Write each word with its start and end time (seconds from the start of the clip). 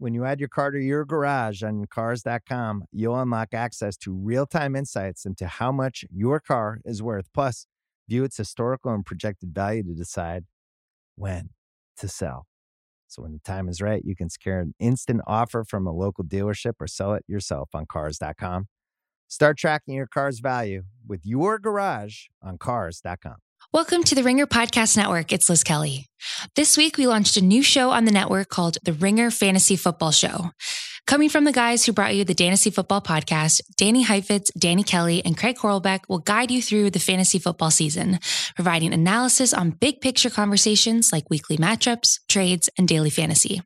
When 0.00 0.14
you 0.14 0.24
add 0.24 0.38
your 0.38 0.48
car 0.48 0.70
to 0.70 0.78
your 0.78 1.04
garage 1.04 1.64
on 1.64 1.84
Cars.com, 1.86 2.84
you'll 2.92 3.18
unlock 3.20 3.52
access 3.52 3.96
to 3.98 4.12
real 4.12 4.46
time 4.46 4.76
insights 4.76 5.26
into 5.26 5.48
how 5.48 5.72
much 5.72 6.04
your 6.08 6.38
car 6.38 6.78
is 6.84 7.02
worth. 7.02 7.26
Plus, 7.34 7.66
view 8.08 8.22
its 8.22 8.36
historical 8.36 8.92
and 8.94 9.04
projected 9.04 9.52
value 9.52 9.82
to 9.82 9.94
decide 9.94 10.44
when 11.16 11.50
to 11.96 12.06
sell. 12.06 12.46
So 13.08 13.22
when 13.22 13.32
the 13.32 13.40
time 13.40 13.68
is 13.68 13.80
right, 13.80 14.02
you 14.04 14.14
can 14.14 14.30
secure 14.30 14.60
an 14.60 14.74
instant 14.78 15.20
offer 15.26 15.64
from 15.64 15.84
a 15.84 15.92
local 15.92 16.22
dealership 16.22 16.74
or 16.78 16.86
sell 16.86 17.14
it 17.14 17.24
yourself 17.26 17.70
on 17.74 17.86
cars.com. 17.86 18.68
Start 19.26 19.58
tracking 19.58 19.94
your 19.94 20.06
car's 20.06 20.38
value 20.38 20.84
with 21.06 21.22
your 21.24 21.58
garage 21.58 22.26
on 22.40 22.56
cars.com. 22.56 23.36
Welcome 23.70 24.02
to 24.04 24.14
the 24.14 24.22
Ringer 24.22 24.46
Podcast 24.46 24.96
Network. 24.96 25.30
It's 25.30 25.50
Liz 25.50 25.62
Kelly. 25.62 26.08
This 26.56 26.78
week, 26.78 26.96
we 26.96 27.06
launched 27.06 27.36
a 27.36 27.42
new 27.42 27.62
show 27.62 27.90
on 27.90 28.06
the 28.06 28.10
network 28.10 28.48
called 28.48 28.78
The 28.82 28.94
Ringer 28.94 29.30
Fantasy 29.30 29.76
Football 29.76 30.10
Show. 30.10 30.52
Coming 31.06 31.28
from 31.28 31.44
the 31.44 31.52
guys 31.52 31.84
who 31.84 31.92
brought 31.92 32.14
you 32.14 32.24
the 32.24 32.32
Fantasy 32.32 32.70
Football 32.70 33.02
Podcast, 33.02 33.60
Danny 33.76 34.04
Heifetz, 34.04 34.50
Danny 34.52 34.82
Kelly, 34.82 35.22
and 35.22 35.36
Craig 35.36 35.58
Horlbeck 35.58 36.08
will 36.08 36.18
guide 36.18 36.50
you 36.50 36.62
through 36.62 36.88
the 36.88 36.98
fantasy 36.98 37.38
football 37.38 37.70
season, 37.70 38.20
providing 38.54 38.94
analysis 38.94 39.52
on 39.52 39.72
big 39.72 40.00
picture 40.00 40.30
conversations 40.30 41.12
like 41.12 41.28
weekly 41.28 41.58
matchups, 41.58 42.20
trades, 42.26 42.70
and 42.78 42.88
daily 42.88 43.10
fantasy. 43.10 43.60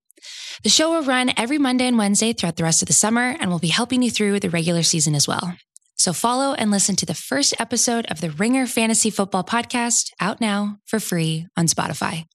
The 0.65 0.69
show 0.69 0.91
will 0.91 1.05
run 1.05 1.31
every 1.37 1.59
Monday 1.59 1.87
and 1.87 1.97
Wednesday 1.97 2.33
throughout 2.33 2.57
the 2.57 2.65
rest 2.65 2.83
of 2.83 2.89
the 2.89 2.93
summer 2.93 3.37
and 3.39 3.53
will 3.53 3.61
be 3.61 3.69
helping 3.69 4.03
you 4.03 4.11
through 4.11 4.41
the 4.41 4.51
regular 4.51 4.83
season 4.83 5.15
as 5.15 5.29
well. 5.29 5.55
So 5.97 6.13
follow 6.13 6.55
and 6.55 6.71
listen 6.71 6.97
to 6.97 7.07
the 7.07 7.15
first 7.15 7.55
episode 7.59 8.07
of 8.07 8.21
the 8.21 8.31
Ringer 8.31 8.67
Fantasy 8.67 9.11
Football 9.11 9.45
Podcast 9.45 10.11
out 10.21 10.41
now 10.41 10.79
for 10.87 10.99
free 10.99 11.47
on 11.57 11.67
Spotify. 11.67 12.27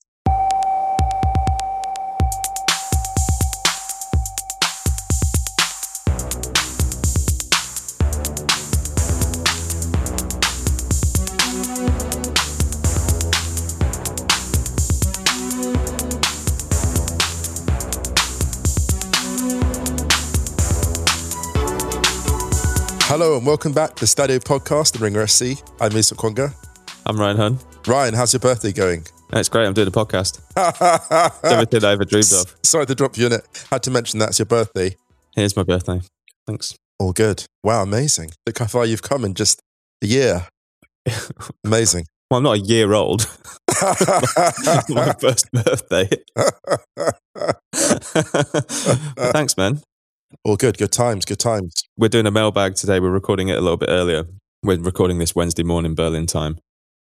Hello 23.18 23.36
and 23.36 23.44
welcome 23.44 23.72
back 23.72 23.96
to 23.96 24.02
the 24.02 24.06
Stadio 24.06 24.38
Podcast, 24.38 24.92
the 24.92 25.00
Ringer 25.00 25.24
FC. 25.24 25.60
I'm 25.80 25.92
Musa 25.92 26.14
Okwonga. 26.14 26.54
I'm 27.04 27.18
Ryan 27.18 27.36
Hunn. 27.36 27.58
Ryan, 27.84 28.14
how's 28.14 28.32
your 28.32 28.38
birthday 28.38 28.70
going? 28.70 29.04
It's 29.32 29.48
great. 29.48 29.66
I'm 29.66 29.74
doing 29.74 29.88
a 29.88 29.90
podcast. 29.90 30.40
Everything 31.44 31.84
I 31.84 31.90
ever 31.90 32.04
dreamed 32.04 32.32
of. 32.32 32.54
Sorry 32.62 32.86
to 32.86 32.94
drop 32.94 33.18
you 33.18 33.26
in 33.26 33.32
it. 33.32 33.66
Had 33.72 33.82
to 33.82 33.90
mention 33.90 34.20
that's 34.20 34.38
your 34.38 34.46
birthday. 34.46 34.94
Here's 35.34 35.56
my 35.56 35.64
birthday. 35.64 36.00
Thanks. 36.46 36.76
All 37.00 37.12
good. 37.12 37.44
Wow, 37.64 37.82
amazing. 37.82 38.30
Look 38.46 38.60
how 38.60 38.66
far 38.66 38.86
you've 38.86 39.02
come 39.02 39.24
in 39.24 39.34
just 39.34 39.60
a 40.00 40.06
year. 40.06 40.46
Amazing. 41.64 42.06
Well, 42.30 42.38
I'm 42.38 42.44
not 42.44 42.58
a 42.58 42.60
year 42.60 42.92
old. 42.92 43.28
my 43.82 45.12
first 45.20 45.50
birthday. 45.50 46.08
thanks, 49.32 49.56
man. 49.56 49.82
All 50.44 50.56
good. 50.56 50.78
Good 50.78 50.92
times. 50.92 51.24
Good 51.24 51.38
times. 51.38 51.82
We're 51.96 52.08
doing 52.08 52.26
a 52.26 52.30
mailbag 52.30 52.74
today. 52.76 53.00
We're 53.00 53.10
recording 53.10 53.48
it 53.48 53.58
a 53.58 53.60
little 53.60 53.76
bit 53.76 53.88
earlier. 53.90 54.24
We're 54.62 54.78
recording 54.78 55.18
this 55.18 55.34
Wednesday 55.34 55.62
morning 55.62 55.94
Berlin 55.94 56.26
time. 56.26 56.58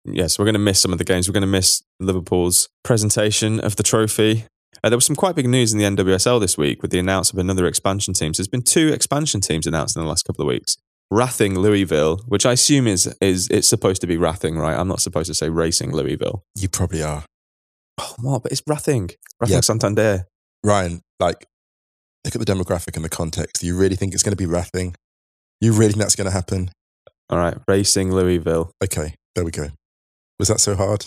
Yes, 0.05 0.37
we're 0.37 0.45
going 0.45 0.53
to 0.53 0.59
miss 0.59 0.79
some 0.81 0.91
of 0.91 0.97
the 0.99 1.03
games. 1.03 1.27
We're 1.27 1.33
going 1.33 1.41
to 1.41 1.47
miss 1.47 1.83
Liverpool's 1.99 2.69
presentation 2.83 3.59
of 3.59 3.75
the 3.75 3.83
trophy. 3.83 4.45
Uh, 4.83 4.89
there 4.89 4.97
was 4.97 5.05
some 5.05 5.15
quite 5.15 5.35
big 5.35 5.47
news 5.47 5.73
in 5.73 5.79
the 5.79 5.85
NWSL 5.85 6.39
this 6.39 6.57
week 6.57 6.81
with 6.81 6.91
the 6.91 6.99
announcement 6.99 7.39
of 7.39 7.45
another 7.45 7.65
expansion 7.67 8.13
team. 8.13 8.33
So 8.33 8.41
there's 8.41 8.47
been 8.47 8.61
two 8.61 8.89
expansion 8.93 9.41
teams 9.41 9.65
announced 9.65 9.95
in 9.95 10.01
the 10.03 10.07
last 10.07 10.23
couple 10.23 10.43
of 10.43 10.47
weeks. 10.47 10.77
Rathing 11.11 11.55
Louisville, 11.57 12.17
which 12.27 12.45
I 12.45 12.53
assume 12.53 12.87
is 12.87 13.13
is 13.21 13.47
it's 13.49 13.67
supposed 13.69 14.01
to 14.01 14.07
be 14.07 14.17
Rathing, 14.17 14.57
right? 14.59 14.77
I'm 14.77 14.87
not 14.87 15.01
supposed 15.01 15.27
to 15.27 15.33
say 15.33 15.49
Racing 15.49 15.91
Louisville. 15.91 16.43
You 16.55 16.67
probably 16.67 17.03
are. 17.03 17.23
Oh, 17.99 18.15
what? 18.21 18.43
But 18.43 18.51
it's 18.51 18.61
Rathing. 18.61 19.11
Rathing 19.41 19.49
Yeah. 19.49 19.61
Santander. 19.61 20.25
Ryan, 20.63 21.01
like, 21.19 21.45
look 22.25 22.35
at 22.35 22.45
the 22.45 22.51
demographic 22.51 22.95
and 22.95 23.05
the 23.05 23.09
context. 23.09 23.63
You 23.63 23.77
really 23.77 23.95
think 23.95 24.13
it's 24.13 24.23
going 24.23 24.35
to 24.35 24.47
be 24.47 24.51
Rathing? 24.51 24.95
You 25.61 25.71
really 25.71 25.91
think 25.91 26.01
that's 26.01 26.15
going 26.15 26.25
to 26.25 26.33
happen? 26.33 26.71
All 27.29 27.37
right, 27.37 27.57
Racing 27.67 28.11
Louisville. 28.11 28.71
Okay, 28.83 29.15
there 29.35 29.45
we 29.45 29.51
go. 29.51 29.69
Was 30.39 30.49
that 30.49 30.59
so 30.59 30.75
hard? 30.75 31.05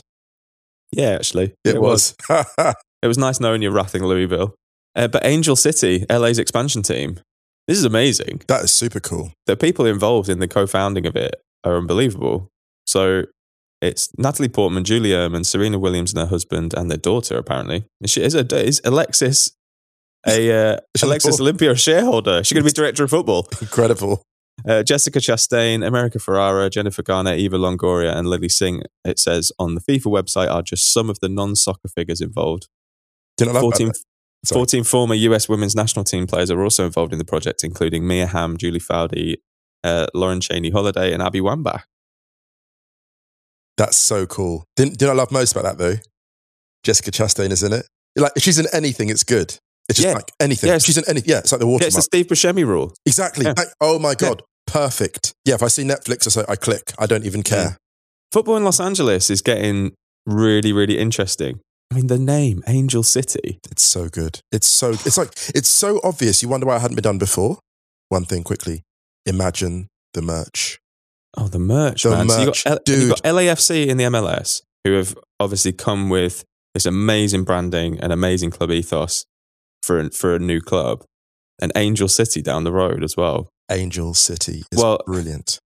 Yeah, 0.90 1.10
actually, 1.10 1.54
It, 1.64 1.80
was. 1.80 2.14
It 3.00 3.06
was 3.06 3.18
nice 3.18 3.38
knowing 3.38 3.62
you're 3.62 3.72
Rathing 3.72 4.02
Louisville. 4.02 4.54
Uh, 4.96 5.06
but 5.06 5.24
Angel 5.24 5.54
City, 5.54 6.04
LA's 6.10 6.38
expansion 6.38 6.82
team. 6.82 7.20
This 7.68 7.78
is 7.78 7.84
amazing. 7.84 8.42
that 8.48 8.64
is 8.64 8.72
super 8.72 8.98
cool. 8.98 9.32
The 9.46 9.56
people 9.56 9.86
involved 9.86 10.28
in 10.28 10.40
the 10.40 10.48
co-founding 10.48 11.06
of 11.06 11.14
it 11.14 11.36
are 11.62 11.76
unbelievable. 11.76 12.48
So 12.86 13.24
it's 13.80 14.08
Natalie 14.18 14.48
Portman, 14.48 14.82
Julie 14.84 15.10
Uhrman, 15.10 15.46
Serena 15.46 15.78
Williams, 15.78 16.12
and 16.12 16.18
her 16.20 16.26
husband, 16.26 16.74
and 16.74 16.90
their 16.90 16.98
daughter. 16.98 17.36
Apparently, 17.36 17.84
And 18.00 18.10
she 18.10 18.22
is 18.22 18.34
a 18.34 18.44
is 18.56 18.80
Alexis 18.84 19.52
a 20.26 20.50
uh, 20.50 20.78
She's 20.96 21.02
on 21.02 21.08
the 21.08 21.12
Alexis. 21.12 21.40
Olympia 21.40 21.76
shareholder. 21.76 22.42
She's 22.44 22.54
going 22.54 22.64
to 22.64 22.70
be 22.70 22.74
director 22.74 23.04
of 23.04 23.10
football. 23.10 23.46
Incredible. 23.60 24.22
Uh, 24.66 24.82
Jessica 24.82 25.20
Chastain, 25.20 25.86
America 25.86 26.18
Ferrera, 26.18 26.70
Jennifer 26.70 27.02
Garner, 27.02 27.34
Eva 27.34 27.56
Longoria, 27.56 28.14
and 28.14 28.28
Lilly 28.28 28.48
Singh. 28.48 28.82
It 29.04 29.18
says 29.18 29.52
on 29.58 29.74
the 29.76 29.80
FIFA 29.80 30.06
website 30.06 30.50
are 30.50 30.62
just 30.62 30.92
some 30.92 31.08
of 31.08 31.20
the 31.20 31.28
non-soccer 31.28 31.88
figures 31.88 32.20
involved. 32.20 32.68
Didn't 33.36 33.50
I 33.50 33.54
love 33.54 33.62
14, 33.62 33.86
that? 33.88 34.02
14 34.52 34.84
former 34.84 35.14
US 35.14 35.48
women's 35.48 35.76
national 35.76 36.04
team 36.04 36.26
players 36.26 36.50
are 36.50 36.62
also 36.62 36.84
involved 36.84 37.12
in 37.12 37.18
the 37.18 37.24
project, 37.24 37.62
including 37.62 38.06
Mia 38.06 38.26
Hamm, 38.26 38.56
Julie 38.56 38.80
Foudy, 38.80 39.36
uh, 39.84 40.06
Lauren 40.12 40.40
Cheney 40.40 40.70
Holiday, 40.70 41.12
and 41.12 41.22
Abby 41.22 41.40
Wambach. 41.40 41.82
That's 43.76 43.96
so 43.96 44.26
cool. 44.26 44.64
Didn't, 44.74 44.98
did 44.98 45.08
I 45.08 45.12
love 45.12 45.30
most 45.30 45.52
about 45.52 45.64
that 45.64 45.78
though? 45.78 46.00
Jessica 46.82 47.12
Chastain 47.12 47.50
is 47.50 47.62
in 47.62 47.72
it. 47.72 47.86
Like, 48.16 48.32
if 48.34 48.42
she's 48.42 48.58
in 48.58 48.66
anything, 48.72 49.08
it's 49.08 49.22
good. 49.22 49.56
It's 49.88 49.98
just 49.98 50.08
Yeah. 50.08 50.14
like 50.14 50.30
anything. 50.40 50.68
Yes. 50.68 50.84
She's 50.84 50.98
in 50.98 51.04
anything. 51.08 51.30
Yeah, 51.30 51.38
it's 51.38 51.52
like 51.52 51.60
the 51.60 51.66
Yeah, 51.68 51.86
it's 51.86 51.96
the 51.96 52.02
Steve 52.02 52.26
Buscemi 52.26 52.66
rule. 52.66 52.94
exactly. 53.06 53.46
Yeah. 53.46 53.54
Oh 53.80 53.98
my 53.98 54.14
God. 54.14 54.42
Perfect. 54.66 55.32
Yeah, 55.46 55.54
if 55.54 55.62
I 55.62 55.68
see 55.68 55.82
Netflix, 55.82 56.26
I, 56.26 56.30
say, 56.30 56.44
I 56.48 56.56
click. 56.56 56.92
I 56.98 57.06
don't 57.06 57.24
even 57.24 57.42
care. 57.42 57.78
Football 58.32 58.58
in 58.58 58.64
Los 58.64 58.80
Angeles 58.80 59.30
is 59.30 59.40
getting 59.40 59.92
really, 60.26 60.72
really 60.74 60.98
interesting. 60.98 61.60
I 61.90 61.94
mean, 61.94 62.08
the 62.08 62.18
name 62.18 62.62
Angel 62.66 63.02
City. 63.02 63.58
It's 63.70 63.82
so 63.82 64.10
good. 64.10 64.40
It's 64.52 64.66
so, 64.66 64.90
it's 64.90 65.16
like, 65.16 65.30
it's 65.54 65.70
so 65.70 66.00
obvious. 66.04 66.42
You 66.42 66.50
wonder 66.50 66.66
why 66.66 66.76
it 66.76 66.80
hadn't 66.80 66.96
been 66.96 67.02
done 67.02 67.16
before. 67.16 67.58
One 68.10 68.26
thing 68.26 68.42
quickly. 68.44 68.82
Imagine 69.24 69.88
the 70.12 70.20
merch. 70.20 70.78
Oh, 71.36 71.48
the 71.48 71.58
merch, 71.58 72.02
The 72.02 72.10
man. 72.10 72.28
so 72.28 72.40
you 72.40 72.46
merch, 72.46 72.64
got, 72.64 72.84
dude. 72.84 72.98
you 73.02 73.08
got 73.08 73.22
LAFC 73.22 73.86
in 73.86 73.96
the 73.96 74.04
MLS, 74.04 74.60
who 74.84 74.92
have 74.94 75.16
obviously 75.40 75.72
come 75.72 76.10
with 76.10 76.44
this 76.74 76.84
amazing 76.84 77.44
branding 77.44 77.98
and 78.00 78.12
amazing 78.12 78.50
club 78.50 78.70
ethos 78.70 79.24
for 79.82 79.98
a, 80.00 80.10
for 80.10 80.34
a 80.34 80.38
new 80.38 80.60
club, 80.60 81.04
and 81.60 81.72
Angel 81.76 82.08
City 82.08 82.42
down 82.42 82.64
the 82.64 82.72
road 82.72 83.02
as 83.04 83.16
well. 83.16 83.48
Angel 83.70 84.14
City 84.14 84.64
is 84.72 84.78
Well- 84.78 85.00
brilliant. 85.06 85.58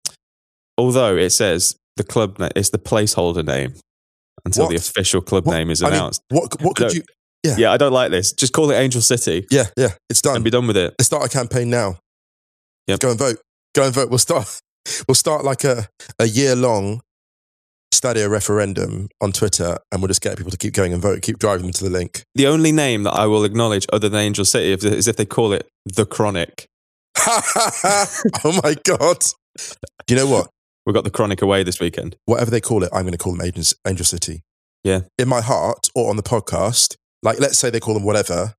Although 0.78 1.16
it 1.16 1.30
says 1.30 1.76
the 1.96 2.04
club 2.04 2.38
na- 2.38 2.48
it's 2.56 2.70
the 2.70 2.78
placeholder 2.78 3.44
name 3.44 3.74
until 4.46 4.68
the 4.68 4.76
official 4.76 5.20
club 5.20 5.46
What- 5.46 5.54
name 5.56 5.70
is 5.70 5.82
I 5.82 5.86
mean, 5.86 5.94
announced. 5.94 6.22
what, 6.30 6.62
what 6.62 6.76
could 6.76 6.88
No. 6.88 6.92
you, 6.94 7.02
Yeah. 7.44 7.56
yeah, 7.58 7.72
I 7.72 7.76
don't 7.76 7.92
like 7.92 8.10
this. 8.10 8.32
Just 8.32 8.52
call 8.54 8.70
it 8.70 8.76
Angel 8.76 9.02
City 9.02 9.46
yeah, 9.50 9.66
yeah, 9.76 9.94
it's 10.08 10.22
done. 10.22 10.36
and 10.36 10.44
be 10.44 10.50
done 10.50 10.66
with 10.66 10.76
it. 10.76 10.94
Let's 10.98 11.06
start 11.06 11.24
a 11.26 11.28
campaign 11.28 11.68
now. 11.70 11.98
Yep. 12.86 13.00
Go 13.00 13.10
and 13.10 13.18
vote. 13.18 13.40
Go 13.74 13.84
and 13.84 13.94
vote. 13.94 14.08
We'll 14.10 14.18
start. 14.18 14.60
We'll 15.06 15.14
start 15.14 15.44
like 15.44 15.62
a, 15.64 15.88
a 16.18 16.24
year 16.26 16.56
long 16.56 17.02
stadio 17.92 18.28
referendum 18.30 19.08
on 19.20 19.32
Twitter, 19.32 19.78
and 19.90 20.00
we'll 20.00 20.08
just 20.08 20.20
get 20.20 20.36
people 20.36 20.50
to 20.50 20.56
keep 20.56 20.74
going 20.74 20.92
and 20.92 21.02
vote. 21.02 21.22
Keep 21.22 21.38
driving 21.38 21.62
them 21.66 21.72
to 21.72 21.84
the 21.84 21.90
link. 21.90 22.24
The 22.34 22.46
only 22.46 22.72
name 22.72 23.02
that 23.04 23.12
I 23.12 23.26
will 23.26 23.44
acknowledge 23.44 23.86
other 23.92 24.08
than 24.08 24.20
Angel 24.20 24.44
City 24.44 24.72
is 24.72 24.84
is 24.84 25.08
if 25.08 25.16
they 25.16 25.26
call 25.26 25.52
it 25.52 25.68
The 25.84 26.06
Chronic. 26.06 26.66
oh 27.18 28.60
my 28.62 28.76
god! 28.84 29.18
Do 30.06 30.14
you 30.14 30.16
know 30.16 30.26
what? 30.26 30.48
We've 30.86 30.94
got 30.94 31.04
The 31.04 31.10
Chronic 31.10 31.42
away 31.42 31.62
this 31.62 31.80
weekend. 31.80 32.16
Whatever 32.24 32.50
they 32.50 32.60
call 32.60 32.82
it, 32.82 32.90
I'm 32.92 33.02
going 33.02 33.12
to 33.12 33.18
call 33.18 33.36
them 33.36 33.44
Angel, 33.44 33.64
Angel 33.86 34.04
City. 34.04 34.42
Yeah. 34.82 35.00
In 35.18 35.28
my 35.28 35.40
heart, 35.40 35.88
or 35.94 36.08
on 36.08 36.16
the 36.16 36.22
podcast, 36.22 36.96
like 37.22 37.38
let's 37.38 37.58
say 37.58 37.70
they 37.70 37.80
call 37.80 37.94
them 37.94 38.04
whatever, 38.04 38.54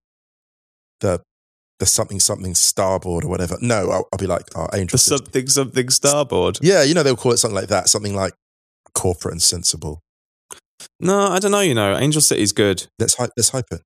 the 1.00 1.22
the 1.80 1.86
something 1.88 2.20
something 2.20 2.54
starboard 2.54 3.26
or 3.26 3.28
whatever. 3.28 3.58
No, 3.60 3.90
I'll, 3.90 4.08
I'll 4.14 4.20
be 4.20 4.28
like 4.28 4.44
oh, 4.56 4.68
Angel 4.74 4.94
The 4.94 4.98
City. 5.00 5.18
something 5.18 5.48
something 5.48 5.90
starboard. 5.90 6.60
yeah, 6.62 6.84
you 6.84 6.94
know 6.94 7.02
they'll 7.02 7.16
call 7.16 7.32
it 7.32 7.38
something 7.38 7.56
like 7.56 7.70
that, 7.70 7.90
something 7.90 8.16
like 8.16 8.34
corporate 8.96 9.34
and 9.34 9.42
sensible. 9.42 10.02
No, 11.00 11.18
I 11.32 11.40
don't 11.40 11.52
know. 11.52 11.60
You 11.62 11.74
know, 11.76 11.96
Angel 11.98 12.22
City's 12.22 12.52
good. 12.52 12.88
Let's 13.00 13.16
hype. 13.16 13.32
Let's 13.38 13.50
hype 13.50 13.66
it. 13.72 13.82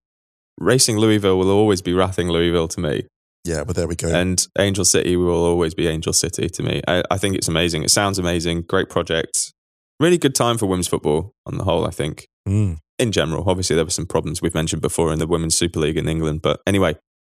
Racing 0.59 0.97
Louisville 0.97 1.37
will 1.37 1.49
always 1.51 1.81
be 1.81 1.91
Rathing 1.91 2.29
Louisville 2.31 2.69
to 2.69 2.79
me, 2.79 3.03
Yeah, 3.43 3.63
well 3.63 3.73
there 3.73 3.87
we 3.87 3.95
go. 3.97 4.07
and 4.07 4.45
Angel 4.57 4.85
City 4.85 5.17
will 5.17 5.43
always 5.43 5.73
be 5.73 5.87
Angel 5.87 6.13
City 6.13 6.47
to 6.47 6.63
me. 6.63 6.81
I, 6.87 7.03
I 7.11 7.17
think 7.17 7.35
it's 7.35 7.49
amazing. 7.49 7.83
It 7.83 7.91
sounds 7.91 8.17
amazing. 8.17 8.61
Great 8.61 8.89
project. 8.89 9.51
Really 9.99 10.17
good 10.17 10.33
time 10.35 10.57
for 10.57 10.65
women's 10.67 10.87
football 10.87 11.33
on 11.45 11.57
the 11.57 11.63
whole. 11.65 11.85
I 11.85 11.91
think 11.91 12.25
Mm. 12.47 12.77
in 12.99 13.11
general. 13.11 13.43
Obviously, 13.49 13.75
there 13.75 13.83
were 13.85 13.89
some 13.91 14.05
problems 14.05 14.39
we've 14.41 14.53
mentioned 14.53 14.81
before 14.81 15.11
in 15.11 15.17
the 15.19 15.25
Women's 15.27 15.55
Super 15.55 15.79
League 15.79 15.97
in 15.97 16.07
England. 16.07 16.41
But 16.43 16.61
anyway, 16.67 16.95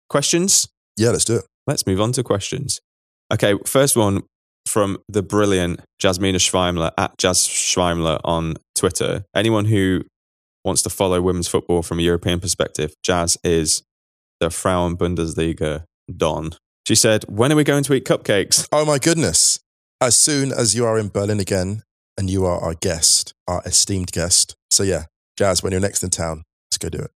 questions? 0.09 0.67
Yeah, 0.97 1.11
let's 1.11 1.23
do 1.25 1.37
it. 1.37 1.45
Let's 1.65 1.87
move 1.87 2.01
on 2.01 2.11
to 2.11 2.23
questions. 2.23 2.81
Okay, 3.33 3.55
first 3.65 3.95
one 3.95 4.23
from 4.67 4.97
the 5.07 5.23
brilliant 5.23 5.81
Jasmina 6.01 6.35
Schweimler 6.35 6.91
at 6.97 7.17
Jazz 7.17 7.39
Schweimler 7.39 8.19
on 8.23 8.55
Twitter. 8.75 9.25
Anyone 9.35 9.65
who 9.65 10.03
wants 10.63 10.81
to 10.83 10.89
follow 10.89 11.21
women's 11.21 11.47
football 11.47 11.81
from 11.81 11.99
a 11.99 12.03
European 12.03 12.39
perspective, 12.39 12.93
Jazz 13.03 13.37
is 13.43 13.83
the 14.39 14.49
Frauen 14.49 14.97
Bundesliga 14.97 15.83
Don. 16.15 16.51
She 16.87 16.95
said, 16.95 17.25
When 17.27 17.51
are 17.51 17.55
we 17.55 17.63
going 17.63 17.83
to 17.83 17.93
eat 17.93 18.05
cupcakes? 18.05 18.67
Oh 18.71 18.85
my 18.85 18.99
goodness! 18.99 19.59
As 19.99 20.15
soon 20.15 20.51
as 20.51 20.75
you 20.75 20.85
are 20.85 20.99
in 20.99 21.09
Berlin 21.09 21.39
again, 21.39 21.83
and 22.17 22.29
you 22.29 22.45
are 22.45 22.59
our 22.59 22.73
guest, 22.73 23.33
our 23.47 23.61
esteemed 23.65 24.11
guest. 24.11 24.55
So 24.71 24.83
yeah, 24.83 25.05
Jazz, 25.37 25.61
when 25.61 25.71
you're 25.71 25.81
next 25.81 26.03
in 26.03 26.09
town, 26.09 26.43
let's 26.69 26.77
go 26.77 26.89
do 26.89 26.99
it. 26.99 27.11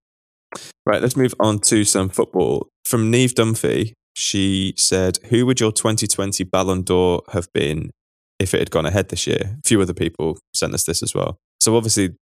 Right, 0.86 1.02
let's 1.02 1.16
move 1.16 1.34
on 1.40 1.58
to 1.60 1.84
some 1.84 2.08
football. 2.08 2.68
From 2.84 3.10
Neve 3.10 3.34
Dunphy, 3.34 3.92
she 4.14 4.74
said, 4.76 5.18
Who 5.30 5.46
would 5.46 5.60
your 5.60 5.72
2020 5.72 6.44
Ballon 6.44 6.82
d'Or 6.82 7.22
have 7.32 7.52
been 7.52 7.90
if 8.38 8.54
it 8.54 8.58
had 8.60 8.70
gone 8.70 8.86
ahead 8.86 9.08
this 9.08 9.26
year? 9.26 9.56
A 9.58 9.68
few 9.68 9.80
other 9.80 9.94
people 9.94 10.38
sent 10.54 10.74
us 10.74 10.84
this 10.84 11.02
as 11.02 11.14
well. 11.14 11.38
So 11.60 11.76
obviously, 11.76 12.16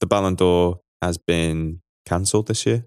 the 0.00 0.06
Ballon 0.06 0.34
d'Or 0.34 0.80
has 1.00 1.18
been 1.18 1.80
cancelled 2.06 2.48
this 2.48 2.66
year. 2.66 2.84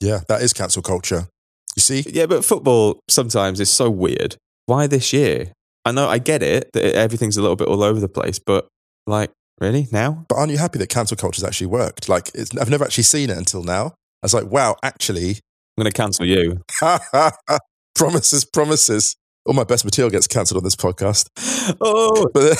Yeah, 0.00 0.20
that 0.28 0.42
is 0.42 0.52
cancel 0.52 0.82
culture. 0.82 1.28
You 1.76 1.80
see? 1.80 2.04
Yeah, 2.06 2.26
but 2.26 2.44
football 2.44 3.00
sometimes 3.08 3.60
is 3.60 3.70
so 3.70 3.90
weird. 3.90 4.36
Why 4.66 4.86
this 4.86 5.12
year? 5.12 5.52
I 5.84 5.92
know, 5.92 6.08
I 6.08 6.18
get 6.18 6.42
it, 6.42 6.70
that 6.74 6.94
everything's 6.94 7.36
a 7.36 7.42
little 7.42 7.56
bit 7.56 7.68
all 7.68 7.82
over 7.82 8.00
the 8.00 8.08
place, 8.08 8.38
but 8.38 8.68
like, 9.06 9.30
really? 9.60 9.88
Now? 9.90 10.24
But 10.28 10.36
aren't 10.36 10.52
you 10.52 10.58
happy 10.58 10.78
that 10.78 10.88
cancel 10.88 11.16
culture's 11.16 11.44
actually 11.44 11.68
worked? 11.68 12.08
Like, 12.08 12.30
it's, 12.34 12.56
I've 12.56 12.70
never 12.70 12.84
actually 12.84 13.04
seen 13.04 13.30
it 13.30 13.36
until 13.36 13.62
now. 13.62 13.94
I 14.22 14.24
was 14.24 14.34
like, 14.34 14.46
wow, 14.46 14.76
actually, 14.82 15.30
I'm 15.30 15.84
going 15.84 15.90
to 15.90 15.96
cancel 15.96 16.26
you. 16.26 16.62
promises, 17.94 18.44
promises. 18.44 19.16
All 19.46 19.54
my 19.54 19.64
best 19.64 19.84
material 19.84 20.10
gets 20.10 20.26
cancelled 20.26 20.58
on 20.58 20.64
this 20.64 20.76
podcast. 20.76 21.28
Oh, 21.80 22.28
But, 22.34 22.58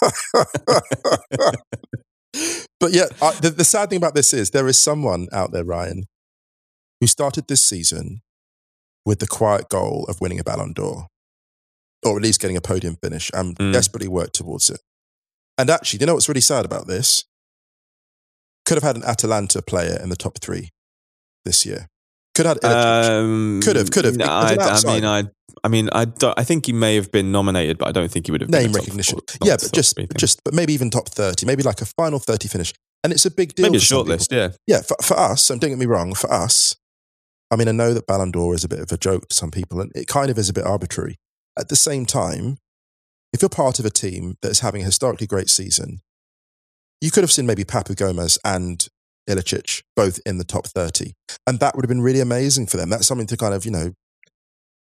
but 2.80 2.92
yeah, 2.92 3.06
I, 3.22 3.32
the, 3.40 3.50
the 3.50 3.64
sad 3.64 3.90
thing 3.90 3.96
about 3.98 4.14
this 4.14 4.34
is 4.34 4.50
there 4.50 4.66
is 4.68 4.78
someone 4.78 5.28
out 5.32 5.52
there, 5.52 5.64
Ryan, 5.64 6.04
who 7.00 7.06
started 7.06 7.46
this 7.48 7.62
season 7.62 8.22
with 9.04 9.20
the 9.20 9.26
quiet 9.26 9.68
goal 9.68 10.04
of 10.08 10.20
winning 10.20 10.40
a 10.40 10.44
Ballon 10.44 10.72
d'Or, 10.72 11.06
or 12.04 12.16
at 12.16 12.22
least 12.22 12.40
getting 12.40 12.56
a 12.56 12.60
podium 12.60 12.96
finish, 13.02 13.30
and 13.32 13.56
Mm. 13.56 13.72
desperately 13.72 14.08
worked 14.08 14.34
towards 14.34 14.68
it. 14.68 14.80
And 15.56 15.70
actually, 15.70 16.00
you 16.00 16.06
know 16.06 16.14
what's 16.14 16.28
really 16.28 16.40
sad 16.40 16.64
about 16.64 16.86
this? 16.86 17.24
Could 18.66 18.76
have 18.76 18.82
had 18.82 18.96
an 18.96 19.04
Atalanta 19.04 19.62
player 19.62 19.98
in 20.02 20.08
the 20.08 20.16
top 20.16 20.38
three 20.40 20.70
this 21.44 21.64
year. 21.64 21.86
Could 22.36 22.44
have. 22.46 22.58
Um, 22.62 23.60
Could 23.64 23.76
have, 23.76 23.90
could 23.90 24.04
have. 24.04 24.16
No, 24.16 24.26
I, 24.26 24.56
I 24.60 24.80
mean, 24.84 25.04
I, 25.06 25.24
I 25.64 25.68
mean, 25.68 25.88
I, 25.90 26.04
don't, 26.04 26.38
I 26.38 26.44
think 26.44 26.66
he 26.66 26.74
may 26.74 26.94
have 26.96 27.10
been 27.10 27.32
nominated, 27.32 27.78
but 27.78 27.88
I 27.88 27.92
don't 27.92 28.10
think 28.10 28.26
he 28.26 28.32
would 28.32 28.42
have 28.42 28.50
been 28.50 28.64
name 28.64 28.72
recognition. 28.72 29.18
top- 29.26 29.38
yeah, 29.42 29.56
but 29.58 29.72
just, 29.72 29.98
just, 30.18 30.44
but 30.44 30.52
maybe 30.52 30.74
even 30.74 30.90
top 30.90 31.08
thirty, 31.08 31.46
maybe 31.46 31.62
like 31.62 31.80
a 31.80 31.86
final 31.86 32.18
thirty 32.18 32.46
finish, 32.46 32.74
and 33.02 33.10
it's 33.10 33.24
a 33.24 33.30
big 33.30 33.54
deal. 33.54 33.64
maybe 33.64 33.78
a 33.78 33.80
for 33.80 33.86
some 33.86 33.96
short 33.96 34.08
list. 34.08 34.30
Yeah, 34.30 34.50
Yeah, 34.66 34.82
for, 34.82 34.98
for 35.02 35.18
us, 35.18 35.48
and 35.48 35.58
don't 35.60 35.70
get 35.70 35.78
me 35.78 35.86
wrong, 35.86 36.12
for 36.14 36.30
us, 36.30 36.76
I 37.50 37.56
mean, 37.56 37.68
I 37.68 37.72
know 37.72 37.94
that 37.94 38.06
Ballon 38.06 38.32
d'Or 38.32 38.54
is 38.54 38.64
a 38.64 38.68
bit 38.68 38.80
of 38.80 38.92
a 38.92 38.98
joke 38.98 39.28
to 39.28 39.34
some 39.34 39.50
people, 39.50 39.80
and 39.80 39.90
it 39.94 40.06
kind 40.06 40.30
of 40.30 40.36
is 40.36 40.50
a 40.50 40.52
bit 40.52 40.66
arbitrary. 40.66 41.16
At 41.58 41.70
the 41.70 41.76
same 41.76 42.04
time, 42.04 42.58
if 43.32 43.40
you're 43.40 43.48
part 43.48 43.78
of 43.78 43.86
a 43.86 43.90
team 43.90 44.36
that 44.42 44.50
is 44.50 44.60
having 44.60 44.82
a 44.82 44.84
historically 44.84 45.26
great 45.26 45.48
season, 45.48 46.00
you 47.00 47.10
could 47.10 47.24
have 47.24 47.32
seen 47.32 47.46
maybe 47.46 47.64
Papu 47.64 47.96
Gomez 47.96 48.38
and 48.44 48.86
Ilicic 49.28 49.82
both 49.94 50.20
in 50.24 50.38
the 50.38 50.44
top 50.44 50.66
30. 50.66 51.12
And 51.46 51.60
that 51.60 51.74
would 51.74 51.84
have 51.84 51.88
been 51.88 52.02
really 52.02 52.20
amazing 52.20 52.66
for 52.66 52.76
them. 52.76 52.90
That's 52.90 53.06
something 53.06 53.26
to 53.28 53.36
kind 53.36 53.54
of, 53.54 53.64
you 53.64 53.70
know, 53.70 53.92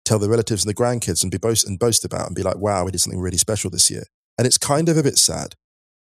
tell 0.06 0.20
the 0.20 0.30
relatives 0.30 0.64
and 0.64 0.70
the 0.70 0.82
grandkids 0.82 1.22
and 1.22 1.32
be 1.32 1.38
boast 1.38 1.68
and 1.68 1.78
boast 1.78 2.06
about 2.06 2.28
and 2.28 2.36
be 2.36 2.44
like, 2.44 2.58
wow, 2.58 2.86
we 2.86 2.92
did 2.92 3.02
something 3.02 3.20
really 3.20 3.38
special 3.38 3.70
this 3.70 3.92
year. 3.92 4.04
And 4.38 4.46
it's 4.46 4.58
kind 4.58 4.90
of 4.90 4.98
a 4.98 5.04
bit 5.04 5.18
sad 5.18 5.56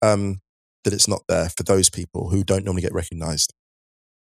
um, 0.01 0.41
that 0.85 0.93
it's 0.93 1.09
not 1.09 1.23
there 1.29 1.49
for 1.49 1.63
those 1.63 1.91
people 1.91 2.31
who 2.31 2.43
don't 2.45 2.65
normally 2.65 2.83
get 2.83 2.95
recognized. 2.95 3.53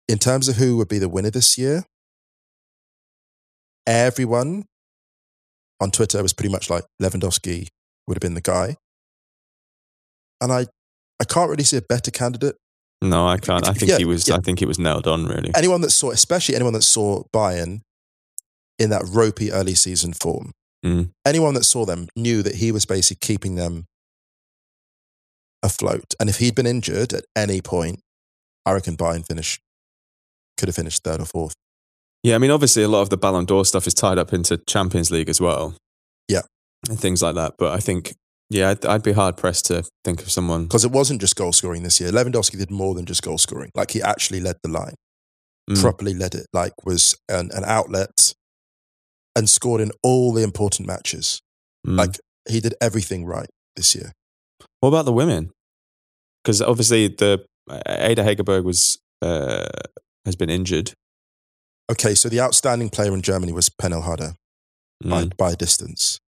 In 0.08 0.20
terms 0.20 0.48
of 0.48 0.56
who 0.56 0.78
would 0.78 0.88
be 0.88 1.00
the 1.00 1.10
winner 1.10 1.30
this 1.30 1.58
year, 1.58 1.84
everyone 3.86 4.66
on 5.80 5.92
Twitter 5.92 6.22
was 6.22 6.34
pretty 6.34 6.52
much 6.52 6.70
like 6.70 6.86
Lewandowski 7.02 7.68
would 8.08 8.16
have 8.16 8.22
been 8.22 8.34
the 8.34 8.42
guy. 8.42 8.78
And 10.42 10.52
I, 10.52 10.68
I 11.20 11.26
can't 11.26 11.50
really 11.50 11.64
see 11.64 11.78
a 11.78 11.82
better 11.82 12.12
candidate. 12.12 12.56
No, 13.02 13.28
I 13.28 13.38
can't. 13.38 13.68
I 13.68 13.74
think 13.74 13.92
Yeah, 13.92 13.98
he 13.98 14.06
was. 14.06 14.28
yeah. 14.28 14.36
I 14.36 14.40
think 14.40 14.60
he 14.60 14.66
was 14.66 14.80
nailed 14.80 15.08
on. 15.08 15.26
Really. 15.26 15.52
Anyone 15.56 15.82
that 15.82 15.92
saw, 15.92 16.12
especially 16.12 16.56
anyone 16.56 16.74
that 16.74 16.82
saw 16.84 17.24
Bayern 17.34 17.82
in 18.80 18.90
that 18.90 19.04
ropey 19.08 19.52
early 19.52 19.76
season 19.76 20.14
form, 20.14 20.52
Mm. 20.86 21.10
anyone 21.26 21.56
that 21.56 21.64
saw 21.64 21.86
them 21.86 22.08
knew 22.16 22.44
that 22.44 22.56
he 22.56 22.72
was 22.72 22.86
basically 22.86 23.26
keeping 23.26 23.56
them 23.56 23.86
afloat. 25.64 26.14
And 26.20 26.30
if 26.30 26.38
he'd 26.38 26.56
been 26.56 26.68
injured 26.68 27.14
at 27.14 27.26
any 27.36 27.62
point, 27.62 28.00
I 28.66 28.74
reckon 28.74 28.96
Bayern 28.98 29.26
finish 29.26 29.60
could 30.58 30.68
have 30.68 30.76
finished 30.76 31.04
third 31.04 31.20
or 31.22 31.26
fourth. 31.26 31.54
Yeah, 32.24 32.36
I 32.36 32.38
mean, 32.40 32.52
obviously, 32.52 32.84
a 32.84 32.88
lot 32.88 33.02
of 33.02 33.10
the 33.10 33.18
Ballon 33.18 33.46
d'Or 33.46 33.64
stuff 33.66 33.88
is 33.88 33.94
tied 33.94 34.18
up 34.18 34.34
into 34.34 34.58
Champions 34.58 35.12
League 35.12 35.30
as 35.30 35.40
well. 35.42 35.76
Yeah. 36.28 36.42
and 36.90 37.00
things 37.00 37.22
like 37.24 37.34
that. 37.36 37.56
But 37.58 37.74
I 37.74 37.80
think, 37.80 38.14
yeah, 38.50 38.70
I'd, 38.70 38.86
I'd 38.86 39.04
be 39.04 39.12
hard 39.14 39.38
pressed 39.38 39.66
to 39.68 39.84
think 40.06 40.22
of 40.22 40.32
someone. 40.32 40.64
Because 40.64 40.86
it 40.86 40.92
wasn't 40.92 41.22
just 41.22 41.36
goal 41.36 41.52
scoring 41.54 41.84
this 41.84 42.00
year. 42.00 42.12
Lewandowski 42.12 42.58
did 42.58 42.72
more 42.72 42.96
than 42.96 43.06
just 43.06 43.22
goal 43.22 43.38
scoring. 43.38 43.72
Like 43.76 43.92
he 43.92 44.02
actually 44.02 44.40
led 44.40 44.56
the 44.64 44.70
line, 44.70 44.96
Mm. 45.70 45.82
properly 45.82 46.14
led 46.14 46.34
it, 46.34 46.46
like 46.54 46.72
was 46.86 47.16
an, 47.28 47.50
an 47.54 47.66
outlet 47.66 48.34
and 49.36 49.50
scored 49.50 49.82
in 49.82 49.92
all 50.02 50.32
the 50.34 50.42
important 50.44 50.88
matches. 50.88 51.42
Mm. 51.86 51.98
Like 51.98 52.20
he 52.50 52.60
did 52.62 52.74
everything 52.82 53.26
right 53.26 53.50
this 53.76 53.94
year. 53.94 54.14
What 54.80 54.90
about 54.90 55.06
the 55.06 55.12
women? 55.14 55.52
Because 56.44 56.62
obviously, 56.62 57.10
the 57.10 57.46
Ada 57.86 58.24
Hegerberg 58.24 58.64
was 58.64 58.98
uh, 59.22 59.68
has 60.26 60.38
been 60.38 60.50
injured. 60.50 60.94
Okay, 61.92 62.16
so 62.16 62.30
the 62.30 62.40
outstanding 62.40 62.90
player 62.90 63.14
in 63.14 63.22
Germany 63.22 63.52
was 63.52 63.70
Pernille 63.70 64.04
Harder 64.04 64.34
by, 65.04 65.24
Mm. 65.26 65.38
by 65.38 65.52
a 65.52 65.56
distance. 65.56 66.20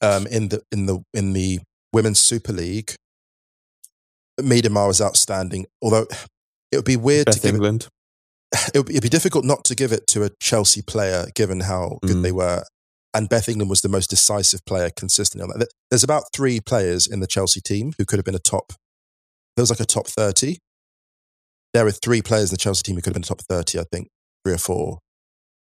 Um, 0.00 0.26
in 0.26 0.48
the 0.48 0.62
in 0.72 0.86
the 0.86 1.00
in 1.14 1.32
the 1.32 1.60
women's 1.92 2.18
Super 2.18 2.52
League, 2.52 2.94
Miedema 4.40 4.90
is 4.90 5.00
outstanding. 5.00 5.66
Although 5.82 6.06
it 6.72 6.76
would 6.76 6.84
be 6.84 6.96
weird 6.96 7.26
to 7.28 7.38
give 7.40 7.50
it, 7.50 7.54
England. 7.54 7.88
it 8.74 8.78
would 8.78 8.86
be, 8.86 8.94
it'd 8.94 9.02
be 9.02 9.08
difficult 9.08 9.44
not 9.44 9.64
to 9.64 9.74
give 9.74 9.92
it 9.92 10.06
to 10.08 10.24
a 10.24 10.30
Chelsea 10.40 10.82
player, 10.82 11.26
given 11.34 11.60
how 11.60 11.98
good 12.02 12.16
Mm. 12.16 12.22
they 12.22 12.32
were. 12.32 12.64
And 13.14 13.28
Beth 13.28 13.48
England 13.48 13.70
was 13.70 13.80
the 13.80 13.88
most 13.88 14.10
decisive 14.10 14.64
player 14.66 14.90
consistently 14.90 15.44
on 15.48 15.56
that. 15.58 15.68
There's 15.88 16.02
about 16.02 16.24
three 16.34 16.60
players 16.60 17.06
in 17.06 17.20
the 17.20 17.28
Chelsea 17.28 17.60
team 17.60 17.92
who 17.96 18.04
could 18.04 18.18
have 18.18 18.24
been 18.24 18.34
a 18.34 18.40
top. 18.40 18.72
There 19.56 19.62
was 19.62 19.70
like 19.70 19.78
a 19.80 19.84
top 19.84 20.08
thirty. 20.08 20.58
There 21.72 21.84
were 21.84 21.92
three 21.92 22.22
players 22.22 22.50
in 22.50 22.54
the 22.54 22.58
Chelsea 22.58 22.82
team 22.82 22.96
who 22.96 23.02
could 23.02 23.10
have 23.10 23.14
been 23.14 23.22
a 23.22 23.26
top 23.26 23.42
thirty. 23.48 23.78
I 23.78 23.84
think 23.90 24.08
three 24.44 24.54
or 24.54 24.58
four. 24.58 24.98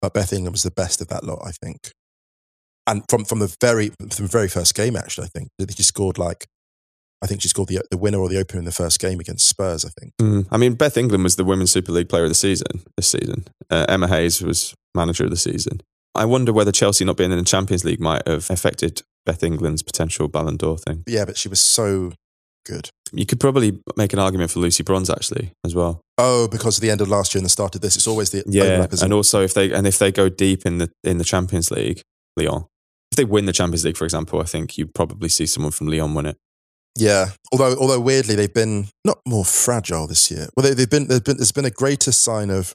But 0.01 0.13
Beth 0.13 0.33
England 0.33 0.53
was 0.53 0.63
the 0.63 0.71
best 0.71 0.99
of 1.01 1.07
that 1.07 1.23
lot. 1.23 1.39
I 1.45 1.51
think. 1.51 1.91
And 2.89 3.03
from 3.09 3.23
from 3.23 3.39
the 3.39 3.55
very 3.61 3.89
from 3.99 4.07
the 4.09 4.27
very 4.27 4.47
first 4.47 4.73
game, 4.73 4.95
actually, 4.95 5.25
I 5.25 5.29
think 5.29 5.49
she 5.75 5.83
scored 5.83 6.17
like. 6.17 6.47
I 7.21 7.27
think 7.27 7.41
she 7.41 7.49
scored 7.49 7.67
the 7.67 7.81
the 7.91 7.97
winner 7.97 8.17
or 8.17 8.29
the 8.29 8.39
opener 8.39 8.59
in 8.59 8.65
the 8.65 8.71
first 8.71 8.99
game 8.99 9.19
against 9.19 9.47
Spurs. 9.47 9.85
I 9.85 9.89
think. 9.99 10.13
Mm. 10.21 10.47
I 10.51 10.57
mean, 10.57 10.73
Beth 10.73 10.97
England 10.97 11.23
was 11.23 11.35
the 11.35 11.43
Women's 11.43 11.71
Super 11.71 11.91
League 11.91 12.09
Player 12.09 12.23
of 12.23 12.29
the 12.29 12.35
Season 12.35 12.81
this 12.97 13.09
season. 13.09 13.45
Uh, 13.69 13.85
Emma 13.87 14.07
Hayes 14.07 14.41
was 14.41 14.73
Manager 14.95 15.25
of 15.25 15.29
the 15.29 15.37
Season. 15.37 15.81
I 16.15 16.25
wonder 16.25 16.51
whether 16.51 16.71
Chelsea 16.71 17.05
not 17.05 17.17
being 17.17 17.31
in 17.31 17.37
the 17.37 17.43
Champions 17.43 17.85
League 17.85 17.99
might 17.99 18.27
have 18.27 18.49
affected 18.49 19.03
Beth 19.25 19.43
England's 19.43 19.83
potential 19.83 20.27
Ballon 20.27 20.57
d'Or 20.57 20.77
thing. 20.77 21.03
Yeah, 21.05 21.25
but 21.25 21.37
she 21.37 21.49
was 21.49 21.59
so 21.59 22.13
good. 22.65 22.89
You 23.11 23.25
could 23.25 23.39
probably 23.39 23.79
make 23.95 24.13
an 24.13 24.19
argument 24.19 24.51
for 24.51 24.59
Lucy 24.59 24.83
Bronze 24.83 25.09
actually 25.09 25.51
as 25.65 25.75
well. 25.75 26.01
Oh, 26.17 26.47
because 26.47 26.77
of 26.77 26.81
the 26.81 26.89
end 26.89 27.01
of 27.01 27.09
last 27.09 27.33
year 27.33 27.39
and 27.39 27.45
the 27.45 27.49
start 27.49 27.75
of 27.75 27.81
this, 27.81 27.95
it's 27.95 28.07
always 28.07 28.31
the 28.31 28.43
Yeah, 28.47 28.87
and 29.01 29.13
also 29.13 29.43
if 29.43 29.53
they 29.53 29.71
and 29.71 29.85
if 29.85 29.99
they 29.99 30.11
go 30.11 30.29
deep 30.29 30.65
in 30.65 30.77
the 30.77 30.91
in 31.03 31.17
the 31.17 31.23
Champions 31.23 31.69
League, 31.71 32.01
Lyon. 32.37 32.65
They 33.19 33.25
win 33.25 33.45
the 33.45 33.51
Champions 33.51 33.83
League, 33.83 33.97
for 33.97 34.05
example, 34.05 34.39
I 34.39 34.45
think 34.45 34.77
you'd 34.77 34.93
probably 34.93 35.27
see 35.27 35.45
someone 35.45 35.73
from 35.73 35.87
Lyon 35.87 36.13
win 36.13 36.25
it. 36.25 36.37
Yeah, 36.97 37.31
although 37.51 37.75
although 37.75 37.99
weirdly 37.99 38.33
they've 38.35 38.53
been 38.53 38.87
not 39.03 39.19
more 39.27 39.43
fragile 39.43 40.07
this 40.07 40.31
year. 40.31 40.47
Well, 40.55 40.63
they, 40.63 40.73
they've 40.73 40.89
been, 40.89 41.07
been 41.07 41.35
there's 41.35 41.51
been 41.51 41.65
a 41.65 41.69
greater 41.69 42.13
sign 42.13 42.49
of. 42.49 42.73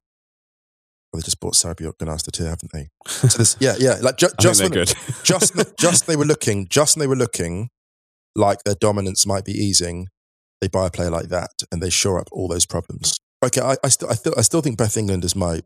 Well, 1.10 1.20
they 1.20 1.24
just 1.24 1.40
bought 1.40 1.56
Sara 1.56 1.74
Björk 1.74 1.94
Gunnarsdóttir 1.96 2.46
haven't 2.46 2.72
they? 2.74 2.90
So 3.06 3.38
this, 3.38 3.56
yeah, 3.58 3.76
yeah, 3.78 3.94
like 4.02 4.18
ju- 4.18 4.28
just 4.38 4.60
when, 4.60 4.70
good. 4.70 4.92
just 5.22 5.54
just 5.78 6.06
they 6.06 6.14
were 6.14 6.26
looking, 6.26 6.68
just 6.68 6.98
they 6.98 7.06
were 7.06 7.16
looking 7.16 7.70
like 8.36 8.64
their 8.64 8.74
dominance 8.74 9.26
might 9.26 9.46
be 9.46 9.52
easing, 9.52 10.08
they 10.60 10.68
buy 10.68 10.88
a 10.88 10.90
player 10.90 11.10
like 11.10 11.28
that 11.28 11.52
and 11.72 11.82
they 11.82 11.88
shore 11.88 12.20
up 12.20 12.28
all 12.32 12.48
those 12.48 12.66
problems. 12.66 13.18
Okay, 13.42 13.62
I, 13.62 13.76
I 13.82 13.88
still 13.88 14.10
I 14.10 14.14
still 14.14 14.34
I 14.36 14.42
still 14.42 14.60
think 14.60 14.76
Beth 14.76 14.98
England 14.98 15.24
is 15.24 15.34
my 15.34 15.62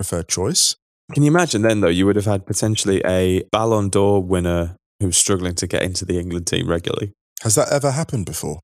preferred 0.00 0.26
choice. 0.26 0.74
Can 1.14 1.22
you 1.22 1.30
imagine 1.30 1.62
then 1.62 1.80
though? 1.80 1.88
You 1.88 2.06
would 2.06 2.16
have 2.16 2.24
had 2.24 2.46
potentially 2.46 3.00
a 3.04 3.42
Ballon 3.52 3.88
d'Or 3.88 4.22
winner 4.22 4.76
who's 5.00 5.16
struggling 5.16 5.54
to 5.56 5.66
get 5.66 5.82
into 5.82 6.04
the 6.04 6.18
England 6.18 6.46
team 6.46 6.68
regularly. 6.68 7.12
Has 7.42 7.54
that 7.54 7.68
ever 7.70 7.90
happened 7.92 8.26
before? 8.26 8.60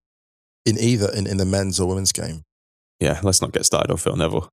In 0.64 0.78
either 0.78 1.10
in, 1.12 1.26
in 1.26 1.36
the 1.36 1.44
men's 1.44 1.78
or 1.80 1.88
women's 1.88 2.12
game? 2.12 2.42
Yeah, 3.00 3.20
let's 3.22 3.42
not 3.42 3.52
get 3.52 3.64
started 3.66 3.90
on 3.90 3.96
Phil 3.96 4.16
Neville. 4.16 4.48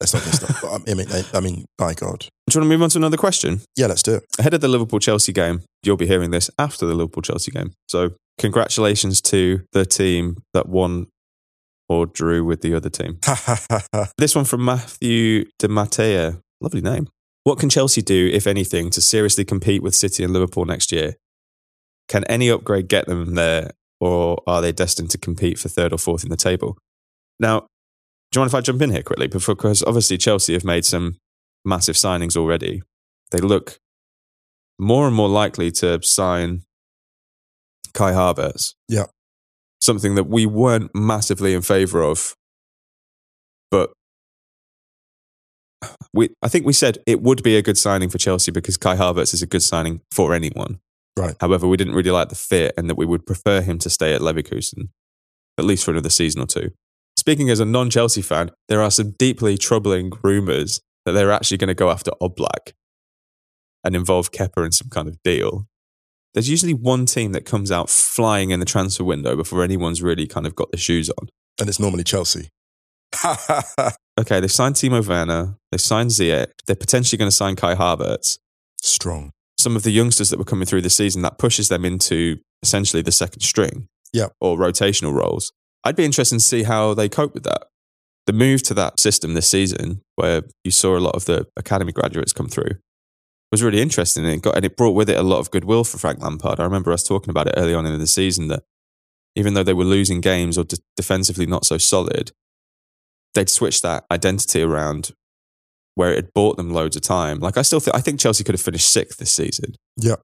Let's 0.00 0.12
not 0.14 0.24
get 0.24 0.34
started. 0.34 0.56
Um, 0.66 0.84
I 0.88 0.94
mean, 0.94 1.06
I, 1.10 1.22
I 1.34 1.40
mean, 1.40 1.64
by 1.78 1.94
God, 1.94 2.20
Do 2.20 2.26
you 2.54 2.60
want 2.60 2.64
to 2.70 2.76
move 2.76 2.82
on 2.82 2.90
to 2.90 2.98
another 2.98 3.16
question? 3.16 3.60
yeah, 3.76 3.86
let's 3.86 4.02
do 4.02 4.14
it. 4.16 4.24
Ahead 4.38 4.52
of 4.54 4.60
the 4.60 4.68
Liverpool 4.68 4.98
Chelsea 4.98 5.32
game, 5.32 5.62
you'll 5.82 5.96
be 5.96 6.06
hearing 6.06 6.30
this 6.30 6.50
after 6.58 6.86
the 6.86 6.94
Liverpool 6.94 7.22
Chelsea 7.22 7.50
game. 7.50 7.72
So, 7.88 8.10
congratulations 8.38 9.20
to 9.22 9.62
the 9.72 9.86
team 9.86 10.38
that 10.52 10.68
won 10.68 11.06
or 11.88 12.04
drew 12.06 12.44
with 12.44 12.60
the 12.62 12.74
other 12.74 12.90
team. 12.90 13.18
This 14.18 14.34
one 14.34 14.44
from 14.44 14.64
Matthew 14.64 15.44
De 15.58 15.68
Matea. 15.68 16.40
Lovely 16.60 16.80
name. 16.80 17.08
What 17.46 17.60
can 17.60 17.68
Chelsea 17.68 18.02
do, 18.02 18.28
if 18.32 18.44
anything, 18.48 18.90
to 18.90 19.00
seriously 19.00 19.44
compete 19.44 19.80
with 19.80 19.94
City 19.94 20.24
and 20.24 20.32
Liverpool 20.32 20.64
next 20.64 20.90
year? 20.90 21.14
Can 22.08 22.24
any 22.24 22.48
upgrade 22.48 22.88
get 22.88 23.06
them 23.06 23.36
there, 23.36 23.70
or 24.00 24.42
are 24.48 24.60
they 24.60 24.72
destined 24.72 25.10
to 25.10 25.18
compete 25.18 25.56
for 25.56 25.68
third 25.68 25.92
or 25.92 25.98
fourth 25.98 26.24
in 26.24 26.30
the 26.30 26.36
table? 26.36 26.76
Now, 27.38 27.60
do 27.60 27.66
you 28.34 28.40
mind 28.40 28.50
if 28.50 28.54
I 28.56 28.62
jump 28.62 28.82
in 28.82 28.90
here 28.90 29.04
quickly? 29.04 29.28
Because 29.28 29.84
obviously 29.84 30.18
Chelsea 30.18 30.54
have 30.54 30.64
made 30.64 30.84
some 30.84 31.18
massive 31.64 31.94
signings 31.94 32.36
already. 32.36 32.82
They 33.30 33.38
look 33.38 33.78
more 34.76 35.06
and 35.06 35.14
more 35.14 35.28
likely 35.28 35.70
to 35.70 36.02
sign 36.02 36.62
Kai 37.94 38.10
Havertz. 38.10 38.74
Yeah. 38.88 39.06
Something 39.80 40.16
that 40.16 40.26
we 40.26 40.46
weren't 40.46 40.90
massively 40.96 41.54
in 41.54 41.62
favour 41.62 42.02
of. 42.02 42.34
But 43.70 43.92
we, 46.12 46.30
I 46.42 46.48
think 46.48 46.66
we 46.66 46.72
said 46.72 46.98
it 47.06 47.22
would 47.22 47.42
be 47.42 47.56
a 47.56 47.62
good 47.62 47.78
signing 47.78 48.08
for 48.08 48.18
Chelsea 48.18 48.50
because 48.50 48.76
Kai 48.76 48.96
Havertz 48.96 49.34
is 49.34 49.42
a 49.42 49.46
good 49.46 49.62
signing 49.62 50.00
for 50.10 50.34
anyone. 50.34 50.80
Right. 51.16 51.36
However, 51.40 51.66
we 51.66 51.76
didn't 51.76 51.94
really 51.94 52.10
like 52.10 52.28
the 52.28 52.34
fit 52.34 52.74
and 52.76 52.90
that 52.90 52.96
we 52.96 53.06
would 53.06 53.26
prefer 53.26 53.60
him 53.60 53.78
to 53.80 53.90
stay 53.90 54.14
at 54.14 54.20
Leverkusen, 54.20 54.88
at 55.58 55.64
least 55.64 55.84
for 55.84 55.90
another 55.90 56.10
season 56.10 56.42
or 56.42 56.46
two. 56.46 56.72
Speaking 57.16 57.48
as 57.50 57.60
a 57.60 57.64
non 57.64 57.90
Chelsea 57.90 58.22
fan, 58.22 58.50
there 58.68 58.82
are 58.82 58.90
some 58.90 59.14
deeply 59.18 59.56
troubling 59.56 60.12
rumours 60.22 60.80
that 61.04 61.12
they're 61.12 61.32
actually 61.32 61.56
going 61.56 61.68
to 61.68 61.74
go 61.74 61.90
after 61.90 62.10
Oblak 62.20 62.72
and 63.82 63.96
involve 63.96 64.32
Kepa 64.32 64.64
in 64.64 64.72
some 64.72 64.88
kind 64.88 65.08
of 65.08 65.22
deal. 65.22 65.66
There's 66.34 66.50
usually 66.50 66.74
one 66.74 67.06
team 67.06 67.32
that 67.32 67.46
comes 67.46 67.72
out 67.72 67.88
flying 67.88 68.50
in 68.50 68.60
the 68.60 68.66
transfer 68.66 69.04
window 69.04 69.36
before 69.36 69.62
anyone's 69.62 70.02
really 70.02 70.26
kind 70.26 70.46
of 70.46 70.54
got 70.54 70.70
the 70.70 70.76
shoes 70.76 71.08
on. 71.10 71.28
and 71.58 71.68
it's 71.68 71.80
normally 71.80 72.04
Chelsea. 72.04 72.50
Okay, 74.18 74.40
they've 74.40 74.50
signed 74.50 74.76
Timo 74.76 75.06
Werner, 75.06 75.56
they 75.76 75.82
signed 75.82 76.08
Ziyech, 76.10 76.46
they're 76.66 76.74
potentially 76.74 77.18
going 77.18 77.30
to 77.30 77.36
sign 77.36 77.54
Kai 77.54 77.74
Havertz. 77.74 78.38
Strong. 78.82 79.32
Some 79.58 79.76
of 79.76 79.82
the 79.82 79.90
youngsters 79.90 80.30
that 80.30 80.38
were 80.38 80.44
coming 80.44 80.64
through 80.66 80.80
the 80.80 80.88
season, 80.90 81.20
that 81.22 81.38
pushes 81.38 81.68
them 81.68 81.84
into 81.84 82.38
essentially 82.62 83.02
the 83.02 83.12
second 83.12 83.40
string 83.42 83.86
Yeah. 84.12 84.28
or 84.40 84.56
rotational 84.56 85.12
roles. 85.12 85.52
I'd 85.84 85.96
be 85.96 86.04
interested 86.06 86.36
to 86.36 86.40
see 86.44 86.62
how 86.62 86.94
they 86.94 87.08
cope 87.10 87.34
with 87.34 87.42
that. 87.44 87.64
The 88.26 88.32
move 88.32 88.62
to 88.64 88.74
that 88.74 88.98
system 88.98 89.34
this 89.34 89.50
season, 89.50 90.00
where 90.16 90.42
you 90.64 90.70
saw 90.70 90.96
a 90.96 90.98
lot 91.00 91.14
of 91.14 91.26
the 91.26 91.46
academy 91.56 91.92
graduates 91.92 92.32
come 92.32 92.48
through, 92.48 92.76
was 93.52 93.62
really 93.62 93.80
interesting 93.82 94.24
and 94.24 94.34
it, 94.34 94.42
got, 94.42 94.56
and 94.56 94.64
it 94.64 94.76
brought 94.78 94.94
with 94.94 95.10
it 95.10 95.18
a 95.18 95.22
lot 95.22 95.38
of 95.40 95.50
goodwill 95.50 95.84
for 95.84 95.98
Frank 95.98 96.20
Lampard. 96.22 96.58
I 96.58 96.64
remember 96.64 96.90
us 96.90 97.02
talking 97.04 97.30
about 97.30 97.48
it 97.48 97.54
early 97.58 97.74
on 97.74 97.84
in 97.86 97.98
the 98.00 98.06
season 98.06 98.48
that 98.48 98.62
even 99.36 99.52
though 99.54 99.62
they 99.62 99.74
were 99.74 99.84
losing 99.84 100.22
games 100.22 100.56
or 100.56 100.64
de- 100.64 100.78
defensively 100.96 101.44
not 101.46 101.66
so 101.66 101.76
solid, 101.78 102.32
they'd 103.34 103.50
switched 103.50 103.82
that 103.82 104.06
identity 104.10 104.62
around 104.62 105.12
where 105.96 106.12
it 106.12 106.16
had 106.16 106.34
bought 106.34 106.56
them 106.56 106.72
loads 106.72 106.94
of 106.94 107.02
time. 107.02 107.40
Like 107.40 107.56
I 107.56 107.62
still 107.62 107.80
think 107.80 107.96
I 107.96 108.00
think 108.00 108.20
Chelsea 108.20 108.44
could 108.44 108.54
have 108.54 108.62
finished 108.62 108.88
sixth 108.88 109.18
this 109.18 109.32
season. 109.32 109.74
Yeah. 109.96 110.16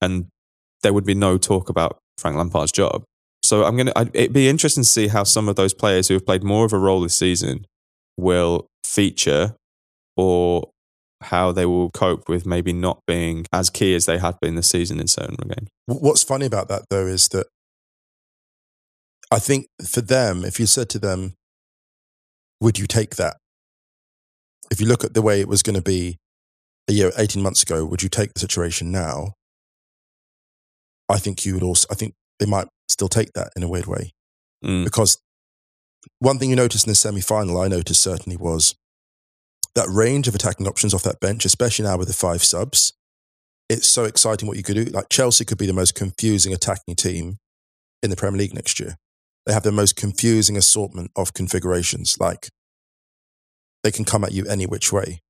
And 0.00 0.28
there 0.82 0.92
would 0.92 1.04
be 1.04 1.14
no 1.14 1.36
talk 1.36 1.68
about 1.68 1.98
Frank 2.16 2.36
Lampard's 2.36 2.72
job. 2.72 3.04
So 3.42 3.64
I'm 3.64 3.76
gonna. 3.76 3.92
I'd, 3.94 4.14
it'd 4.14 4.32
be 4.32 4.48
interesting 4.48 4.82
to 4.82 4.88
see 4.88 5.08
how 5.08 5.24
some 5.24 5.48
of 5.48 5.56
those 5.56 5.74
players 5.74 6.08
who 6.08 6.14
have 6.14 6.26
played 6.26 6.42
more 6.42 6.64
of 6.64 6.72
a 6.72 6.78
role 6.78 7.00
this 7.00 7.16
season 7.16 7.66
will 8.16 8.66
feature, 8.84 9.54
or 10.16 10.70
how 11.22 11.52
they 11.52 11.66
will 11.66 11.90
cope 11.90 12.28
with 12.28 12.46
maybe 12.46 12.72
not 12.72 13.00
being 13.06 13.46
as 13.52 13.70
key 13.70 13.94
as 13.94 14.06
they 14.06 14.18
had 14.18 14.38
been 14.40 14.54
this 14.54 14.68
season 14.68 15.00
in 15.00 15.06
certain 15.06 15.36
games. 15.36 15.68
What's 15.86 16.22
funny 16.22 16.46
about 16.46 16.68
that 16.68 16.84
though 16.90 17.06
is 17.06 17.28
that 17.28 17.46
I 19.30 19.38
think 19.38 19.66
for 19.84 20.00
them, 20.00 20.44
if 20.44 20.60
you 20.60 20.66
said 20.66 20.88
to 20.90 20.98
them, 20.98 21.34
would 22.60 22.78
you 22.78 22.86
take 22.86 23.16
that? 23.16 23.36
If 24.70 24.80
you 24.80 24.86
look 24.86 25.04
at 25.04 25.14
the 25.14 25.22
way 25.22 25.40
it 25.40 25.48
was 25.48 25.62
going 25.62 25.76
to 25.76 25.82
be 25.82 26.18
a 26.88 26.92
year, 26.92 27.12
18 27.16 27.42
months 27.42 27.62
ago, 27.62 27.84
would 27.84 28.02
you 28.02 28.08
take 28.08 28.34
the 28.34 28.40
situation 28.40 28.90
now? 28.90 29.34
I 31.08 31.18
think 31.18 31.44
you 31.44 31.54
would 31.54 31.62
also, 31.62 31.86
I 31.90 31.94
think 31.94 32.14
they 32.38 32.46
might 32.46 32.68
still 32.88 33.08
take 33.08 33.32
that 33.34 33.52
in 33.56 33.62
a 33.62 33.68
weird 33.68 33.86
way. 33.86 34.12
Mm. 34.64 34.84
Because 34.84 35.18
one 36.18 36.38
thing 36.38 36.50
you 36.50 36.56
noticed 36.56 36.86
in 36.86 36.90
the 36.90 36.96
semi 36.96 37.20
final, 37.20 37.60
I 37.60 37.68
noticed 37.68 38.02
certainly 38.02 38.36
was 38.36 38.74
that 39.74 39.88
range 39.88 40.26
of 40.26 40.34
attacking 40.34 40.66
options 40.66 40.94
off 40.94 41.02
that 41.02 41.20
bench, 41.20 41.44
especially 41.44 41.84
now 41.84 41.98
with 41.98 42.08
the 42.08 42.14
five 42.14 42.42
subs. 42.42 42.94
It's 43.68 43.88
so 43.88 44.04
exciting 44.04 44.48
what 44.48 44.56
you 44.56 44.62
could 44.62 44.76
do. 44.76 44.84
Like 44.84 45.08
Chelsea 45.10 45.44
could 45.44 45.58
be 45.58 45.66
the 45.66 45.72
most 45.72 45.94
confusing 45.94 46.52
attacking 46.52 46.94
team 46.94 47.38
in 48.02 48.10
the 48.10 48.16
Premier 48.16 48.38
League 48.38 48.54
next 48.54 48.80
year. 48.80 48.96
They 49.44 49.52
have 49.52 49.64
the 49.64 49.72
most 49.72 49.96
confusing 49.96 50.56
assortment 50.56 51.10
of 51.14 51.34
configurations. 51.34 52.16
Like 52.18 52.48
they 53.86 53.92
can 53.92 54.04
come 54.04 54.24
at 54.24 54.32
you 54.32 54.44
any 54.46 54.66
which 54.66 54.92
way, 54.92 55.20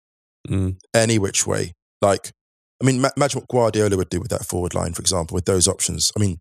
Mm. 0.48 0.78
any 0.94 1.18
which 1.18 1.46
way. 1.46 1.74
Like, 2.00 2.32
I 2.82 2.86
mean, 2.86 3.00
ma- 3.02 3.10
imagine 3.16 3.40
what 3.40 3.48
Guardiola 3.48 3.96
would 3.98 4.08
do 4.08 4.18
with 4.20 4.30
that 4.30 4.46
forward 4.46 4.72
line, 4.74 4.94
for 4.94 5.02
example, 5.02 5.34
with 5.34 5.44
those 5.44 5.68
options. 5.68 6.10
I 6.16 6.20
mean, 6.20 6.38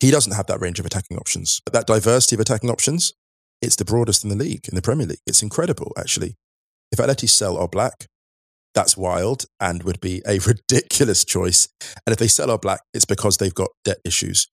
he 0.00 0.10
doesn't 0.10 0.32
have 0.32 0.46
that 0.46 0.60
range 0.60 0.80
of 0.80 0.86
attacking 0.86 1.18
options, 1.18 1.60
but 1.66 1.74
that 1.74 1.86
diversity 1.86 2.34
of 2.36 2.40
attacking 2.40 2.70
options, 2.70 3.12
it's 3.60 3.76
the 3.76 3.84
broadest 3.84 4.24
in 4.24 4.30
the 4.30 4.36
league, 4.36 4.68
in 4.68 4.74
the 4.74 4.82
Premier 4.82 5.06
League. 5.06 5.20
It's 5.26 5.42
incredible, 5.42 5.92
actually. 5.98 6.36
If 6.90 6.98
Atleti 6.98 7.28
sell 7.28 7.56
Oblak, 7.56 8.06
that's 8.74 8.96
wild 8.96 9.44
and 9.60 9.82
would 9.82 10.00
be 10.00 10.22
a 10.26 10.38
ridiculous 10.46 11.24
choice. 11.26 11.68
And 12.06 12.12
if 12.12 12.18
they 12.18 12.28
sell 12.28 12.48
Oblak, 12.48 12.78
it's 12.94 13.04
because 13.04 13.36
they've 13.36 13.54
got 13.54 13.70
debt 13.84 13.98
issues. 14.04 14.48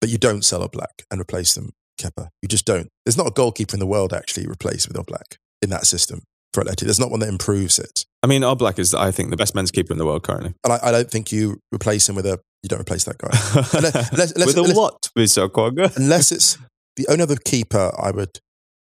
But 0.00 0.10
you 0.10 0.18
don't 0.18 0.44
sell 0.44 0.60
Oblak 0.68 1.02
and 1.10 1.20
replace 1.20 1.54
them, 1.54 1.70
Kepa. 2.00 2.28
You 2.42 2.48
just 2.48 2.64
don't. 2.66 2.88
There's 3.04 3.16
not 3.16 3.26
a 3.28 3.32
goalkeeper 3.32 3.74
in 3.76 3.80
the 3.80 3.86
world 3.86 4.12
actually 4.12 4.46
replaced 4.46 4.88
with 4.88 4.96
Oblak 4.96 5.36
in 5.62 5.70
that 5.70 5.86
system 5.86 6.22
for 6.54 6.62
Atleti. 6.62 6.80
There's 6.84 7.00
not 7.00 7.10
one 7.10 7.20
that 7.20 7.28
improves 7.28 7.78
it. 7.78 8.04
I 8.22 8.26
mean, 8.26 8.42
Oblak 8.42 8.78
is, 8.78 8.94
I 8.94 9.10
think, 9.10 9.30
the 9.30 9.36
best 9.36 9.54
men's 9.54 9.70
keeper 9.70 9.92
in 9.92 9.98
the 9.98 10.06
world 10.06 10.22
currently. 10.24 10.54
And 10.64 10.72
I, 10.72 10.78
I 10.84 10.90
don't 10.90 11.10
think 11.10 11.30
you 11.32 11.58
replace 11.72 12.08
him 12.08 12.14
with 12.16 12.26
a, 12.26 12.38
you 12.62 12.68
don't 12.68 12.80
replace 12.80 13.04
that 13.04 13.18
guy. 13.18 13.28
Unless- 13.78 14.10
unless- 14.34 14.46
With 14.46 14.56
a 14.56 14.60
unless- 14.60 14.76
what? 14.76 15.08
With 15.14 15.28
Sokoga? 15.28 15.96
Unless 15.96 16.32
it's 16.32 16.58
the 16.96 17.06
only 17.08 17.22
other 17.22 17.36
keeper 17.36 17.92
I 17.98 18.10
would, 18.10 18.40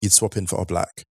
you'd 0.00 0.12
swap 0.12 0.36
in 0.36 0.46
for 0.46 0.56
Oblak 0.64 1.02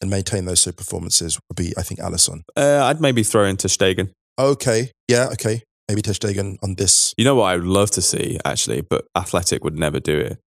and 0.00 0.10
maintain 0.10 0.46
those 0.46 0.60
super 0.60 0.78
performances 0.78 1.38
would 1.48 1.56
be, 1.56 1.74
I 1.76 1.82
think, 1.82 2.00
Alisson. 2.00 2.40
Uh, 2.56 2.80
I'd 2.84 3.00
maybe 3.00 3.22
throw 3.22 3.44
into 3.44 3.68
Stegen. 3.68 4.10
Okay. 4.38 4.90
Yeah. 5.08 5.28
Okay. 5.32 5.62
Maybe 5.88 6.02
Ter 6.02 6.12
Stegen 6.12 6.56
on 6.62 6.76
this. 6.76 7.12
You 7.18 7.24
know 7.24 7.34
what 7.34 7.44
I 7.46 7.56
would 7.56 7.66
love 7.66 7.90
to 7.92 8.00
see, 8.02 8.38
actually, 8.44 8.80
but 8.80 9.04
Athletic 9.16 9.62
would 9.64 9.78
never 9.78 10.00
do 10.00 10.16
it, 10.18 10.38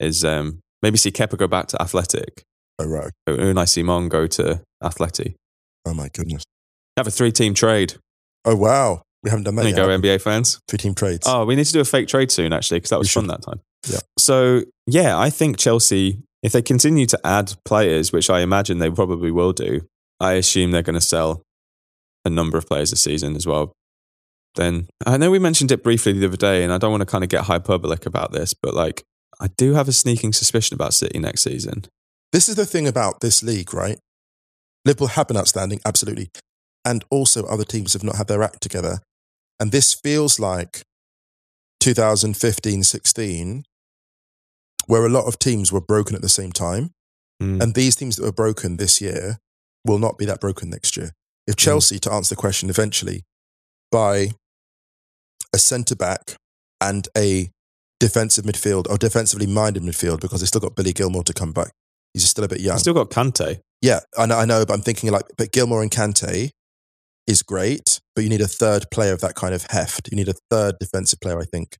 is 0.00 0.24
um, 0.24 0.60
maybe 0.82 0.96
see 0.98 1.10
Kepa 1.12 1.36
go 1.38 1.46
back 1.46 1.66
to 1.68 1.80
Athletic, 1.80 2.42
Oh, 2.78 2.86
right. 2.86 3.10
Unai 3.28 3.68
Simon 3.68 4.08
go 4.08 4.26
to 4.26 4.62
Athletic. 4.82 5.34
Oh, 5.84 5.94
my 5.94 6.08
goodness. 6.08 6.44
Have 6.96 7.06
a 7.06 7.10
three 7.10 7.32
team 7.32 7.54
trade. 7.54 7.94
Oh, 8.44 8.56
wow. 8.56 9.02
We 9.22 9.30
haven't 9.30 9.44
done 9.44 9.56
that 9.56 9.62
There 9.62 9.70
you 9.70 9.76
go? 9.76 9.88
NBA 9.88 10.20
fans. 10.20 10.60
Three 10.68 10.78
team 10.78 10.94
trades. 10.94 11.26
Oh, 11.28 11.44
we 11.44 11.56
need 11.56 11.66
to 11.66 11.72
do 11.72 11.80
a 11.80 11.84
fake 11.84 12.08
trade 12.08 12.30
soon, 12.30 12.52
actually, 12.52 12.78
because 12.78 12.90
that 12.90 12.98
was 12.98 13.10
fun 13.12 13.26
that 13.26 13.42
time. 13.42 13.60
Yeah. 13.88 13.98
So, 14.18 14.62
yeah, 14.86 15.18
I 15.18 15.30
think 15.30 15.58
Chelsea, 15.58 16.22
if 16.42 16.52
they 16.52 16.62
continue 16.62 17.06
to 17.06 17.18
add 17.24 17.54
players, 17.64 18.12
which 18.12 18.30
I 18.30 18.40
imagine 18.40 18.78
they 18.78 18.90
probably 18.90 19.32
will 19.32 19.52
do, 19.52 19.80
I 20.20 20.34
assume 20.34 20.70
they're 20.70 20.82
going 20.82 20.94
to 20.94 21.00
sell 21.00 21.42
a 22.24 22.30
number 22.30 22.58
of 22.58 22.66
players 22.66 22.90
this 22.90 23.02
season 23.02 23.34
as 23.34 23.46
well, 23.46 23.72
then 24.54 24.88
I 25.06 25.16
know 25.16 25.30
we 25.30 25.38
mentioned 25.38 25.72
it 25.72 25.82
briefly 25.82 26.12
the 26.12 26.26
other 26.26 26.36
day, 26.36 26.62
and 26.62 26.72
I 26.72 26.78
don't 26.78 26.90
want 26.90 27.00
to 27.00 27.06
kind 27.06 27.24
of 27.24 27.30
get 27.30 27.44
hyperbolic 27.44 28.06
about 28.06 28.32
this, 28.32 28.54
but 28.54 28.74
like 28.74 29.04
I 29.40 29.48
do 29.56 29.74
have 29.74 29.88
a 29.88 29.92
sneaking 29.92 30.32
suspicion 30.32 30.74
about 30.74 30.94
City 30.94 31.18
next 31.18 31.42
season. 31.42 31.84
This 32.32 32.48
is 32.48 32.56
the 32.56 32.66
thing 32.66 32.86
about 32.86 33.20
this 33.20 33.42
league, 33.42 33.72
right? 33.72 33.98
Liverpool 34.84 35.08
have 35.08 35.28
been 35.28 35.36
outstanding, 35.36 35.80
absolutely. 35.84 36.30
And 36.84 37.04
also 37.10 37.44
other 37.44 37.64
teams 37.64 37.92
have 37.92 38.04
not 38.04 38.16
had 38.16 38.28
their 38.28 38.42
act 38.42 38.60
together. 38.60 39.00
And 39.60 39.72
this 39.72 39.92
feels 39.92 40.38
like 40.38 40.82
2015 41.80 42.82
16, 42.82 43.64
where 44.86 45.04
a 45.04 45.10
lot 45.10 45.26
of 45.26 45.38
teams 45.38 45.72
were 45.72 45.80
broken 45.80 46.14
at 46.14 46.22
the 46.22 46.28
same 46.28 46.52
time. 46.52 46.90
Mm. 47.42 47.62
And 47.62 47.74
these 47.74 47.96
teams 47.96 48.16
that 48.16 48.24
were 48.24 48.32
broken 48.32 48.76
this 48.76 49.00
year 49.00 49.38
will 49.84 49.98
not 49.98 50.18
be 50.18 50.24
that 50.26 50.40
broken 50.40 50.70
next 50.70 50.96
year. 50.96 51.12
If 51.46 51.56
Chelsea, 51.56 51.98
to 52.00 52.12
answer 52.12 52.34
the 52.34 52.40
question 52.40 52.68
eventually, 52.68 53.22
buy 53.90 54.32
a 55.54 55.58
centre 55.58 55.96
back 55.96 56.36
and 56.80 57.08
a 57.16 57.50
defensive 57.98 58.44
midfield 58.44 58.88
or 58.88 58.98
defensively 58.98 59.46
minded 59.46 59.82
midfield, 59.82 60.20
because 60.20 60.40
they've 60.40 60.48
still 60.48 60.60
got 60.60 60.76
Billy 60.76 60.92
Gilmour 60.92 61.24
to 61.24 61.32
come 61.32 61.52
back. 61.52 61.72
He's 62.14 62.28
still 62.28 62.44
a 62.44 62.48
bit 62.48 62.60
young. 62.60 62.74
You've 62.74 62.80
still 62.80 62.94
got 62.94 63.10
Kante. 63.10 63.60
Yeah, 63.80 64.00
I 64.16 64.26
know, 64.26 64.38
I 64.38 64.44
know, 64.44 64.64
but 64.66 64.72
I'm 64.74 64.80
thinking 64.82 65.10
like, 65.10 65.24
but 65.36 65.52
Gilmour 65.52 65.82
and 65.82 65.90
Kante 65.90 66.50
is 67.26 67.42
great, 67.42 68.00
but 68.14 68.24
you 68.24 68.30
need 68.30 68.40
a 68.40 68.48
third 68.48 68.86
player 68.90 69.12
of 69.12 69.20
that 69.20 69.34
kind 69.34 69.54
of 69.54 69.66
heft. 69.70 70.08
You 70.10 70.16
need 70.16 70.28
a 70.28 70.34
third 70.50 70.76
defensive 70.80 71.20
player, 71.20 71.38
I 71.38 71.44
think. 71.44 71.76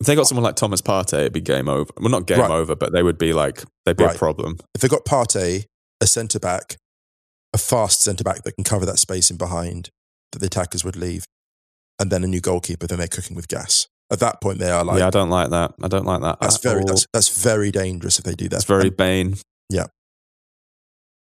If 0.00 0.06
they 0.06 0.16
got 0.16 0.26
someone 0.26 0.42
like 0.42 0.56
Thomas 0.56 0.80
Partey, 0.82 1.20
it'd 1.20 1.32
be 1.32 1.40
game 1.40 1.68
over. 1.68 1.90
Well, 1.98 2.10
not 2.10 2.26
game 2.26 2.40
Right. 2.40 2.50
over, 2.50 2.74
but 2.74 2.92
they 2.92 3.02
would 3.02 3.16
be 3.18 3.32
like 3.32 3.62
they'd 3.84 3.96
be 3.96 4.04
Right. 4.04 4.16
a 4.16 4.18
problem. 4.18 4.58
If 4.74 4.80
they 4.80 4.88
got 4.88 5.04
Partey, 5.04 5.66
a 6.00 6.06
centre 6.06 6.40
back, 6.40 6.76
a 7.52 7.58
fast 7.58 8.02
centre 8.02 8.24
back 8.24 8.42
that 8.42 8.52
can 8.56 8.64
cover 8.64 8.84
that 8.86 8.98
space 8.98 9.30
in 9.30 9.36
behind 9.36 9.90
that 10.32 10.40
the 10.40 10.46
attackers 10.46 10.84
would 10.84 10.96
leave, 10.96 11.24
and 12.00 12.10
then 12.10 12.24
a 12.24 12.26
new 12.26 12.40
goalkeeper, 12.40 12.88
then 12.88 12.98
they're 12.98 13.06
cooking 13.06 13.36
with 13.36 13.46
gas. 13.46 13.86
At 14.12 14.20
that 14.20 14.40
point, 14.40 14.58
they 14.58 14.70
are 14.70 14.84
like, 14.84 14.98
yeah, 14.98 15.06
I 15.06 15.10
don't 15.10 15.30
like 15.30 15.50
that. 15.50 15.74
I 15.82 15.88
don't 15.88 16.04
like 16.04 16.20
that. 16.20 16.38
that's 16.40 16.58
very 16.58 16.84
that's, 16.84 17.06
that's 17.12 17.42
very 17.42 17.70
dangerous 17.70 18.18
if 18.18 18.24
they 18.24 18.34
do 18.34 18.44
that. 18.44 18.50
That's 18.50 18.64
very 18.64 18.88
and, 18.88 18.96
Bane. 18.96 19.34
Yeah. 19.70 19.86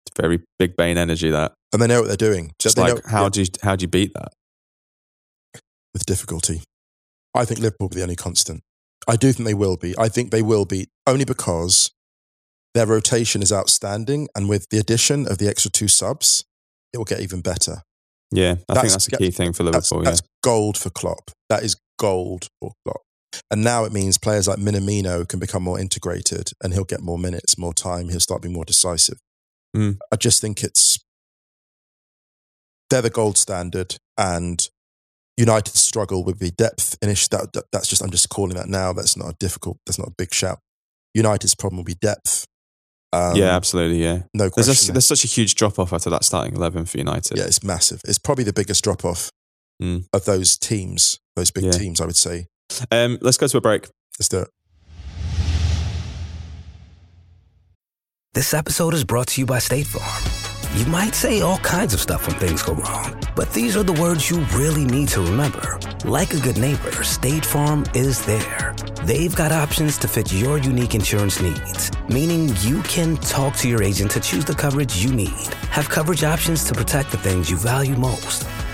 It's 0.06 0.22
very 0.22 0.42
big 0.60 0.75
Bane 0.75 0.98
energy. 0.98 1.30
That 1.30 1.54
and 1.72 1.82
they 1.82 1.88
know 1.88 2.02
what 2.02 2.08
they're 2.08 2.18
doing. 2.18 2.52
just 2.60 2.78
like 2.78 2.96
know- 2.96 3.02
how 3.06 3.24
yeah, 3.24 3.30
do 3.30 3.42
you 3.42 3.48
how 3.62 3.75
do 3.75 3.84
you 3.84 3.88
beat 3.88 4.13
that? 4.13 4.34
with 5.94 6.06
difficulty. 6.06 6.62
I 7.36 7.46
think 7.46 7.60
Liverpool 7.60 7.86
will 7.86 7.90
be 7.90 7.96
the 7.98 8.04
only 8.04 8.16
constant. 8.16 8.63
I 9.08 9.16
do 9.16 9.32
think 9.32 9.46
they 9.46 9.54
will 9.54 9.78
be. 9.78 9.96
I 9.98 10.10
think 10.10 10.32
they 10.32 10.42
will 10.42 10.66
be 10.66 10.88
only 11.06 11.25
because 11.25 11.92
their 12.74 12.88
rotation 12.88 13.42
is 13.42 13.52
outstanding, 13.52 14.28
and 14.36 14.50
with 14.50 14.70
the 14.70 14.80
addition 14.80 15.28
of 15.28 15.38
the 15.38 15.48
extra 15.48 15.70
two 15.70 15.88
subs, 15.88 16.46
it 16.92 16.98
will 16.98 17.06
get 17.06 17.20
even 17.20 17.42
better. 17.42 17.84
Yeah, 18.32 18.52
I 18.52 18.56
think 18.56 18.68
That's- 18.68 18.92
that's 18.94 19.08
a 19.10 19.18
key 19.18 19.30
thing 19.30 19.54
for 19.54 19.63
That's, 19.63 19.92
Liverpool. 19.92 20.06
that's 20.06 20.22
gold 20.42 20.78
for 20.78 20.90
Klopp. 20.90 21.30
That 21.50 21.63
is 21.63 21.75
gold 21.98 22.48
Klopp. 22.62 23.02
And 23.50 23.64
now 23.64 23.84
it 23.84 23.92
means 23.92 24.18
players 24.18 24.48
like 24.48 24.60
Minamino 24.60 25.28
can 25.28 25.40
become 25.40 25.64
more 25.64 25.80
integrated 25.80 26.52
and 26.64 26.74
he'll 26.74 26.84
get 26.84 27.02
more 27.02 27.18
minutes, 27.18 27.58
more 27.58 27.74
time. 27.74 28.10
He'll 28.10 28.20
start 28.20 28.42
being 28.42 28.54
more 28.54 28.66
decisive. 28.66 29.18
Mm. 29.76 29.98
I 30.12 30.16
just 30.18 30.40
think 30.40 30.64
it's, 30.64 31.00
they're 32.90 33.02
the 33.02 33.10
gold 33.10 33.38
standard 33.38 33.98
and 34.18 34.68
United 35.36 35.76
struggle 35.76 36.24
with 36.24 36.38
the 36.38 36.52
depth 36.52 36.98
finish. 37.02 37.28
That, 37.30 37.54
that, 37.54 37.64
that's 37.72 37.88
just, 37.88 38.04
I'm 38.04 38.12
just 38.12 38.30
calling 38.30 38.56
that 38.56 38.68
now. 38.68 38.94
That's 38.94 39.18
not 39.18 39.30
a 39.30 39.36
difficult, 39.40 39.78
that's 39.86 39.98
not 39.98 40.10
a 40.10 40.14
big 40.16 40.32
shout. 40.32 40.60
United's 41.16 41.56
problem 41.56 41.78
will 41.78 41.84
be 41.84 41.96
depth. 41.96 42.46
Um, 43.12 43.36
yeah, 43.36 43.56
absolutely. 43.56 44.04
Yeah, 44.04 44.24
No 44.34 44.50
there's 44.50 44.90
a, 44.90 44.92
there's 44.92 45.06
such 45.06 45.24
a 45.24 45.28
huge 45.28 45.54
drop 45.54 45.78
off 45.78 45.94
after 45.94 46.10
that 46.10 46.24
starting 46.24 46.56
eleven 46.56 46.86
for 46.86 46.98
United. 46.98 47.38
yeah, 47.38 47.44
it's 47.44 47.64
massive. 47.64 48.02
It's 48.06 48.18
probably 48.18 48.44
the 48.44 48.54
biggest 48.54 48.84
drop 48.84 49.06
off 49.06 49.30
Mm. 49.82 50.06
of 50.13 50.25
those 50.25 50.58
teams, 50.58 51.20
those 51.36 51.51
big 51.51 51.65
Yeah. 51.65 51.72
teams, 51.72 52.00
I 52.00 52.06
would 52.06 52.15
say. 52.15 52.48
Um, 52.92 53.18
let's 53.22 53.38
go 53.38 53.48
to 53.48 53.58
a 53.58 53.62
break. 53.62 53.88
Let's 54.20 54.30
do 54.30 54.39
it. 54.39 54.50
This 58.33 58.53
episode 58.53 58.94
is 58.94 59.03
brought 59.03 59.27
to 59.29 59.42
you 59.42 59.46
by 59.46 59.59
State 59.59 59.88
Farm. 59.88 60.24
You 60.79 60.86
might 60.88 61.14
say 61.14 61.42
all 61.42 61.59
kinds 61.59 61.94
of 61.94 62.00
stuff 62.00 62.25
when 62.27 62.36
things 62.40 62.64
go 62.64 62.74
wrong, 62.74 63.16
but 63.36 63.51
these 63.53 63.77
are 63.77 63.83
the 63.83 63.94
words 64.01 64.27
you 64.29 64.40
really 64.55 64.86
need 64.86 65.07
to 65.09 65.22
remember. 65.22 65.79
Like 66.03 66.33
a 66.33 66.40
good 66.40 66.57
neighbor, 66.57 67.03
State 67.03 67.46
Farm 67.46 67.83
is 67.94 68.25
there. 68.25 68.74
They've 69.03 69.36
got 69.36 69.51
options 69.51 70.00
to 70.00 70.07
fit 70.07 70.33
your 70.33 70.57
unique 70.57 70.96
insurance 70.96 71.40
needs, 71.42 71.92
meaning 72.09 72.55
you 72.62 72.81
can 72.83 73.18
talk 73.18 73.55
to 73.57 73.70
your 73.70 73.83
agent 73.83 74.09
to 74.12 74.20
choose 74.20 74.46
the 74.46 74.55
coverage 74.55 74.96
you 75.05 75.14
need, 75.14 75.29
have 75.70 75.88
coverage 75.90 76.24
options 76.24 76.64
to 76.66 76.74
protect 76.74 77.12
the 77.12 77.18
things 77.18 77.51
you 77.51 77.57
value 77.57 77.96
most. 77.96 78.48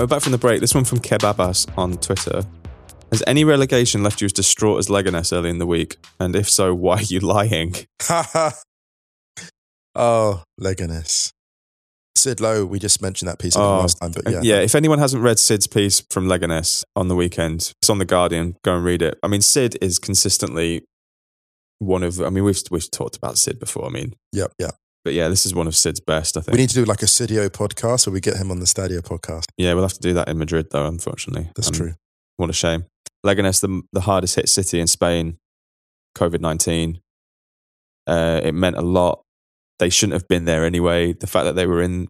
Right, 0.00 0.04
we're 0.04 0.16
back 0.16 0.22
from 0.22 0.32
the 0.32 0.38
break. 0.38 0.60
This 0.60 0.74
one 0.74 0.84
from 0.84 0.98
Kebabas 0.98 1.68
on 1.76 1.98
Twitter. 1.98 2.42
Has 3.10 3.22
any 3.26 3.44
relegation 3.44 4.02
left 4.02 4.20
you 4.22 4.26
as 4.26 4.32
distraught 4.32 4.78
as 4.78 4.88
Leganes 4.88 5.32
early 5.36 5.50
in 5.50 5.58
the 5.58 5.66
week? 5.66 5.98
And 6.18 6.34
if 6.34 6.48
so, 6.48 6.74
why 6.74 6.96
are 6.96 7.02
you 7.02 7.20
lying? 7.20 7.74
oh, 9.94 10.42
Leganes. 10.60 11.32
Sid 12.16 12.40
Lowe, 12.40 12.64
we 12.64 12.78
just 12.78 13.02
mentioned 13.02 13.28
that 13.28 13.38
piece 13.38 13.56
Oh, 13.56 13.80
last 13.80 13.98
time, 14.00 14.12
but 14.12 14.30
yeah. 14.30 14.40
yeah, 14.42 14.60
if 14.60 14.74
anyone 14.74 14.98
hasn't 14.98 15.22
read 15.22 15.38
Sid's 15.38 15.66
piece 15.66 16.02
from 16.10 16.28
Leganes 16.28 16.84
on 16.96 17.08
the 17.08 17.16
weekend, 17.16 17.74
it's 17.82 17.90
on 17.90 17.98
The 17.98 18.04
Guardian. 18.04 18.56
Go 18.62 18.76
and 18.76 18.84
read 18.84 19.02
it. 19.02 19.18
I 19.22 19.28
mean, 19.28 19.42
Sid 19.42 19.76
is 19.82 19.98
consistently 19.98 20.84
one 21.78 22.02
of, 22.02 22.20
I 22.20 22.30
mean, 22.30 22.44
we've, 22.44 22.60
we've 22.70 22.90
talked 22.90 23.16
about 23.16 23.38
Sid 23.38 23.58
before. 23.58 23.86
I 23.86 23.90
mean, 23.90 24.14
Yep, 24.32 24.52
yeah. 24.58 24.70
But 25.04 25.12
yeah, 25.14 25.28
this 25.28 25.46
is 25.46 25.54
one 25.54 25.66
of 25.66 25.74
Sid's 25.76 26.00
best, 26.00 26.36
I 26.36 26.40
think. 26.40 26.52
We 26.54 26.60
need 26.62 26.68
to 26.70 26.74
do 26.74 26.84
like 26.84 27.02
a 27.02 27.06
Sidio 27.06 27.48
podcast 27.48 28.06
where 28.06 28.12
we 28.14 28.20
get 28.20 28.36
him 28.36 28.50
on 28.50 28.58
the 28.60 28.66
Stadio 28.66 29.00
podcast. 29.00 29.44
yeah, 29.56 29.72
we'll 29.74 29.82
have 29.84 29.94
to 29.94 30.00
do 30.00 30.14
that 30.14 30.28
in 30.28 30.38
Madrid, 30.38 30.66
though, 30.70 30.86
unfortunately. 30.86 31.50
That's 31.56 31.68
Um, 31.68 31.74
true. 31.74 31.94
What 32.36 32.50
a 32.50 32.52
shame. 32.54 32.84
Leganes, 33.24 33.60
the, 33.60 33.82
the 33.92 34.00
hardest 34.02 34.36
hit 34.36 34.48
city 34.48 34.80
in 34.80 34.86
Spain, 34.86 35.38
COVID 36.16 36.40
19. 36.40 37.00
Uh, 38.06 38.40
it 38.42 38.52
meant 38.52 38.76
a 38.76 38.82
lot. 38.82 39.22
They 39.78 39.90
shouldn't 39.90 40.14
have 40.14 40.28
been 40.28 40.44
there 40.44 40.64
anyway. 40.64 41.12
The 41.12 41.26
fact 41.26 41.44
that 41.44 41.54
they 41.54 41.66
were 41.66 41.82
in 41.82 42.08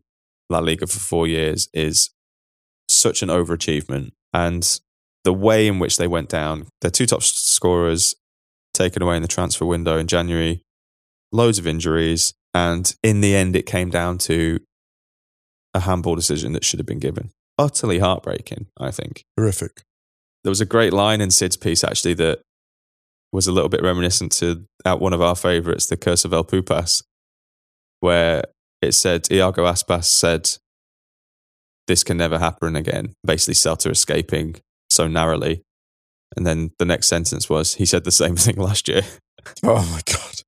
La 0.48 0.58
Liga 0.60 0.86
for 0.86 0.98
four 0.98 1.26
years 1.26 1.68
is 1.74 2.10
such 2.88 3.22
an 3.22 3.28
overachievement. 3.28 4.10
And 4.32 4.80
the 5.24 5.32
way 5.32 5.66
in 5.66 5.78
which 5.78 5.96
they 5.96 6.06
went 6.06 6.28
down, 6.28 6.66
their 6.80 6.90
two 6.90 7.06
top 7.06 7.22
scorers 7.22 8.14
taken 8.72 9.02
away 9.02 9.16
in 9.16 9.22
the 9.22 9.28
transfer 9.28 9.66
window 9.66 9.98
in 9.98 10.06
January, 10.06 10.62
loads 11.32 11.58
of 11.58 11.66
injuries. 11.66 12.34
And 12.54 12.92
in 13.02 13.20
the 13.20 13.34
end, 13.34 13.54
it 13.56 13.66
came 13.66 13.90
down 13.90 14.18
to 14.18 14.60
a 15.74 15.80
handball 15.80 16.16
decision 16.16 16.52
that 16.52 16.64
should 16.64 16.80
have 16.80 16.86
been 16.86 16.98
given. 16.98 17.30
Utterly 17.58 17.98
heartbreaking, 17.98 18.66
I 18.78 18.90
think 18.90 19.24
Horrific. 19.36 19.82
there 20.42 20.50
was 20.50 20.60
a 20.60 20.66
great 20.66 20.92
line 20.92 21.20
in 21.20 21.30
Sid's 21.30 21.56
piece 21.56 21.84
actually 21.84 22.14
that 22.14 22.40
was 23.32 23.46
a 23.46 23.52
little 23.52 23.68
bit 23.68 23.82
reminiscent 23.82 24.32
to 24.32 24.64
out 24.84 25.00
one 25.00 25.12
of 25.12 25.20
our 25.22 25.36
favorites, 25.36 25.86
the 25.86 25.96
Curse 25.96 26.24
of 26.24 26.32
El 26.32 26.44
Pupas, 26.44 27.04
where 28.00 28.42
it 28.82 28.92
said 28.92 29.30
Iago 29.30 29.64
Aspas 29.66 30.04
said, 30.06 30.50
"This 31.86 32.02
can 32.02 32.16
never 32.16 32.38
happen 32.38 32.74
again." 32.74 33.12
Basically, 33.24 33.54
Celta 33.54 33.90
escaping 33.90 34.56
so 34.90 35.06
narrowly, 35.06 35.62
and 36.36 36.46
then 36.46 36.70
the 36.78 36.86
next 36.86 37.06
sentence 37.08 37.48
was, 37.48 37.74
"He 37.74 37.86
said 37.86 38.04
the 38.04 38.10
same 38.10 38.36
thing 38.44 38.56
last 38.56 38.88
year." 38.88 39.02
Oh 39.62 39.84
my 39.92 40.00
God. 40.06 40.42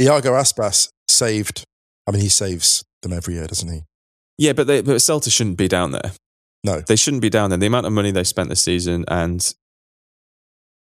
Iago 0.00 0.32
Aspas 0.34 0.90
saved, 1.22 1.64
I 2.06 2.10
mean, 2.12 2.20
he 2.22 2.28
saves 2.28 2.84
them 3.02 3.12
every 3.12 3.34
year, 3.34 3.46
doesn't 3.46 3.72
he? 3.72 3.80
Yeah, 4.38 4.52
but 4.54 4.66
they, 4.66 4.82
but 4.82 4.96
Celta 4.96 5.30
shouldn't 5.30 5.56
be 5.58 5.68
down 5.68 5.92
there. 5.92 6.12
No. 6.64 6.80
They 6.80 6.96
shouldn't 6.96 7.22
be 7.22 7.30
down 7.30 7.50
there. 7.50 7.58
The 7.58 7.66
amount 7.66 7.86
of 7.86 7.92
money 7.92 8.10
they 8.10 8.24
spent 8.24 8.48
this 8.48 8.62
season, 8.62 9.04
and 9.08 9.54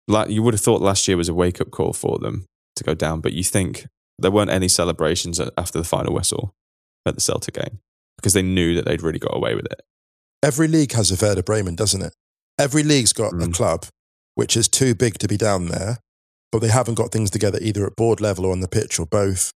like 0.09 0.29
you 0.31 0.43
would 0.43 0.55
have 0.55 0.61
thought 0.61 0.81
last 0.83 1.07
year 1.09 1.17
was 1.17 1.29
a 1.29 1.35
wake 1.35 1.61
up 1.61 1.71
call 1.71 1.93
for 1.93 2.19
them 2.19 2.47
to 2.77 2.85
go 2.85 2.95
down, 2.95 3.21
but 3.21 3.33
you 3.33 3.43
think 3.45 3.87
there 4.19 4.31
weren't 4.31 4.51
any 4.51 4.69
celebrations 4.69 5.41
after 5.59 5.79
the 5.79 5.85
final 5.85 6.15
whistle 6.15 6.53
at 7.07 7.15
the 7.15 7.21
Celta 7.21 7.53
game 7.53 7.81
because 8.17 8.33
they 8.33 8.43
knew 8.43 8.75
that 8.75 8.85
they'd 8.85 9.03
really 9.03 9.19
got 9.19 9.37
away 9.37 9.55
with 9.55 9.67
it. 9.67 9.83
Every 10.43 10.69
league 10.69 10.93
has 10.93 11.11
a 11.11 11.17
Werder 11.25 11.43
Bremen, 11.43 11.75
doesn't 11.77 12.03
it? 12.03 12.15
Every 12.59 12.83
league's 12.83 13.13
got 13.13 13.33
a 13.33 13.37
Mm. 13.37 13.55
club 13.55 13.87
which 14.35 14.57
is 14.57 14.69
too 14.69 14.95
big 14.95 15.19
to 15.19 15.27
be 15.29 15.37
down 15.39 15.69
there, 15.69 15.99
but 16.53 16.61
they 16.61 16.69
haven't 16.69 16.95
got 16.95 17.11
things 17.11 17.31
together 17.31 17.59
either 17.63 17.87
at 17.87 17.97
board 17.97 18.21
level 18.21 18.45
or 18.47 18.53
on 18.53 18.61
the 18.61 18.69
pitch 18.69 18.99
or 18.99 19.07
both. 19.07 19.51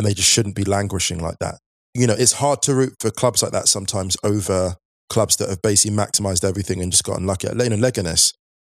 And 0.00 0.06
they 0.08 0.14
just 0.14 0.30
shouldn't 0.30 0.54
be 0.54 0.64
languishing 0.64 1.18
like 1.18 1.38
that. 1.40 1.56
You 1.92 2.06
know, 2.06 2.14
it's 2.18 2.32
hard 2.32 2.62
to 2.62 2.74
root 2.74 2.94
for 3.00 3.10
clubs 3.10 3.42
like 3.42 3.52
that 3.52 3.68
sometimes 3.68 4.16
over 4.24 4.76
clubs 5.10 5.36
that 5.36 5.50
have 5.50 5.60
basically 5.60 5.94
maximized 5.94 6.42
everything 6.42 6.80
and 6.80 6.90
just 6.90 7.04
got 7.04 7.18
unlucky. 7.18 7.48
Like, 7.48 7.68
you 7.68 7.76
know, 7.76 7.86
Leganes, 7.86 8.32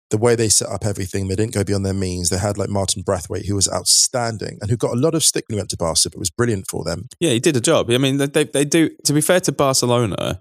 the 0.08 0.16
way 0.16 0.34
they 0.34 0.48
set 0.48 0.70
up 0.70 0.86
everything, 0.86 1.28
they 1.28 1.36
didn't 1.36 1.52
go 1.52 1.62
beyond 1.62 1.84
their 1.84 1.92
means. 1.92 2.30
They 2.30 2.38
had 2.38 2.56
like 2.56 2.70
Martin 2.70 3.02
Braithwaite, 3.02 3.44
who 3.44 3.54
was 3.54 3.70
outstanding 3.70 4.56
and 4.62 4.70
who 4.70 4.78
got 4.78 4.92
a 4.92 4.98
lot 4.98 5.14
of 5.14 5.22
stick 5.22 5.44
when 5.46 5.56
he 5.56 5.60
went 5.60 5.68
to 5.70 5.76
Barca, 5.76 6.08
but 6.08 6.18
was 6.18 6.30
brilliant 6.30 6.64
for 6.70 6.84
them. 6.84 7.06
Yeah, 7.20 7.32
he 7.32 7.38
did 7.38 7.54
a 7.54 7.60
job. 7.60 7.90
I 7.90 7.98
mean, 7.98 8.16
they, 8.16 8.28
they, 8.28 8.44
they 8.44 8.64
do, 8.64 8.88
to 9.04 9.12
be 9.12 9.20
fair 9.20 9.40
to 9.40 9.52
Barcelona, 9.52 10.40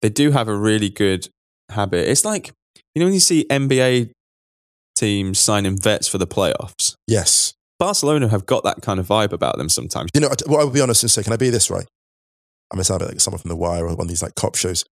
they 0.00 0.08
do 0.08 0.30
have 0.30 0.48
a 0.48 0.56
really 0.56 0.88
good 0.88 1.28
habit. 1.68 2.08
It's 2.08 2.24
like, 2.24 2.52
you 2.94 3.00
know, 3.00 3.04
when 3.04 3.12
you 3.12 3.20
see 3.20 3.44
NBA 3.50 4.12
teams 4.96 5.38
signing 5.38 5.78
vets 5.78 6.08
for 6.08 6.16
the 6.16 6.26
playoffs, 6.26 6.94
Yes. 7.06 7.52
Barcelona 7.82 8.28
have 8.28 8.46
got 8.46 8.62
that 8.64 8.80
kind 8.80 9.00
of 9.00 9.06
vibe 9.08 9.32
about 9.32 9.58
them 9.58 9.68
sometimes. 9.68 10.10
You 10.14 10.20
know, 10.20 10.28
I- 10.28 10.34
well, 10.50 10.60
I'll 10.60 10.70
be 10.70 10.80
honest 10.80 11.02
and 11.02 11.10
say, 11.10 11.22
can 11.22 11.32
I 11.32 11.36
be 11.36 11.50
this 11.50 11.68
right? 11.70 11.86
I'm 12.70 12.76
going 12.76 12.80
to 12.80 12.84
sound 12.84 13.02
a 13.02 13.06
bit 13.06 13.12
like 13.14 13.20
someone 13.20 13.40
from 13.40 13.48
The 13.48 13.56
Wire 13.56 13.84
or 13.86 13.88
one 13.96 14.02
of 14.02 14.08
these 14.08 14.22
like 14.22 14.34
cop 14.36 14.54
shows. 14.54 14.84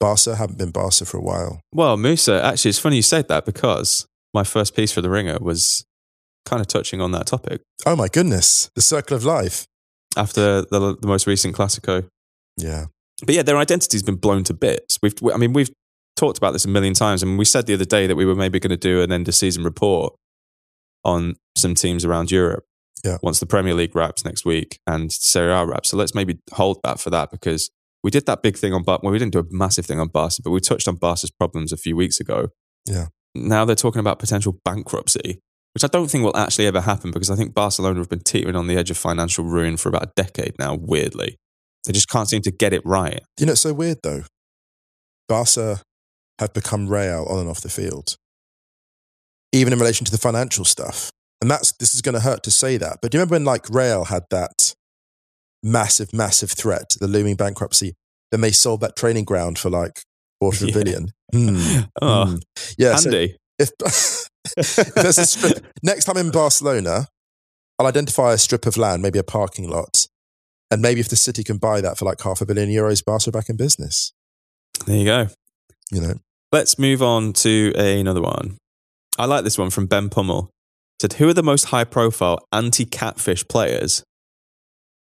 Barca 0.00 0.34
haven't 0.34 0.58
been 0.58 0.70
Barca 0.70 1.04
for 1.04 1.18
a 1.18 1.22
while. 1.22 1.60
Well, 1.72 1.96
Musa, 1.96 2.42
actually, 2.42 2.70
it's 2.70 2.78
funny 2.78 2.96
you 2.96 3.02
said 3.02 3.28
that 3.28 3.44
because 3.44 4.06
my 4.32 4.42
first 4.42 4.74
piece 4.74 4.90
for 4.90 5.00
The 5.02 5.10
Ringer 5.10 5.38
was 5.40 5.84
kind 6.46 6.60
of 6.60 6.66
touching 6.66 7.00
on 7.00 7.12
that 7.12 7.26
topic 7.26 7.62
Oh 7.86 7.96
my 7.96 8.08
goodness. 8.08 8.68
The 8.74 8.82
circle 8.82 9.16
of 9.16 9.24
life. 9.24 9.66
after 10.16 10.62
the, 10.62 10.96
the 11.00 11.06
most 11.06 11.26
recent 11.26 11.54
Classico. 11.54 12.06
Yeah. 12.56 12.86
But 13.24 13.34
yeah, 13.34 13.42
their 13.42 13.56
identity's 13.58 14.02
been 14.02 14.16
blown 14.16 14.44
to 14.44 14.54
bits. 14.54 14.98
We've, 15.02 15.14
I 15.32 15.36
mean, 15.36 15.52
we've 15.52 15.70
talked 16.16 16.38
about 16.38 16.52
this 16.52 16.64
a 16.64 16.68
million 16.68 16.94
times, 16.94 17.22
and 17.22 17.38
we 17.38 17.44
said 17.44 17.66
the 17.66 17.74
other 17.74 17.84
day 17.84 18.06
that 18.06 18.16
we 18.16 18.24
were 18.24 18.34
maybe 18.34 18.58
going 18.60 18.70
to 18.70 18.76
do 18.76 19.02
an 19.02 19.12
end 19.12 19.28
of 19.28 19.34
season 19.34 19.62
report 19.62 20.14
on 21.04 21.36
some 21.56 21.74
teams 21.74 22.04
around 22.04 22.30
Europe. 22.30 22.64
Yeah. 23.04 23.18
Once 23.22 23.38
the 23.38 23.46
Premier 23.46 23.74
League 23.74 23.94
wraps 23.94 24.24
next 24.24 24.46
week 24.46 24.78
and 24.86 25.12
Serie 25.12 25.52
A 25.52 25.66
wraps, 25.66 25.90
so 25.90 25.96
let's 25.96 26.14
maybe 26.14 26.38
hold 26.52 26.80
that 26.84 26.98
for 26.98 27.10
that 27.10 27.30
because 27.30 27.70
we 28.02 28.10
did 28.10 28.26
that 28.26 28.42
big 28.42 28.56
thing 28.56 28.72
on 28.72 28.82
Barca. 28.82 29.04
Well, 29.04 29.12
we 29.12 29.18
didn't 29.18 29.32
do 29.32 29.40
a 29.40 29.46
massive 29.50 29.84
thing 29.86 30.00
on 30.00 30.08
Barca, 30.08 30.42
but 30.42 30.50
we 30.50 30.60
touched 30.60 30.88
on 30.88 30.96
Barca's 30.96 31.30
problems 31.30 31.72
a 31.72 31.76
few 31.76 31.96
weeks 31.96 32.20
ago. 32.20 32.48
Yeah. 32.86 33.06
Now 33.34 33.64
they're 33.64 33.76
talking 33.76 34.00
about 34.00 34.18
potential 34.18 34.58
bankruptcy, 34.64 35.40
which 35.74 35.84
I 35.84 35.88
don't 35.88 36.10
think 36.10 36.24
will 36.24 36.36
actually 36.36 36.66
ever 36.66 36.80
happen 36.80 37.10
because 37.10 37.30
I 37.30 37.36
think 37.36 37.54
Barcelona 37.54 37.98
have 37.98 38.08
been 38.08 38.20
teetering 38.20 38.56
on 38.56 38.68
the 38.68 38.76
edge 38.76 38.90
of 38.90 38.96
financial 38.96 39.44
ruin 39.44 39.76
for 39.76 39.88
about 39.88 40.04
a 40.04 40.12
decade 40.16 40.54
now. 40.58 40.74
Weirdly, 40.74 41.36
they 41.86 41.92
just 41.92 42.08
can't 42.08 42.28
seem 42.28 42.42
to 42.42 42.50
get 42.50 42.72
it 42.72 42.82
right. 42.84 43.22
You 43.38 43.46
know, 43.46 43.52
it's 43.52 43.62
so 43.62 43.74
weird 43.74 43.98
though. 44.02 44.22
Barca 45.28 45.80
have 46.38 46.52
become 46.52 46.88
Real 46.88 47.26
on 47.28 47.40
and 47.40 47.48
off 47.48 47.60
the 47.60 47.68
field, 47.68 48.16
even 49.54 49.72
in 49.72 49.78
relation 49.78 50.04
to 50.04 50.10
the 50.12 50.18
financial 50.18 50.64
stuff. 50.64 51.10
And 51.40 51.50
that's 51.50 51.72
this 51.72 51.94
is 51.94 52.02
going 52.02 52.14
to 52.14 52.20
hurt 52.20 52.42
to 52.44 52.50
say 52.50 52.76
that. 52.76 52.98
But 53.00 53.10
do 53.10 53.16
you 53.16 53.20
remember 53.20 53.34
when 53.36 53.44
like 53.44 53.68
Real 53.70 54.04
had 54.06 54.24
that 54.30 54.74
massive, 55.62 56.12
massive 56.12 56.50
threat, 56.50 56.94
the 57.00 57.06
looming 57.08 57.36
bankruptcy? 57.36 57.94
Then 58.30 58.40
they 58.40 58.50
sold 58.50 58.80
that 58.80 58.96
training 58.96 59.24
ground 59.24 59.58
for 59.58 59.70
like 59.70 60.02
quarter 60.40 60.64
of 60.64 60.70
a 60.70 60.72
Yeah. 60.72 60.82
billion. 60.84 61.08
Hmm. 61.32 61.80
Oh, 62.02 62.26
Hmm. 62.26 62.36
yeah. 62.78 62.96
so 62.96 63.10
if, 63.58 63.70
if 64.56 64.94
there's 64.94 65.18
a 65.18 65.26
strip, 65.26 65.64
next 65.82 66.04
time 66.06 66.16
in 66.16 66.30
Barcelona, 66.30 67.08
I'll 67.78 67.86
identify 67.86 68.32
a 68.32 68.38
strip 68.38 68.66
of 68.66 68.76
land, 68.76 69.02
maybe 69.02 69.18
a 69.18 69.24
parking 69.24 69.68
lot, 69.68 70.06
and 70.70 70.80
maybe 70.82 71.00
if 71.00 71.08
the 71.08 71.16
city 71.16 71.44
can 71.44 71.58
buy 71.58 71.80
that 71.80 71.98
for 71.98 72.04
like 72.04 72.20
half 72.22 72.40
a 72.40 72.46
billion 72.46 72.68
euros, 72.70 73.04
Barca 73.04 73.30
back 73.30 73.48
in 73.48 73.56
business. 73.56 74.12
There 74.86 74.96
you 74.96 75.04
go. 75.04 75.28
You 75.92 76.00
know, 76.00 76.14
Let's 76.52 76.78
move 76.78 77.02
on 77.02 77.32
to 77.34 77.72
another 77.76 78.22
one. 78.22 78.58
I 79.18 79.26
like 79.26 79.44
this 79.44 79.58
one 79.58 79.70
from 79.70 79.86
Ben 79.86 80.08
Pummel. 80.08 80.50
Said, 81.00 81.14
who 81.14 81.28
are 81.28 81.34
the 81.34 81.42
most 81.42 81.66
high 81.66 81.84
profile 81.84 82.38
anti 82.52 82.84
catfish 82.84 83.46
players 83.46 84.02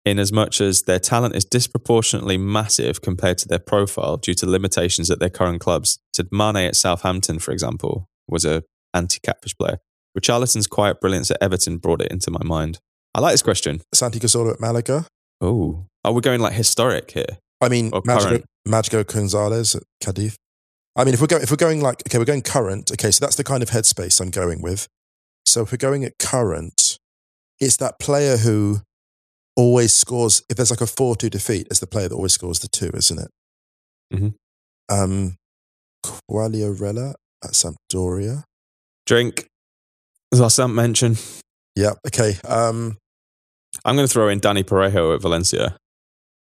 in 0.04 0.20
as 0.20 0.32
much 0.32 0.62
as 0.62 0.84
their 0.84 1.00
talent 1.00 1.36
is 1.36 1.46
disproportionately 1.46 2.38
massive 2.38 3.02
compared 3.02 3.38
to 3.40 3.48
their 3.48 3.60
profile 3.60 4.18
due 4.18 4.34
to 4.36 4.46
limitations 4.46 5.10
at 5.10 5.20
their 5.20 5.30
current 5.30 5.62
clubs? 5.62 6.00
Said 6.16 6.28
Mane 6.32 6.58
at 6.58 6.76
Southampton, 6.76 7.40
for 7.40 7.52
example, 7.52 8.08
was 8.28 8.46
a 8.46 8.64
anti 8.94 9.20
catfish 9.24 9.56
player. 9.58 9.78
Richarlison's 10.18 10.68
quiet 10.68 11.02
brilliance 11.02 11.30
at 11.32 11.38
Everton 11.42 11.78
brought 11.78 12.02
it 12.02 12.12
into 12.12 12.32
my 12.32 12.44
mind. 12.44 12.80
I 13.14 13.20
like 13.22 13.34
this 13.34 13.44
question. 13.44 13.82
Santi 13.94 14.20
Cazorla 14.20 14.54
at 14.54 14.60
Malaga. 14.60 15.06
Oh, 15.42 15.86
are 16.04 16.14
we 16.14 16.22
going 16.22 16.40
like 16.40 16.54
historic 16.54 17.12
here? 17.12 17.38
I 17.62 17.70
mean, 17.70 17.92
Magico. 18.06 18.44
Magico 18.66 19.04
Gonzalez 19.04 19.76
at 19.76 19.84
Cadiz. 20.02 20.36
I 20.96 21.04
mean, 21.04 21.14
if 21.14 21.22
we're 21.22 21.28
going, 21.28 21.44
if 21.44 21.52
we're 21.52 21.58
going 21.58 21.82
like, 21.82 22.04
okay, 22.08 22.18
we're 22.18 22.26
going 22.26 22.42
current. 22.42 22.92
Okay, 22.92 23.12
so 23.12 23.24
that's 23.26 23.36
the 23.36 23.44
kind 23.44 23.62
of 23.62 23.70
headspace 23.70 24.22
I'm 24.22 24.30
going 24.30 24.62
with. 24.62 24.88
So 25.46 25.62
if 25.64 25.72
we're 25.72 25.78
going 25.78 26.04
at 26.06 26.18
current, 26.20 26.98
it's 27.60 27.78
that 27.78 28.00
player 28.00 28.38
who 28.38 28.82
always 29.58 29.94
scores. 29.94 30.42
If 30.50 30.58
there's 30.58 30.72
like 30.72 30.82
a 30.82 30.88
four-two 30.88 31.30
defeat, 31.30 31.68
it's 31.70 31.80
the 31.80 31.88
player 31.88 32.08
that 32.08 32.16
always 32.16 32.34
scores 32.34 32.60
the 32.60 32.68
two, 32.68 32.92
isn't 32.94 33.20
it? 33.20 33.32
Mhm. 34.14 34.34
Um, 34.90 35.36
Quagliarella 36.06 37.14
at 37.44 37.52
Sampdoria. 37.52 38.44
Drink. 39.06 39.48
As 40.34 40.42
I 40.42 40.48
some 40.48 40.76
mention, 40.76 41.18
Yeah. 41.76 41.94
Okay. 42.08 42.38
Um. 42.48 42.98
I'm 43.84 43.96
going 43.98 44.08
to 44.08 44.12
throw 44.12 44.30
in 44.30 44.40
Dani 44.40 44.64
Parejo 44.64 45.14
at 45.14 45.22
Valencia. 45.22 45.78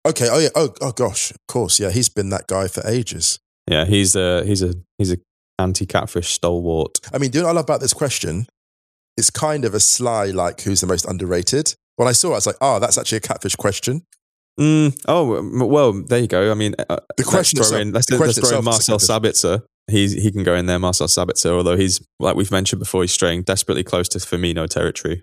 Okay. 0.07 0.29
Oh 0.31 0.38
yeah. 0.38 0.51
Oh. 0.55 0.72
Oh 0.83 0.92
gosh. 0.92 1.31
Of 1.31 1.38
course. 1.49 1.81
Yeah. 1.81 1.90
He's 1.90 2.09
been 2.11 2.29
that 2.31 2.46
guy 2.46 2.68
for 2.68 2.87
ages. 2.87 3.38
Yeah, 3.68 3.85
he's 3.85 4.14
a 4.16 4.44
he's 4.44 4.62
a 4.62 4.74
he's 4.98 5.12
a 5.12 5.18
anti 5.59 5.87
catfish 5.87 6.29
stalwart. 6.33 7.00
I 7.12 7.18
mean, 7.18 7.31
do 7.31 7.38
you 7.38 7.42
know 7.42 7.48
what 7.48 7.52
I 7.52 7.57
love 7.57 7.64
about 7.64 7.81
this 7.81 7.92
question? 7.94 8.46
It's 9.16 9.31
kind 9.31 9.64
of 9.64 9.74
a 9.74 9.81
sly, 9.81 10.26
like, 10.26 10.61
who's 10.61 10.83
the 10.83 10.87
most 10.87 11.07
underrated? 11.07 11.74
When 11.96 12.07
I 12.07 12.12
saw 12.12 12.29
it, 12.29 12.33
I 12.33 12.37
was 12.37 12.46
like, 12.46 12.57
oh, 12.61 12.79
that's 12.79 12.98
actually 12.98 13.16
a 13.18 13.22
catfish 13.22 13.57
question. 13.57 14.02
Mm, 14.61 14.94
oh 15.09 15.66
well, 15.66 15.92
there 15.92 16.18
you 16.18 16.26
go. 16.26 16.50
I 16.50 16.55
mean, 16.55 16.74
uh, 16.88 16.98
The 17.16 17.24
question 17.24 17.59
let's 17.59 17.70
throw 17.70 17.79
itself- 17.79 17.83
in 17.83 17.92
let's, 17.92 18.07
the 18.07 18.16
let's 18.18 18.38
question 18.38 18.48
throw 18.48 18.59
in 18.59 18.64
Marcel 18.64 18.98
Sabitzer. 18.98 19.62
He's 19.88 20.12
he 20.12 20.31
can 20.33 20.42
go 20.42 20.55
in 20.55 20.66
there, 20.66 20.79
Marcel 20.79 21.07
Sabitzer. 21.09 21.50
Although 21.50 21.76
he's 21.76 22.00
like 22.18 22.37
we've 22.37 22.50
mentioned 22.50 22.81
before, 22.81 23.02
he's 23.02 23.12
straying 23.12 23.42
desperately 23.42 23.85
close 23.85 24.09
to 24.11 24.18
Firmino 24.18 24.68
territory. 24.68 25.22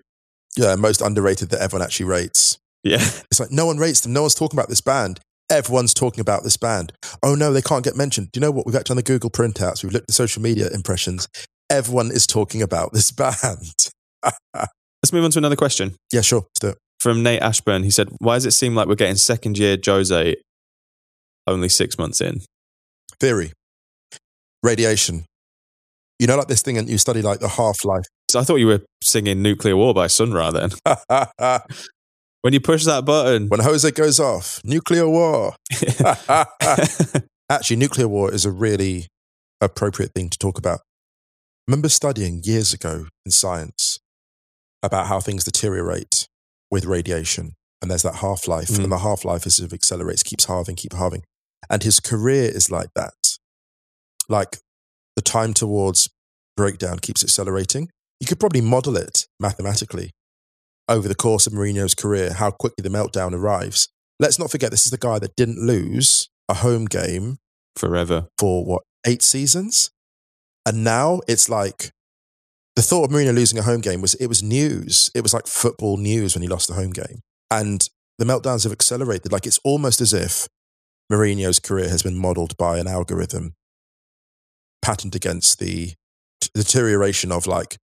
Yeah, 0.56 0.76
most 0.76 1.00
underrated 1.00 1.50
that 1.50 1.60
everyone 1.60 1.84
actually 1.84 2.06
rates. 2.06 2.58
Yeah, 2.84 2.98
It's 3.30 3.40
like 3.40 3.50
no 3.50 3.66
one 3.66 3.78
rates 3.78 4.00
them. 4.02 4.12
No 4.12 4.20
one's 4.22 4.34
talking 4.34 4.58
about 4.58 4.68
this 4.68 4.80
band. 4.80 5.18
Everyone's 5.50 5.92
talking 5.94 6.20
about 6.20 6.42
this 6.42 6.56
band. 6.56 6.92
Oh 7.22 7.34
no, 7.34 7.52
they 7.52 7.62
can't 7.62 7.84
get 7.84 7.96
mentioned. 7.96 8.32
Do 8.32 8.38
you 8.38 8.42
know 8.42 8.50
what? 8.50 8.66
We've 8.66 8.74
actually 8.74 8.94
done 8.94 8.96
the 8.96 9.02
Google 9.02 9.30
printouts. 9.30 9.82
We've 9.82 9.92
looked 9.92 10.08
at 10.10 10.14
social 10.14 10.42
media 10.42 10.68
impressions. 10.72 11.28
Everyone 11.70 12.10
is 12.10 12.26
talking 12.26 12.62
about 12.62 12.92
this 12.92 13.10
band. 13.22 13.90
let's 14.54 15.12
move 15.12 15.24
on 15.24 15.30
to 15.32 15.38
another 15.38 15.56
question 15.56 15.94
yeah, 16.12 16.22
sure. 16.22 16.40
Let's 16.40 16.60
do 16.60 16.68
it. 16.68 16.78
from 16.98 17.22
Nate 17.22 17.42
Ashburn. 17.42 17.82
He 17.82 17.90
said, 17.90 18.08
"Why 18.18 18.36
does 18.36 18.46
it 18.46 18.52
seem 18.52 18.74
like 18.74 18.88
we're 18.88 18.94
getting 18.94 19.16
second 19.16 19.58
year 19.58 19.76
Jose 19.84 20.36
only 21.46 21.68
six 21.68 21.98
months 21.98 22.20
in?" 22.22 22.40
Theory. 23.20 23.52
Radiation. 24.62 25.26
You 26.18 26.26
know, 26.26 26.36
like 26.36 26.48
this 26.48 26.62
thing, 26.62 26.78
and 26.78 26.88
you 26.88 26.96
study 26.96 27.20
like 27.22 27.40
the 27.40 27.48
half 27.48 27.84
life. 27.84 28.04
So 28.30 28.40
I 28.40 28.44
thought 28.44 28.56
you 28.56 28.66
were 28.66 28.82
singing 29.02 29.42
"Nuclear 29.42 29.76
War" 29.76 29.92
by 29.92 30.06
Sun 30.06 30.32
Ra. 30.32 30.50
Then 30.50 30.70
when 32.44 32.52
you 32.52 32.60
push 32.60 32.84
that 32.84 33.06
button, 33.06 33.48
when 33.48 33.60
Jose 33.60 33.90
goes 33.92 34.20
off, 34.20 34.60
nuclear 34.64 35.08
war. 35.08 35.54
Actually, 37.48 37.76
nuclear 37.76 38.06
war 38.06 38.30
is 38.34 38.44
a 38.44 38.50
really 38.50 39.06
appropriate 39.62 40.12
thing 40.14 40.28
to 40.28 40.36
talk 40.38 40.58
about. 40.58 40.80
I 40.80 41.68
remember 41.68 41.88
studying 41.88 42.42
years 42.44 42.74
ago 42.74 43.06
in 43.24 43.32
science 43.32 43.98
about 44.82 45.06
how 45.06 45.20
things 45.20 45.44
deteriorate 45.44 46.28
with 46.70 46.84
radiation. 46.84 47.54
And 47.80 47.90
there's 47.90 48.02
that 48.02 48.16
half 48.16 48.46
life, 48.46 48.68
Mm. 48.68 48.84
and 48.84 48.92
the 48.92 48.98
half 48.98 49.24
life 49.24 49.46
is 49.46 49.58
it 49.58 49.72
accelerates, 49.72 50.22
keeps 50.22 50.44
halving, 50.44 50.76
keep 50.76 50.92
halving. 50.92 51.22
And 51.70 51.82
his 51.82 51.98
career 51.98 52.50
is 52.50 52.70
like 52.70 52.90
that. 52.94 53.14
Like 54.28 54.58
the 55.16 55.22
time 55.22 55.54
towards 55.54 56.10
breakdown 56.58 56.98
keeps 56.98 57.24
accelerating. 57.24 57.88
You 58.20 58.26
could 58.26 58.38
probably 58.38 58.60
model 58.60 58.98
it 58.98 59.26
mathematically 59.40 60.10
over 60.88 61.08
the 61.08 61.14
course 61.14 61.46
of 61.46 61.52
Mourinho's 61.52 61.94
career, 61.94 62.32
how 62.32 62.50
quickly 62.50 62.82
the 62.82 62.88
meltdown 62.88 63.32
arrives. 63.32 63.88
Let's 64.20 64.38
not 64.38 64.50
forget, 64.50 64.70
this 64.70 64.84
is 64.84 64.90
the 64.90 64.98
guy 64.98 65.18
that 65.18 65.36
didn't 65.36 65.64
lose 65.64 66.28
a 66.48 66.54
home 66.54 66.84
game 66.84 67.38
forever. 67.76 68.28
for 68.38 68.64
what, 68.64 68.82
eight 69.06 69.22
seasons? 69.22 69.90
And 70.66 70.84
now 70.84 71.20
it's 71.26 71.48
like 71.48 71.90
the 72.76 72.82
thought 72.82 73.04
of 73.04 73.10
Mourinho 73.10 73.34
losing 73.34 73.58
a 73.58 73.62
home 73.62 73.80
game 73.80 74.00
was 74.00 74.14
it 74.14 74.26
was 74.26 74.42
news. 74.42 75.10
It 75.14 75.22
was 75.22 75.34
like 75.34 75.46
football 75.46 75.96
news 75.96 76.34
when 76.34 76.42
he 76.42 76.48
lost 76.48 76.68
the 76.68 76.74
home 76.74 76.90
game. 76.90 77.20
And 77.50 77.88
the 78.18 78.24
meltdowns 78.24 78.64
have 78.64 78.72
accelerated. 78.72 79.32
Like 79.32 79.46
it's 79.46 79.60
almost 79.64 80.00
as 80.00 80.12
if 80.12 80.48
Mourinho's 81.12 81.60
career 81.60 81.88
has 81.88 82.02
been 82.02 82.16
modeled 82.16 82.56
by 82.56 82.78
an 82.78 82.86
algorithm 82.86 83.54
patterned 84.82 85.14
against 85.14 85.58
the 85.58 85.92
deterioration 86.54 87.32
of 87.32 87.46
like 87.46 87.76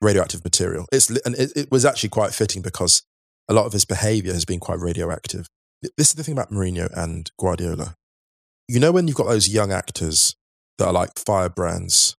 radioactive 0.00 0.44
material. 0.44 0.86
It's 0.92 1.10
and 1.10 1.34
it, 1.36 1.52
it 1.56 1.70
was 1.70 1.84
actually 1.84 2.10
quite 2.10 2.32
fitting 2.32 2.62
because 2.62 3.02
a 3.48 3.54
lot 3.54 3.66
of 3.66 3.72
his 3.72 3.84
behavior 3.84 4.32
has 4.32 4.44
been 4.44 4.60
quite 4.60 4.78
radioactive. 4.78 5.46
This 5.96 6.08
is 6.08 6.14
the 6.14 6.24
thing 6.24 6.32
about 6.32 6.50
Mourinho 6.50 6.90
and 6.96 7.30
Guardiola. 7.38 7.94
You 8.68 8.80
know 8.80 8.92
when 8.92 9.08
you've 9.08 9.16
got 9.16 9.28
those 9.28 9.48
young 9.48 9.72
actors 9.72 10.34
that 10.78 10.86
are 10.86 10.92
like 10.92 11.10
firebrands, 11.18 12.14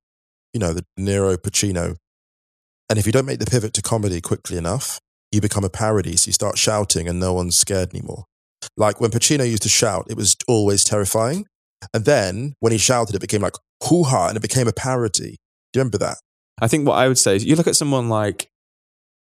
you 0.53 0.59
know, 0.59 0.73
the 0.73 0.83
Nero 0.97 1.37
Pacino, 1.37 1.95
and 2.89 2.99
if 2.99 3.05
you 3.05 3.11
don't 3.11 3.25
make 3.25 3.39
the 3.39 3.45
pivot 3.45 3.73
to 3.75 3.81
comedy 3.81 4.19
quickly 4.19 4.57
enough, 4.57 4.99
you 5.31 5.39
become 5.39 5.63
a 5.63 5.69
parody. 5.69 6.17
So 6.17 6.27
you 6.27 6.33
start 6.33 6.57
shouting 6.57 7.07
and 7.07 7.19
no 7.19 7.33
one's 7.33 7.55
scared 7.55 7.93
anymore. 7.93 8.25
Like 8.75 8.99
when 8.99 9.11
Pacino 9.11 9.49
used 9.49 9.63
to 9.63 9.69
shout, 9.69 10.07
it 10.09 10.17
was 10.17 10.35
always 10.47 10.83
terrifying. 10.83 11.45
And 11.93 12.05
then 12.05 12.53
when 12.59 12.71
he 12.71 12.77
shouted, 12.77 13.15
it 13.15 13.21
became 13.21 13.41
like 13.41 13.55
hoo 13.83 14.03
ha, 14.03 14.27
and 14.27 14.37
it 14.37 14.41
became 14.41 14.67
a 14.67 14.73
parody. 14.73 15.37
Do 15.71 15.79
you 15.79 15.81
remember 15.81 15.97
that? 15.99 16.17
I 16.61 16.67
think 16.67 16.87
what 16.87 16.93
I 16.95 17.07
would 17.07 17.17
say 17.17 17.35
is 17.35 17.43
you 17.43 17.55
look 17.55 17.67
at 17.67 17.75
someone 17.75 18.07
like 18.09 18.47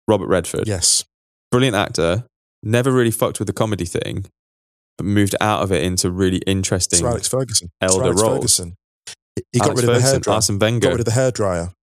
Robert 0.08 0.28
Redford, 0.28 0.68
Yes. 0.68 1.04
brilliant 1.52 1.76
actor, 1.76 2.26
never 2.64 2.92
really 2.92 3.12
fucked 3.12 3.40
with 3.40 3.48
the 3.48 3.54
comedy 3.54 3.86
thing, 3.86 4.26
but 4.98 5.06
moved 5.06 5.36
out 5.42 5.62
of 5.62 5.72
it 5.72 5.84
into 5.84 6.10
really 6.10 6.38
interesting 6.48 7.00
Sir 7.00 7.08
Alex 7.10 7.28
Ferguson. 7.28 7.70
Elder 7.82 8.06
Alex 8.06 8.22
roles. 8.22 8.34
Ferguson. 8.38 8.76
He- 9.52 9.60
got 9.60 9.66
Alex 9.72 9.82
rid 9.82 9.90
of 9.90 9.96
the 9.96 10.02
Ferguson, 10.02 10.22
hairdryer. 10.22 10.34
Arsene 10.36 10.80
Got 10.80 10.90
rid 10.92 11.00
of 11.00 11.06
the 11.06 11.12
hairdryer. 11.12 11.74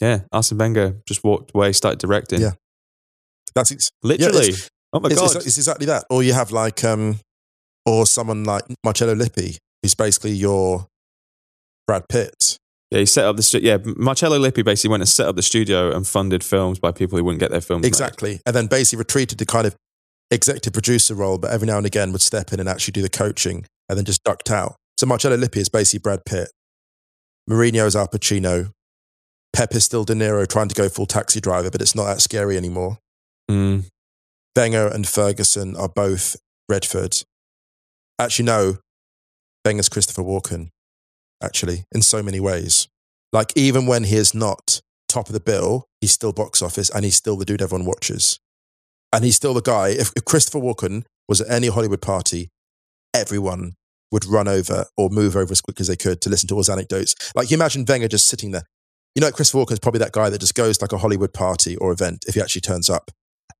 yeah, 0.00 0.20
Arsene 0.32 0.56
Wenger 0.58 1.02
just 1.06 1.22
walked 1.22 1.52
away, 1.54 1.72
started 1.72 1.98
directing. 1.98 2.40
Yeah. 2.40 2.52
That's 3.54 3.70
ex- 3.72 3.90
Literally. 4.02 4.48
it's- 4.48 4.70
oh 4.94 5.00
my 5.00 5.10
it's, 5.10 5.20
God. 5.20 5.36
it's, 5.36 5.46
it's 5.46 5.58
exactly 5.58 5.84
that. 5.86 6.06
Or 6.08 6.22
you 6.22 6.32
have 6.32 6.50
like, 6.50 6.82
um, 6.84 7.20
or 7.84 8.06
someone 8.06 8.44
like 8.44 8.64
Marcello 8.82 9.14
Lippi, 9.14 9.58
who's 9.82 9.94
basically 9.94 10.32
your 10.32 10.86
Brad 11.86 12.08
Pitt. 12.08 12.56
Yeah, 12.92 12.98
he 12.98 13.06
set 13.06 13.24
up 13.24 13.36
the 13.36 13.42
studio. 13.42 13.78
Yeah, 13.78 13.92
Marcello 13.96 14.38
Lippi 14.38 14.60
basically 14.60 14.90
went 14.90 15.00
and 15.00 15.08
set 15.08 15.26
up 15.26 15.34
the 15.34 15.42
studio 15.42 15.96
and 15.96 16.06
funded 16.06 16.44
films 16.44 16.78
by 16.78 16.92
people 16.92 17.16
who 17.16 17.24
wouldn't 17.24 17.40
get 17.40 17.50
their 17.50 17.62
films 17.62 17.82
made. 17.82 17.88
Exactly. 17.88 18.40
And 18.44 18.54
then 18.54 18.66
basically 18.66 18.98
retreated 18.98 19.38
to 19.38 19.46
kind 19.46 19.66
of 19.66 19.74
executive 20.30 20.74
producer 20.74 21.14
role, 21.14 21.38
but 21.38 21.50
every 21.50 21.66
now 21.66 21.78
and 21.78 21.86
again 21.86 22.12
would 22.12 22.20
step 22.20 22.52
in 22.52 22.60
and 22.60 22.68
actually 22.68 22.92
do 22.92 23.00
the 23.00 23.08
coaching 23.08 23.64
and 23.88 23.96
then 23.96 24.04
just 24.04 24.22
ducked 24.24 24.50
out. 24.50 24.76
So 24.98 25.06
Marcello 25.06 25.36
Lippi 25.36 25.60
is 25.60 25.70
basically 25.70 26.00
Brad 26.00 26.20
Pitt. 26.26 26.50
Mourinho 27.48 27.86
is 27.86 27.96
Al 27.96 28.08
Pacino. 28.08 28.72
Pep 29.54 29.74
is 29.74 29.84
still 29.84 30.04
De 30.04 30.12
Niro 30.12 30.46
trying 30.46 30.68
to 30.68 30.74
go 30.74 30.90
full 30.90 31.06
taxi 31.06 31.40
driver, 31.40 31.70
but 31.70 31.80
it's 31.80 31.94
not 31.94 32.04
that 32.04 32.20
scary 32.20 32.58
anymore. 32.58 32.98
Mm. 33.50 33.86
Wenger 34.54 34.86
and 34.88 35.08
Ferguson 35.08 35.76
are 35.76 35.88
both 35.88 36.36
Redford. 36.68 37.22
Actually, 38.18 38.44
no, 38.44 38.78
Wenger's 39.64 39.88
Christopher 39.88 40.22
Walken, 40.22 40.68
actually, 41.42 41.84
in 41.92 42.02
so 42.02 42.22
many 42.22 42.40
ways. 42.40 42.88
Like, 43.32 43.52
even 43.56 43.86
when 43.86 44.04
he 44.04 44.16
is 44.16 44.34
not 44.34 44.80
top 45.08 45.28
of 45.28 45.32
the 45.32 45.40
bill, 45.40 45.86
he's 46.00 46.12
still 46.12 46.32
box 46.32 46.62
office 46.62 46.90
and 46.90 47.04
he's 47.04 47.16
still 47.16 47.36
the 47.36 47.44
dude 47.44 47.62
everyone 47.62 47.86
watches. 47.86 48.38
And 49.12 49.24
he's 49.24 49.36
still 49.36 49.54
the 49.54 49.60
guy. 49.62 49.88
If, 49.88 50.10
if 50.16 50.24
Christopher 50.24 50.58
Walken 50.60 51.04
was 51.28 51.40
at 51.40 51.50
any 51.50 51.68
Hollywood 51.68 52.00
party, 52.02 52.48
everyone 53.14 53.74
would 54.10 54.24
run 54.26 54.48
over 54.48 54.84
or 54.96 55.08
move 55.10 55.36
over 55.36 55.52
as 55.52 55.60
quick 55.60 55.80
as 55.80 55.86
they 55.88 55.96
could 55.96 56.20
to 56.20 56.30
listen 56.30 56.48
to 56.48 56.54
all 56.54 56.60
his 56.60 56.68
anecdotes. 56.68 57.14
Like, 57.34 57.50
you 57.50 57.56
imagine 57.56 57.84
Wenger 57.86 58.08
just 58.08 58.26
sitting 58.26 58.50
there. 58.50 58.64
You 59.14 59.20
know, 59.20 59.30
Christopher 59.30 59.58
Walken 59.64 59.72
is 59.72 59.78
probably 59.78 59.98
that 60.00 60.12
guy 60.12 60.30
that 60.30 60.40
just 60.40 60.54
goes 60.54 60.78
to 60.78 60.84
like 60.84 60.92
a 60.92 60.98
Hollywood 60.98 61.32
party 61.34 61.76
or 61.76 61.92
event 61.92 62.24
if 62.26 62.34
he 62.34 62.40
actually 62.40 62.62
turns 62.62 62.88
up 62.88 63.10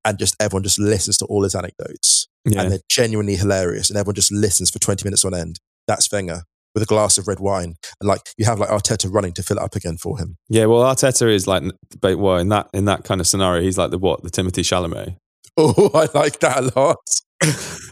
and 0.05 0.19
just 0.19 0.35
everyone 0.41 0.63
just 0.63 0.79
listens 0.79 1.19
to 1.19 1.27
all 1.27 1.43
his 1.43 1.55
anecdotes 1.55 2.27
Yeah. 2.45 2.63
and 2.63 2.73
they're 2.73 2.81
genuinely 2.89 3.37
hilarious 3.37 3.91
and 3.91 3.99
everyone 3.99 4.15
just 4.15 4.33
listens 4.33 4.71
for 4.71 4.79
20 4.79 5.05
minutes 5.05 5.25
on 5.25 5.35
end. 5.35 5.61
That's 5.87 6.11
Wenger 6.11 6.43
with 6.75 6.83
a 6.83 6.87
glass 6.87 7.19
of 7.19 7.29
red 7.29 7.39
wine. 7.41 7.75
And 8.01 8.09
like 8.09 8.21
you 8.39 8.45
have 8.47 8.59
like 8.59 8.71
Arteta 8.71 9.13
running 9.13 9.33
to 9.35 9.43
fill 9.43 9.59
it 9.59 9.63
up 9.63 9.75
again 9.75 9.97
for 9.99 10.19
him. 10.19 10.37
yeah, 10.49 10.67
well, 10.67 10.81
Arteta 10.83 11.33
is 11.33 11.47
like, 11.47 11.63
but 12.01 12.19
well, 12.19 12.37
in 12.39 12.49
that 12.51 12.69
in 12.73 12.85
that 12.87 13.05
kind 13.05 13.21
of 13.21 13.27
scenario, 13.27 13.63
he's 13.63 13.79
like 13.79 13.91
the 13.91 13.99
what, 13.99 14.23
the 14.23 14.31
Timothée 14.31 14.63
Chalamet, 14.65 15.17
Oh, 15.57 15.91
I 15.95 16.09
like 16.19 16.41
that 16.41 16.59
a 16.59 16.79
lot. 16.81 16.97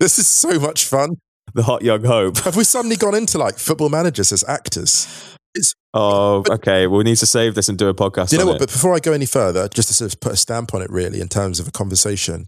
this 0.00 0.18
is 0.18 0.26
so 0.26 0.58
much 0.58 0.84
fun. 0.86 1.10
the 1.54 1.62
hot 1.64 1.82
young 1.82 2.04
hope. 2.04 2.38
Have 2.38 2.56
we 2.56 2.64
suddenly 2.64 2.96
gone 2.96 3.14
into 3.14 3.36
like 3.38 3.58
football 3.58 3.88
managers 3.88 4.32
as 4.32 4.44
actors? 4.48 5.06
Oh, 5.92 6.44
okay. 6.48 6.86
Well, 6.86 6.98
We 6.98 7.04
need 7.04 7.16
to 7.16 7.26
save 7.26 7.56
this 7.56 7.68
and 7.68 7.76
do 7.76 7.88
a 7.88 7.94
podcast. 7.94 8.28
Do 8.30 8.36
you 8.36 8.38
know 8.38 8.44
on 8.44 8.54
what? 8.54 8.56
it. 8.56 8.66
But 8.66 8.72
before 8.72 8.94
I 8.94 9.00
go 9.00 9.12
any 9.12 9.26
further, 9.26 9.68
just 9.68 9.88
to 9.88 9.94
sort 9.94 10.14
of 10.14 10.20
put 10.20 10.32
a 10.32 10.36
stamp 10.36 10.72
on 10.74 10.82
it, 10.82 10.90
really, 10.90 11.20
in 11.20 11.28
terms 11.28 11.58
of 11.58 11.66
a 11.66 11.72
conversation, 11.72 12.46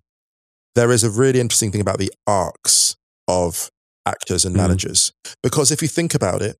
there 0.76 0.92
is 0.92 1.02
a 1.02 1.10
really 1.10 1.40
interesting 1.40 1.72
thing 1.72 1.80
about 1.80 1.98
the 1.98 2.12
arcs 2.28 2.94
of 3.26 3.68
actors 4.06 4.44
and 4.44 4.54
Mhm. 4.54 4.58
managers. 4.58 5.12
Because 5.42 5.70
if 5.70 5.82
you 5.82 5.88
think 5.88 6.14
about 6.14 6.42
it, 6.42 6.56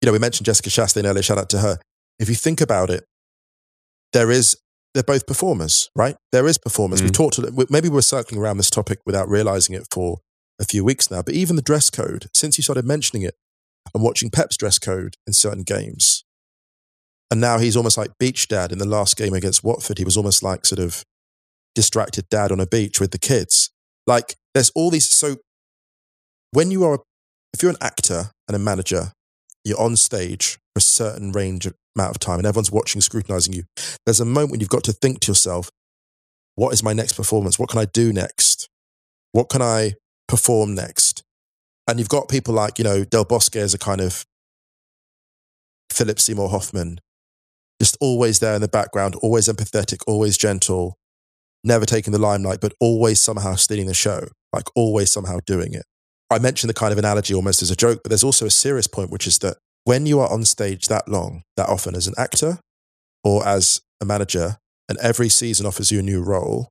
you 0.00 0.06
know, 0.06 0.12
we 0.12 0.18
mentioned 0.18 0.46
Jessica 0.46 0.68
Chastain 0.70 1.04
earlier, 1.04 1.22
shout 1.22 1.38
out 1.38 1.48
to 1.50 1.60
her. 1.60 1.78
If 2.18 2.28
you 2.28 2.34
think 2.34 2.60
about 2.60 2.90
it, 2.90 3.04
there 4.12 4.30
is, 4.30 4.56
they're 4.94 5.02
both 5.02 5.26
performers, 5.26 5.90
right? 5.94 6.16
There 6.32 6.46
is 6.46 6.58
performers. 6.58 7.02
Mm. 7.02 7.12
talked, 7.12 7.38
a- 7.38 7.66
maybe 7.70 7.88
we're 7.88 8.00
circling 8.02 8.40
around 8.40 8.56
this 8.58 8.70
topic 8.70 9.00
without 9.06 9.28
realizing 9.28 9.74
it 9.74 9.86
for 9.90 10.18
a 10.58 10.64
few 10.64 10.84
weeks 10.84 11.10
now, 11.10 11.22
but 11.22 11.34
even 11.34 11.56
the 11.56 11.62
dress 11.62 11.90
code, 11.90 12.28
since 12.34 12.56
you 12.58 12.62
started 12.62 12.84
mentioning 12.86 13.22
it, 13.22 13.34
I'm 13.94 14.02
watching 14.02 14.30
Pep's 14.30 14.56
dress 14.56 14.78
code 14.78 15.16
in 15.26 15.32
certain 15.32 15.62
games. 15.62 16.24
And 17.30 17.40
now 17.40 17.58
he's 17.58 17.76
almost 17.76 17.96
like 17.98 18.16
beach 18.18 18.48
dad 18.48 18.72
in 18.72 18.78
the 18.78 18.86
last 18.86 19.16
game 19.16 19.34
against 19.34 19.64
Watford. 19.64 19.98
He 19.98 20.04
was 20.04 20.16
almost 20.16 20.42
like 20.42 20.64
sort 20.64 20.78
of 20.78 21.04
distracted 21.74 22.28
dad 22.30 22.52
on 22.52 22.60
a 22.60 22.66
beach 22.66 23.00
with 23.00 23.10
the 23.10 23.18
kids. 23.18 23.70
Like 24.06 24.36
there's 24.54 24.70
all 24.74 24.90
these. 24.90 25.10
So 25.10 25.36
when 26.56 26.70
you 26.70 26.84
are, 26.84 27.00
if 27.52 27.62
you're 27.62 27.70
an 27.70 27.76
actor 27.82 28.30
and 28.48 28.56
a 28.56 28.58
manager, 28.58 29.12
you're 29.62 29.78
on 29.78 29.94
stage 29.94 30.54
for 30.72 30.78
a 30.78 30.80
certain 30.80 31.30
range 31.30 31.66
of 31.66 31.74
amount 31.94 32.12
of 32.12 32.18
time 32.18 32.38
and 32.38 32.46
everyone's 32.46 32.72
watching, 32.72 33.02
scrutinizing 33.02 33.52
you. 33.52 33.64
There's 34.06 34.20
a 34.20 34.24
moment 34.24 34.52
when 34.52 34.60
you've 34.60 34.70
got 34.70 34.82
to 34.84 34.94
think 34.94 35.20
to 35.20 35.32
yourself, 35.32 35.68
what 36.54 36.72
is 36.72 36.82
my 36.82 36.94
next 36.94 37.12
performance? 37.12 37.58
What 37.58 37.68
can 37.68 37.78
I 37.78 37.84
do 37.84 38.10
next? 38.10 38.70
What 39.32 39.50
can 39.50 39.60
I 39.60 39.96
perform 40.28 40.74
next? 40.74 41.22
And 41.86 41.98
you've 41.98 42.08
got 42.08 42.30
people 42.30 42.54
like, 42.54 42.78
you 42.78 42.84
know, 42.84 43.04
Del 43.04 43.26
Bosque 43.26 43.56
as 43.56 43.74
a 43.74 43.78
kind 43.78 44.00
of 44.00 44.24
Philip 45.92 46.18
Seymour 46.18 46.48
Hoffman, 46.48 47.00
just 47.82 47.98
always 48.00 48.38
there 48.38 48.54
in 48.54 48.62
the 48.62 48.68
background, 48.68 49.14
always 49.16 49.46
empathetic, 49.46 49.98
always 50.06 50.38
gentle, 50.38 50.96
never 51.62 51.84
taking 51.84 52.14
the 52.14 52.18
limelight, 52.18 52.62
but 52.62 52.72
always 52.80 53.20
somehow 53.20 53.56
stealing 53.56 53.88
the 53.88 53.92
show, 53.92 54.28
like 54.54 54.64
always 54.74 55.12
somehow 55.12 55.40
doing 55.44 55.74
it. 55.74 55.84
I 56.30 56.38
mentioned 56.38 56.68
the 56.68 56.74
kind 56.74 56.92
of 56.92 56.98
analogy 56.98 57.34
almost 57.34 57.62
as 57.62 57.70
a 57.70 57.76
joke, 57.76 58.00
but 58.02 58.10
there's 58.10 58.24
also 58.24 58.46
a 58.46 58.50
serious 58.50 58.86
point, 58.86 59.10
which 59.10 59.26
is 59.26 59.38
that 59.40 59.58
when 59.84 60.06
you 60.06 60.18
are 60.18 60.30
on 60.30 60.44
stage 60.44 60.88
that 60.88 61.08
long, 61.08 61.42
that 61.56 61.68
often 61.68 61.94
as 61.94 62.06
an 62.06 62.14
actor 62.18 62.58
or 63.22 63.46
as 63.46 63.80
a 64.00 64.04
manager, 64.04 64.56
and 64.88 64.98
every 64.98 65.28
season 65.28 65.66
offers 65.66 65.90
you 65.90 65.98
a 65.98 66.02
new 66.02 66.22
role, 66.22 66.68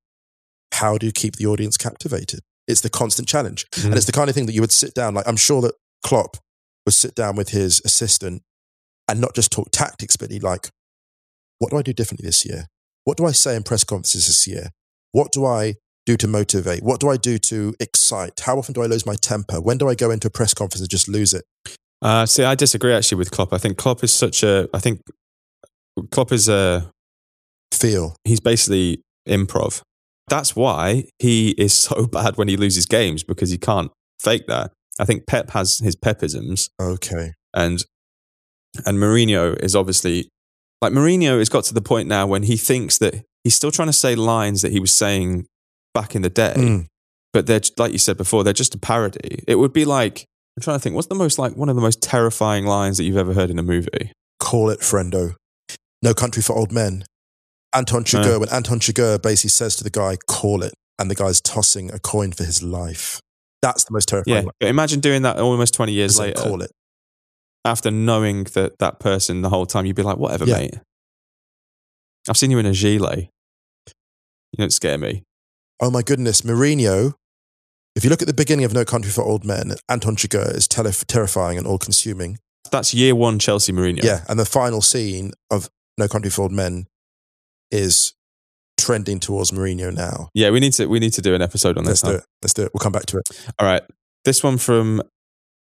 how 0.73 0.97
do 0.97 1.05
you 1.05 1.11
keep 1.11 1.35
the 1.37 1.45
audience 1.45 1.77
captivated? 1.77 2.39
It's 2.67 2.81
the 2.81 2.89
constant 2.89 3.27
challenge. 3.27 3.65
Mhm. 3.71 3.85
And 3.85 3.95
it's 3.95 4.05
the 4.05 4.11
kind 4.11 4.29
of 4.29 4.35
thing 4.35 4.45
that 4.45 4.53
you 4.53 4.61
would 4.61 4.71
sit 4.71 4.93
down, 4.93 5.13
like 5.13 5.27
I'm 5.27 5.37
sure 5.37 5.61
that 5.61 5.75
Klopp 6.03 6.37
would 6.85 6.93
sit 6.93 7.15
down 7.15 7.35
with 7.35 7.49
his 7.49 7.81
assistant 7.85 8.43
and 9.07 9.21
not 9.21 9.35
just 9.35 9.51
talk 9.51 9.69
tactics, 9.71 10.15
but 10.15 10.31
he'd 10.31 10.43
like, 10.43 10.69
what 11.59 11.71
do 11.71 11.77
I 11.77 11.81
do 11.81 11.93
differently 11.93 12.25
this 12.25 12.45
year? 12.45 12.67
What 13.05 13.17
do 13.17 13.25
I 13.25 13.31
say 13.31 13.55
in 13.55 13.63
press 13.63 13.83
conferences 13.83 14.27
this 14.27 14.47
year? 14.47 14.71
What 15.11 15.31
do 15.31 15.45
I 15.45 15.75
do 16.05 16.15
to 16.17 16.27
motivate? 16.27 16.83
What 16.83 16.99
do 16.99 17.09
I 17.09 17.17
do 17.17 17.37
to 17.39 17.73
excite? 17.79 18.39
How 18.41 18.57
often 18.57 18.73
do 18.73 18.81
I 18.83 18.85
lose 18.85 19.05
my 19.05 19.15
temper? 19.15 19.59
When 19.59 19.77
do 19.77 19.89
I 19.89 19.95
go 19.95 20.11
into 20.11 20.27
a 20.27 20.31
press 20.31 20.53
conference 20.53 20.81
and 20.81 20.89
just 20.89 21.07
lose 21.07 21.33
it? 21.33 21.43
Uh, 22.01 22.25
see, 22.25 22.43
I 22.43 22.55
disagree 22.55 22.93
actually 22.93 23.17
with 23.17 23.31
Klopp. 23.31 23.53
I 23.53 23.57
think 23.57 23.77
Klopp 23.77 24.03
is 24.03 24.13
such 24.13 24.43
a. 24.43 24.69
I 24.73 24.79
think 24.79 25.01
Klopp 26.11 26.31
is 26.31 26.47
a. 26.49 26.89
Feel. 27.73 28.15
He's 28.23 28.39
basically 28.39 29.01
improv. 29.27 29.81
That's 30.29 30.55
why 30.55 31.05
he 31.19 31.49
is 31.51 31.73
so 31.87 32.05
bad 32.07 32.37
when 32.37 32.47
he 32.47 32.57
loses 32.57 32.85
games 32.85 33.23
because 33.23 33.49
he 33.49 33.57
can't 33.57 33.91
fake 34.19 34.47
that. 34.47 34.71
I 34.99 35.05
think 35.05 35.27
Pep 35.27 35.49
has 35.51 35.79
his 35.79 35.95
Pepisms, 35.95 36.69
Okay. 36.79 37.33
and 37.53 37.83
and 38.85 38.97
Mourinho 38.97 39.61
is 39.61 39.75
obviously 39.75 40.29
like 40.81 40.93
Mourinho 40.93 41.39
has 41.39 41.49
got 41.49 41.63
to 41.65 41.73
the 41.73 41.81
point 41.81 42.07
now 42.07 42.27
when 42.27 42.43
he 42.43 42.55
thinks 42.55 42.97
that 42.99 43.23
he's 43.43 43.55
still 43.55 43.71
trying 43.71 43.87
to 43.89 43.93
say 43.93 44.15
lines 44.15 44.61
that 44.61 44.71
he 44.71 44.79
was 44.79 44.91
saying 44.93 45.47
back 45.95 46.15
in 46.15 46.21
the 46.21 46.29
day, 46.29 46.53
Mm. 46.55 46.85
but 47.33 47.47
they're 47.47 47.61
like 47.77 47.91
you 47.91 47.97
said 47.97 48.17
before, 48.17 48.43
they're 48.43 48.53
just 48.53 48.75
a 48.75 48.77
parody. 48.77 49.43
It 49.47 49.55
would 49.55 49.73
be 49.73 49.85
like 49.85 50.25
I'm 50.57 50.61
trying 50.61 50.75
to 50.77 50.79
think, 50.81 50.95
what's 50.95 51.07
the 51.07 51.15
most 51.15 51.39
like 51.39 51.55
one 51.57 51.67
of 51.69 51.75
the 51.75 51.81
most 51.81 52.01
terrifying 52.03 52.65
lines 52.65 52.97
that 52.97 53.03
you've 53.05 53.17
ever 53.17 53.33
heard 53.33 53.49
in 53.49 53.57
a 53.59 53.63
movie? 53.63 54.11
Call 54.39 54.69
it 54.69 54.79
friendo. 54.81 55.33
No 56.03 56.13
country 56.13 56.41
for 56.43 56.55
old 56.55 56.71
men. 56.71 57.03
Anton 57.73 58.03
Chigurh, 58.05 58.23
No. 58.35 58.39
when 58.39 58.49
Anton 58.49 58.79
Chigurh 58.79 59.21
basically 59.21 59.49
says 59.49 59.75
to 59.77 59.83
the 59.83 59.89
guy, 59.89 60.15
call 60.27 60.63
it, 60.63 60.73
and 60.99 61.11
the 61.11 61.15
guy's 61.15 61.41
tossing 61.41 61.91
a 61.91 61.99
coin 61.99 62.31
for 62.31 62.43
his 62.45 62.61
life. 62.63 63.19
That's 63.61 63.83
the 63.83 63.91
most 63.91 64.07
terrifying. 64.07 64.35
Yeah, 64.35 64.41
line. 64.61 64.69
imagine 64.69 64.99
doing 65.01 65.23
that 65.23 65.39
almost 65.39 65.73
20 65.73 65.91
years 65.91 66.17
later. 66.19 66.41
Call 66.41 66.61
it. 66.61 66.71
After 67.65 67.91
knowing 67.91 68.45
that 68.53 68.77
that 68.79 68.99
person 68.99 69.41
the 69.41 69.49
whole 69.49 69.65
time, 69.65 69.85
you'd 69.85 69.95
be 69.97 70.03
like, 70.03 70.17
whatever, 70.17 70.45
Yeah. 70.45 70.57
mate. 70.59 70.75
I've 72.29 72.37
seen 72.37 72.49
you 72.51 72.59
in 72.59 72.65
a 72.65 72.71
gilet. 72.73 73.27
You 74.53 74.57
don't 74.57 74.71
scare 74.71 74.97
me. 74.97 75.23
Oh 75.79 75.91
my 75.91 76.01
goodness, 76.01 76.41
Mourinho. 76.41 77.13
If 77.95 78.03
you 78.03 78.09
look 78.09 78.21
at 78.21 78.27
the 78.27 78.33
beginning 78.33 78.65
of 78.65 78.73
No 78.73 78.83
Country 78.85 79.11
for 79.11 79.23
Old 79.23 79.45
Men, 79.45 79.73
Anton 79.89 80.15
Chigurh 80.15 80.53
is 80.55 80.67
tele- 80.67 80.91
terrifying 80.91 81.57
and 81.57 81.65
all-consuming. 81.65 82.39
That's 82.71 82.93
year 82.93 83.15
one 83.15 83.39
Chelsea 83.39 83.71
Mourinho. 83.71 84.03
Yeah. 84.03 84.23
and 84.27 84.39
the 84.39 84.45
final 84.45 84.81
scene 84.81 85.31
of 85.51 85.69
No 85.97 86.07
Country 86.07 86.29
for 86.31 86.43
Old 86.43 86.51
Men 86.51 86.87
is 87.71 88.13
trending 88.77 89.19
towards 89.19 89.51
Mourinho 89.51 89.93
now. 89.93 90.29
Yeah, 90.33 90.49
we 90.49 90.59
need 90.59 90.73
to 90.73 90.87
we 90.87 90.99
need 90.99 91.13
to 91.13 91.21
do 91.21 91.33
an 91.35 91.41
episode 91.41 91.77
on 91.77 91.85
Let's 91.85 92.01
this. 92.01 92.09
do 92.09 92.15
huh? 92.15 92.17
it. 92.19 92.25
Let's 92.41 92.53
do 92.53 92.63
it. 92.63 92.71
We'll 92.73 92.79
come 92.83 92.91
back 92.91 93.05
to 93.07 93.17
it. 93.17 93.23
All 93.59 93.67
right. 93.67 93.83
This 94.25 94.43
one 94.43 94.57
from 94.57 95.01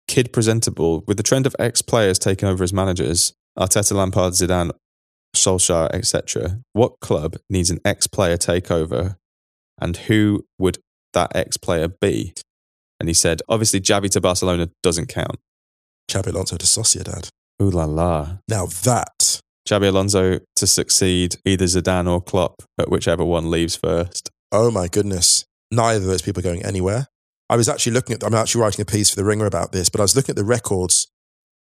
Kid 0.08 0.34
Presentable. 0.34 1.04
With 1.08 1.18
the 1.18 1.24
trend 1.24 1.46
of 1.46 1.56
ex 1.60 1.82
players 1.82 2.18
taking 2.18 2.48
over 2.50 2.64
as 2.64 2.74
managers, 2.74 3.34
Arteta, 3.60 3.94
Lampard, 3.94 4.34
Zidane, 4.34 4.72
Solskjaer, 5.36 5.94
etc., 5.94 6.60
what 6.74 7.00
club 7.00 7.36
needs 7.50 7.70
an 7.70 7.80
ex 7.86 8.08
player 8.08 8.38
takeover 8.38 9.18
and 9.80 9.98
who 9.98 10.46
would 10.60 10.78
that 11.14 11.36
ex 11.36 11.58
player 11.58 11.88
be? 11.88 12.34
And 13.00 13.10
he 13.10 13.14
said, 13.14 13.42
obviously, 13.50 13.82
Xavi 13.82 14.10
to 14.12 14.22
Barcelona 14.22 14.70
doesn't 14.82 15.08
count. 15.08 15.40
Xabi 16.10 16.28
Alonso 16.28 16.58
to 16.58 16.66
Sociedad. 16.66 17.30
Ooh 17.62 17.70
la 17.70 17.86
la. 17.86 18.38
Now 18.48 18.66
that 18.66 19.42
Xabi 19.68 19.88
Alonso 19.88 20.40
to 20.56 20.68
succeed 20.68 21.38
either 21.46 21.66
Zidane 21.66 22.10
or 22.10 22.22
Klopp, 22.22 22.64
but 22.78 22.90
whichever 22.90 23.24
one 23.24 23.50
leaves 23.50 23.76
first. 23.76 24.30
Oh 24.52 24.72
my 24.72 24.88
goodness. 24.88 25.46
Neither 25.72 26.00
of 26.00 26.06
those 26.06 26.22
people 26.22 26.42
are 26.42 26.44
going 26.44 26.64
anywhere. 26.64 27.08
I 27.50 27.56
was 27.56 27.70
actually 27.70 27.94
looking 27.94 28.16
at, 28.16 28.24
I'm 28.24 28.34
actually 28.34 28.62
writing 28.62 28.82
a 28.82 28.86
piece 28.86 29.10
for 29.10 29.16
The 29.16 29.26
Ringer 29.26 29.46
about 29.46 29.72
this, 29.72 29.90
but 29.90 30.00
I 30.00 30.04
was 30.04 30.16
looking 30.16 30.34
at 30.34 30.36
the 30.36 30.44
records 30.44 31.08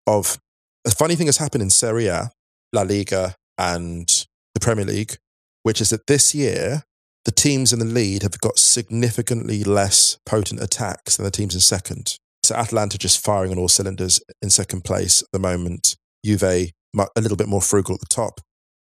of 0.07 0.37
a 0.85 0.91
funny 0.91 1.15
thing 1.15 1.27
has 1.27 1.37
happened 1.37 1.61
in 1.61 1.69
Serie 1.69 2.07
A, 2.07 2.31
La 2.73 2.81
Liga, 2.81 3.35
and 3.57 4.07
the 4.53 4.59
Premier 4.59 4.85
League, 4.85 5.17
which 5.63 5.79
is 5.79 5.89
that 5.91 6.07
this 6.07 6.35
year, 6.35 6.83
the 7.25 7.31
teams 7.31 7.71
in 7.71 7.79
the 7.79 7.85
lead 7.85 8.23
have 8.23 8.39
got 8.41 8.59
significantly 8.59 9.63
less 9.63 10.17
potent 10.25 10.61
attacks 10.61 11.15
than 11.15 11.23
the 11.23 11.31
teams 11.31 11.55
in 11.55 11.61
second. 11.61 12.17
So 12.43 12.55
Atalanta 12.55 12.97
just 12.97 13.23
firing 13.23 13.51
on 13.51 13.57
all 13.57 13.69
cylinders 13.69 14.21
in 14.41 14.49
second 14.49 14.83
place 14.83 15.21
at 15.21 15.29
the 15.31 15.39
moment. 15.39 15.95
Juve 16.25 16.43
a 16.43 16.71
little 17.15 17.37
bit 17.37 17.47
more 17.47 17.61
frugal 17.61 17.95
at 17.95 18.01
the 18.01 18.05
top. 18.07 18.41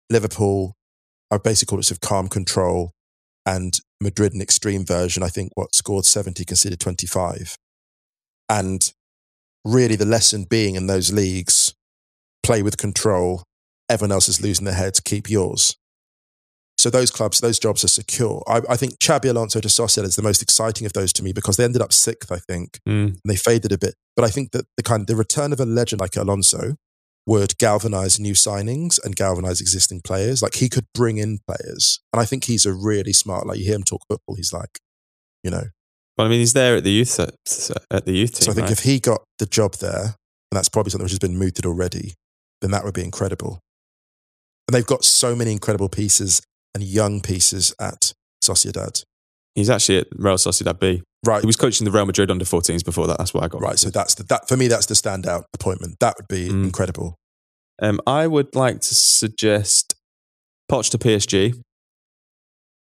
Liverpool 0.10 0.76
are 1.30 1.40
basically 1.40 1.82
sort 1.82 1.98
of 1.98 2.02
calm 2.02 2.28
control 2.30 2.92
and 3.46 3.80
Madrid 4.02 4.34
an 4.34 4.42
extreme 4.42 4.86
version, 4.86 5.24
I 5.24 5.28
think 5.28 5.52
what 5.56 5.76
scored 5.76 6.06
70, 6.06 6.46
conceded 6.46 6.80
25. 6.80 7.56
And 8.50 8.82
really 9.66 9.96
the 9.96 10.06
lesson 10.06 10.46
being 10.50 10.76
in 10.76 10.88
those 10.88 11.12
leagues, 11.12 11.74
play 12.44 12.62
with 12.62 12.78
control. 12.78 13.44
Everyone 13.90 14.12
else 14.12 14.28
is 14.30 14.42
losing 14.42 14.66
their 14.66 14.74
heads, 14.74 15.00
keep 15.00 15.30
yours. 15.30 15.76
So 16.82 16.90
those 16.90 17.12
clubs, 17.12 17.40
those 17.42 17.60
jobs 17.60 17.84
are 17.84 17.88
secure. 17.88 18.42
I, 18.48 18.62
I 18.68 18.76
think 18.76 18.98
Xabi 18.98 19.30
Alonso 19.30 19.62
de 19.62 19.68
Sociedad 19.68 20.04
is 20.04 20.16
the 20.16 20.24
most 20.24 20.42
exciting 20.42 20.88
of 20.88 20.94
those 20.94 21.14
to 21.14 21.24
me 21.24 21.32
because 21.32 21.56
they 21.56 21.64
ended 21.64 21.80
up 21.80 21.94
sixth, 21.94 22.32
I 22.32 22.40
think, 22.40 22.80
Mm. 22.90 23.10
and 23.10 23.20
they 23.24 23.36
faded 23.36 23.72
a 23.72 23.78
bit. 23.78 23.94
But 24.16 24.26
I 24.26 24.30
think 24.32 24.52
that 24.54 24.66
the 24.78 24.82
kind 24.82 25.06
the 25.06 25.16
return 25.16 25.54
of 25.54 25.60
a 25.60 25.66
legend 25.66 26.02
like 26.02 26.16
Alonso 26.16 26.78
would 27.28 27.56
galvanize 27.60 28.20
new 28.20 28.34
signings 28.34 28.98
and 29.04 29.16
galvanize 29.16 29.62
existing 29.62 30.02
players. 30.02 30.42
Like 30.42 30.56
he 30.56 30.70
could 30.70 30.88
bring 30.96 31.20
in 31.20 31.38
players, 31.48 32.00
and 32.12 32.20
I 32.20 32.26
think 32.26 32.46
he's 32.46 32.66
a 32.66 32.74
really 32.74 33.14
smart. 33.14 33.46
Like 33.46 33.60
you 33.60 33.66
hear 33.66 33.76
him 33.76 33.84
talk 33.84 34.02
football, 34.10 34.36
he's 34.36 34.52
like, 34.52 34.80
you 35.44 35.52
know. 35.52 35.66
Well, 36.18 36.26
I 36.26 36.30
mean, 36.32 36.40
he's 36.40 36.54
there 36.54 36.78
at 36.78 36.84
the 36.84 36.90
youth 36.92 37.20
at 37.20 38.06
the 38.06 38.12
youth 38.12 38.34
team. 38.34 38.46
So 38.46 38.52
I 38.54 38.56
think 38.56 38.70
right? 38.70 38.72
if 38.72 38.80
he 38.80 39.00
got 39.00 39.22
the 39.38 39.46
job 39.46 39.76
there, 39.76 40.16
and 40.50 40.54
that's 40.58 40.70
probably 40.70 40.90
something 40.90 41.06
which 41.06 41.12
has 41.12 41.20
been 41.20 41.38
mooted 41.38 41.68
already, 41.68 42.16
then 42.60 42.72
that 42.72 42.84
would 42.84 42.96
be 42.96 43.04
incredible. 43.04 43.60
And 44.68 44.74
they've 44.74 44.94
got 44.96 45.04
so 45.06 45.36
many 45.36 45.52
incredible 45.52 45.90
pieces 45.90 46.42
and 46.74 46.84
young 46.84 47.22
pieces 47.22 47.74
at 47.80 48.14
Sociedad. 48.44 49.04
he's 49.56 49.70
actually 49.70 50.00
at 50.00 50.08
Real 50.16 50.36
Sociedad 50.36 50.80
B. 50.80 51.04
Right, 51.26 51.42
He 51.42 51.46
was 51.48 51.56
coaching 51.56 51.86
the 51.86 51.92
Real 51.92 52.06
Madrid 52.08 52.32
under 52.32 52.46
14s 52.46 52.84
before 52.84 53.06
that. 53.08 53.20
That's 53.20 53.34
why 53.34 53.44
I 53.44 53.48
got 53.48 53.62
right. 53.62 53.78
So 53.78 53.90
that's 53.92 54.16
the, 54.16 54.24
that 54.24 54.48
for 54.48 54.58
me. 54.58 54.68
That's 54.68 54.88
the 54.88 54.96
standout 54.96 55.44
appointment. 55.54 55.98
That 56.00 56.16
would 56.18 56.28
be 56.28 56.50
Mm. 56.50 56.64
incredible. 56.66 57.16
Um, 57.82 58.00
I 58.08 58.26
would 58.28 58.56
like 58.56 58.80
to 58.82 58.96
suggest 58.96 59.94
Poch 60.72 60.90
to 60.92 60.98
PSG 60.98 61.54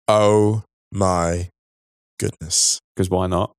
Oh 0.08 0.64
my 0.92 1.50
goodness! 2.20 2.80
because 2.96 3.10
why 3.10 3.28
not? 3.28 3.52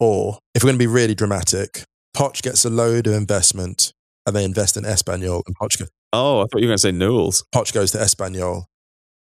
Or 0.00 0.38
if 0.54 0.62
we're 0.62 0.68
going 0.68 0.78
to 0.78 0.82
be 0.82 0.86
really 0.88 1.14
dramatic, 1.14 1.84
Poch 2.16 2.42
gets 2.42 2.64
a 2.64 2.70
load 2.70 3.06
of 3.06 3.14
investment 3.14 3.92
and 4.26 4.34
they 4.36 4.44
invest 4.44 4.76
in 4.76 4.84
Espanyol, 4.84 5.42
and 5.46 5.56
Poch, 5.60 5.78
go, 5.78 5.86
Oh, 6.12 6.40
I 6.40 6.42
thought 6.42 6.60
you 6.60 6.66
were 6.66 6.70
going 6.70 6.76
to 6.76 6.78
say 6.78 6.92
Newells. 6.92 7.42
Poch 7.54 7.72
goes 7.72 7.90
to 7.92 7.98
Espanyol 7.98 8.64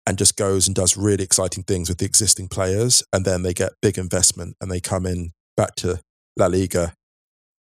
and 0.10 0.18
just 0.18 0.36
goes 0.36 0.66
and 0.66 0.76
does 0.76 0.98
really 0.98 1.24
exciting 1.24 1.62
things 1.62 1.88
with 1.88 2.00
the 2.00 2.06
existing 2.06 2.48
players, 2.48 3.04
and 3.14 3.26
then 3.26 3.44
they 3.44 3.54
get 3.54 3.74
big 3.80 3.96
investment 3.96 4.56
and 4.60 4.72
they 4.72 4.80
come 4.80 5.06
in 5.06 5.30
back 5.56 5.76
to 5.76 6.00
La 6.36 6.48
Liga 6.48 6.94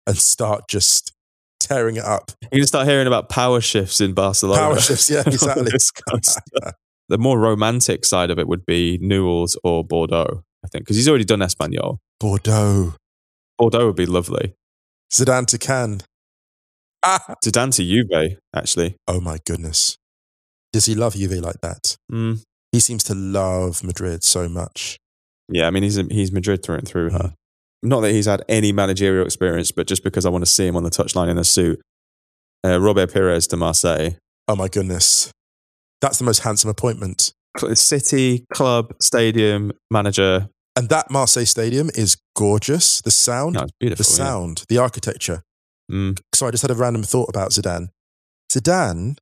and 0.07 0.17
start 0.17 0.63
just 0.67 1.13
tearing 1.61 1.97
it 1.97 2.05
up. 2.05 2.33
You're 2.41 2.49
going 2.53 2.63
to 2.63 2.67
start 2.67 2.89
hearing 2.89 3.07
about 3.07 3.29
power 3.29 3.61
shifts 3.61 4.01
in 4.01 4.15
Barcelona. 4.15 4.59
Power 4.59 4.81
shifts, 4.81 5.11
yeah, 5.11 5.23
exactly. 5.27 5.65
This 5.71 5.91
kind 5.91 6.19
of 6.19 6.25
stuff. 6.25 6.75
the 7.11 7.19
more 7.19 7.39
romantic 7.39 8.07
side 8.07 8.31
of 8.31 8.39
it 8.39 8.49
would 8.49 8.65
be 8.65 8.99
Newells 9.03 9.59
or 9.63 9.85
Bordeaux, 9.85 10.43
I 10.65 10.69
think, 10.69 10.85
because 10.87 10.97
he's 10.97 11.11
already 11.11 11.27
done 11.27 11.41
Espanyol. 11.41 11.99
Bordeaux, 12.19 12.95
Bordeaux 13.59 13.85
would 13.85 13.97
be 13.97 14.07
lovely. 14.07 14.55
Zidane 15.13 15.47
to 15.49 15.59
Cannes. 15.59 16.05
Ah! 17.03 17.35
Zidane 17.45 17.75
to 17.77 17.85
Juve, 17.85 18.39
actually. 18.57 18.97
Oh 19.07 19.21
my 19.21 19.37
goodness. 19.45 19.99
Does 20.73 20.87
he 20.87 20.95
love 20.95 21.15
Juve 21.15 21.33
like 21.41 21.61
that? 21.63 21.97
Mm. 22.13 22.43
He 22.73 22.81
seems 22.81 23.03
to 23.05 23.15
love 23.15 23.83
Madrid 23.83 24.23
so 24.23 24.49
much. 24.49 24.99
Yeah, 25.49 25.67
I 25.67 25.71
mean, 25.71 25.83
he's, 25.83 25.97
he's 25.97 26.31
Madrid 26.31 26.63
through 26.63 26.77
and 26.77 26.87
through. 26.89 27.11
Huh? 27.11 27.31
Not 27.83 28.01
that 28.03 28.13
he's 28.13 28.27
had 28.27 28.45
any 28.49 28.73
managerial 28.73 29.25
experience, 29.27 29.73
but 29.73 29.87
just 29.87 30.05
because 30.05 30.25
I 30.25 30.29
want 30.29 30.45
to 30.45 30.51
see 30.51 30.67
him 30.67 30.77
on 30.77 30.85
the 30.85 30.91
touchline 30.91 31.29
in 31.29 31.39
a 31.39 31.45
suit. 31.45 31.81
Uh, 32.65 32.79
Robert 32.81 33.13
Pires 33.13 33.47
to 33.49 33.57
Marseille. 33.57 34.11
Oh 34.47 34.55
my 34.55 34.69
goodness. 34.69 35.33
That's 36.01 36.19
the 36.19 36.25
most 36.25 36.41
handsome 36.41 36.71
appointment. 36.71 37.33
City, 37.75 38.45
club, 38.53 38.93
stadium, 39.01 39.73
manager. 39.91 40.49
And 40.77 40.89
that 40.89 41.11
Marseille 41.11 41.45
Stadium 41.47 41.91
is 41.95 42.17
gorgeous. 42.37 43.01
The 43.01 43.11
sound, 43.11 43.55
No, 43.55 43.67
beautiful. 43.81 44.05
the 44.05 44.11
yeah. 44.11 44.17
sound, 44.17 44.65
the 44.69 44.79
architecture. 44.79 45.43
Mm. 45.91 46.21
So 46.35 46.47
I 46.47 46.53
just 46.53 46.63
had 46.63 46.71
a 46.71 46.75
random 46.75 47.03
thought 47.03 47.29
about 47.29 47.51
Zidane. 47.51 47.89
Zidane, 48.53 49.17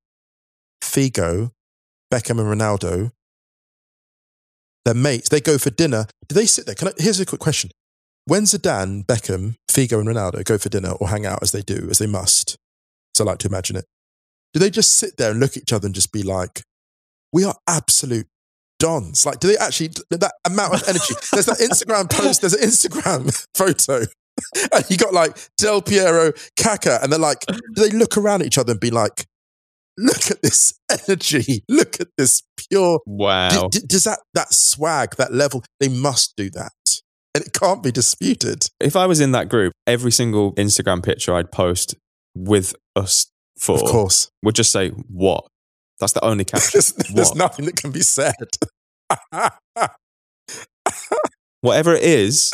Figo, 0.99 1.53
Beckham, 2.13 2.41
and 2.41 2.61
Ronaldo, 2.61 3.13
they're 4.85 4.95
mates. 4.95 5.29
They 5.29 5.41
go 5.41 5.57
for 5.57 5.71
dinner. 5.71 6.07
Do 6.29 6.35
they 6.35 6.47
sit 6.47 6.67
there? 6.67 6.75
Can 6.75 6.89
I, 6.89 6.93
here's 6.99 7.21
a 7.21 7.27
quick 7.27 7.41
question. 7.41 7.71
When 8.25 8.43
Zidane, 8.43 9.07
Beckham, 9.07 9.55
Figo, 9.71 10.01
and 10.01 10.09
Ronaldo 10.09 10.45
go 10.45 10.59
for 10.59 10.69
dinner 10.69 10.91
or 10.91 11.09
hang 11.09 11.25
out 11.25 11.39
as 11.43 11.53
they 11.53 11.63
do, 11.63 11.87
as 11.91 11.99
they 11.99 12.07
must, 12.07 12.57
so 13.15 13.25
I 13.25 13.29
like 13.29 13.39
to 13.39 13.49
imagine 13.49 13.77
it, 13.77 13.85
do 14.53 14.61
they 14.61 14.71
just 14.71 14.95
sit 14.95 15.17
there 15.17 15.31
and 15.31 15.41
look 15.41 15.53
at 15.53 15.63
each 15.63 15.73
other 15.73 15.87
and 15.87 15.95
just 15.95 16.13
be 16.13 16.23
like, 16.23 16.63
we 17.33 17.45
are 17.45 17.55
absolute 17.69 18.27
dons? 18.79 19.25
Like, 19.25 19.41
do 19.41 19.49
they 19.49 19.57
actually, 19.57 19.91
that 20.11 20.33
amount 20.45 20.75
of 20.75 20.89
energy? 20.89 21.15
There's 21.33 21.47
that 21.47 21.59
Instagram 21.59 22.11
post, 22.11 22.41
there's 22.41 22.55
an 22.55 22.69
Instagram 22.69 23.47
photo 23.55 24.05
and 24.73 24.85
you 24.91 24.97
got 24.97 25.13
like 25.13 25.37
Del 25.57 25.83
Piero, 25.83 26.33
Kaka, 26.57 27.01
and 27.03 27.13
they're 27.13 27.19
like, 27.19 27.45
do 27.47 27.89
they 27.89 27.91
look 27.91 28.17
around 28.17 28.43
at 28.43 28.47
each 28.47 28.59
other 28.59 28.73
and 28.73 28.81
be 28.81 28.91
like, 28.91 29.27
look 29.99 30.31
at 30.31 30.41
this 30.43 30.73
energy, 30.91 31.65
look 31.69 32.01
at 32.01 32.09
this 32.17 32.43
pure. 32.57 33.01
Wow. 33.05 33.69
D- 33.69 33.81
d- 33.81 33.87
does 33.87 34.05
that 34.05 34.21
that 34.35 34.55
swag, 34.55 35.17
that 35.17 35.33
level? 35.35 35.63
They 35.81 35.89
must 35.89 36.35
do 36.37 36.49
that, 36.51 36.73
and 37.35 37.45
it 37.45 37.53
can't 37.53 37.83
be 37.83 37.91
disputed. 37.93 38.63
if 38.81 38.97
I 38.97 39.07
was 39.07 39.21
in 39.21 39.33
that 39.33 39.49
group, 39.49 39.73
every 39.87 40.13
single 40.13 40.55
Instagram 40.55 41.03
picture 41.03 41.35
I'd 41.35 41.53
post 41.53 41.95
with 42.35 42.75
us 42.97 43.27
for, 43.61 43.75
Of 43.75 43.91
course, 43.91 44.31
would 44.43 44.55
just 44.55 44.71
say, 44.71 44.91
What? 44.91 45.45
That's 46.01 46.13
the 46.13 46.25
only 46.25 46.45
caption. 46.53 46.71
there's, 46.75 46.93
there's 47.13 47.35
nothing 47.35 47.65
that 47.67 47.75
can 47.77 47.91
be 47.91 48.03
said. 48.03 48.35
Whatever 51.61 51.95
it 51.95 52.05
is, 52.05 52.53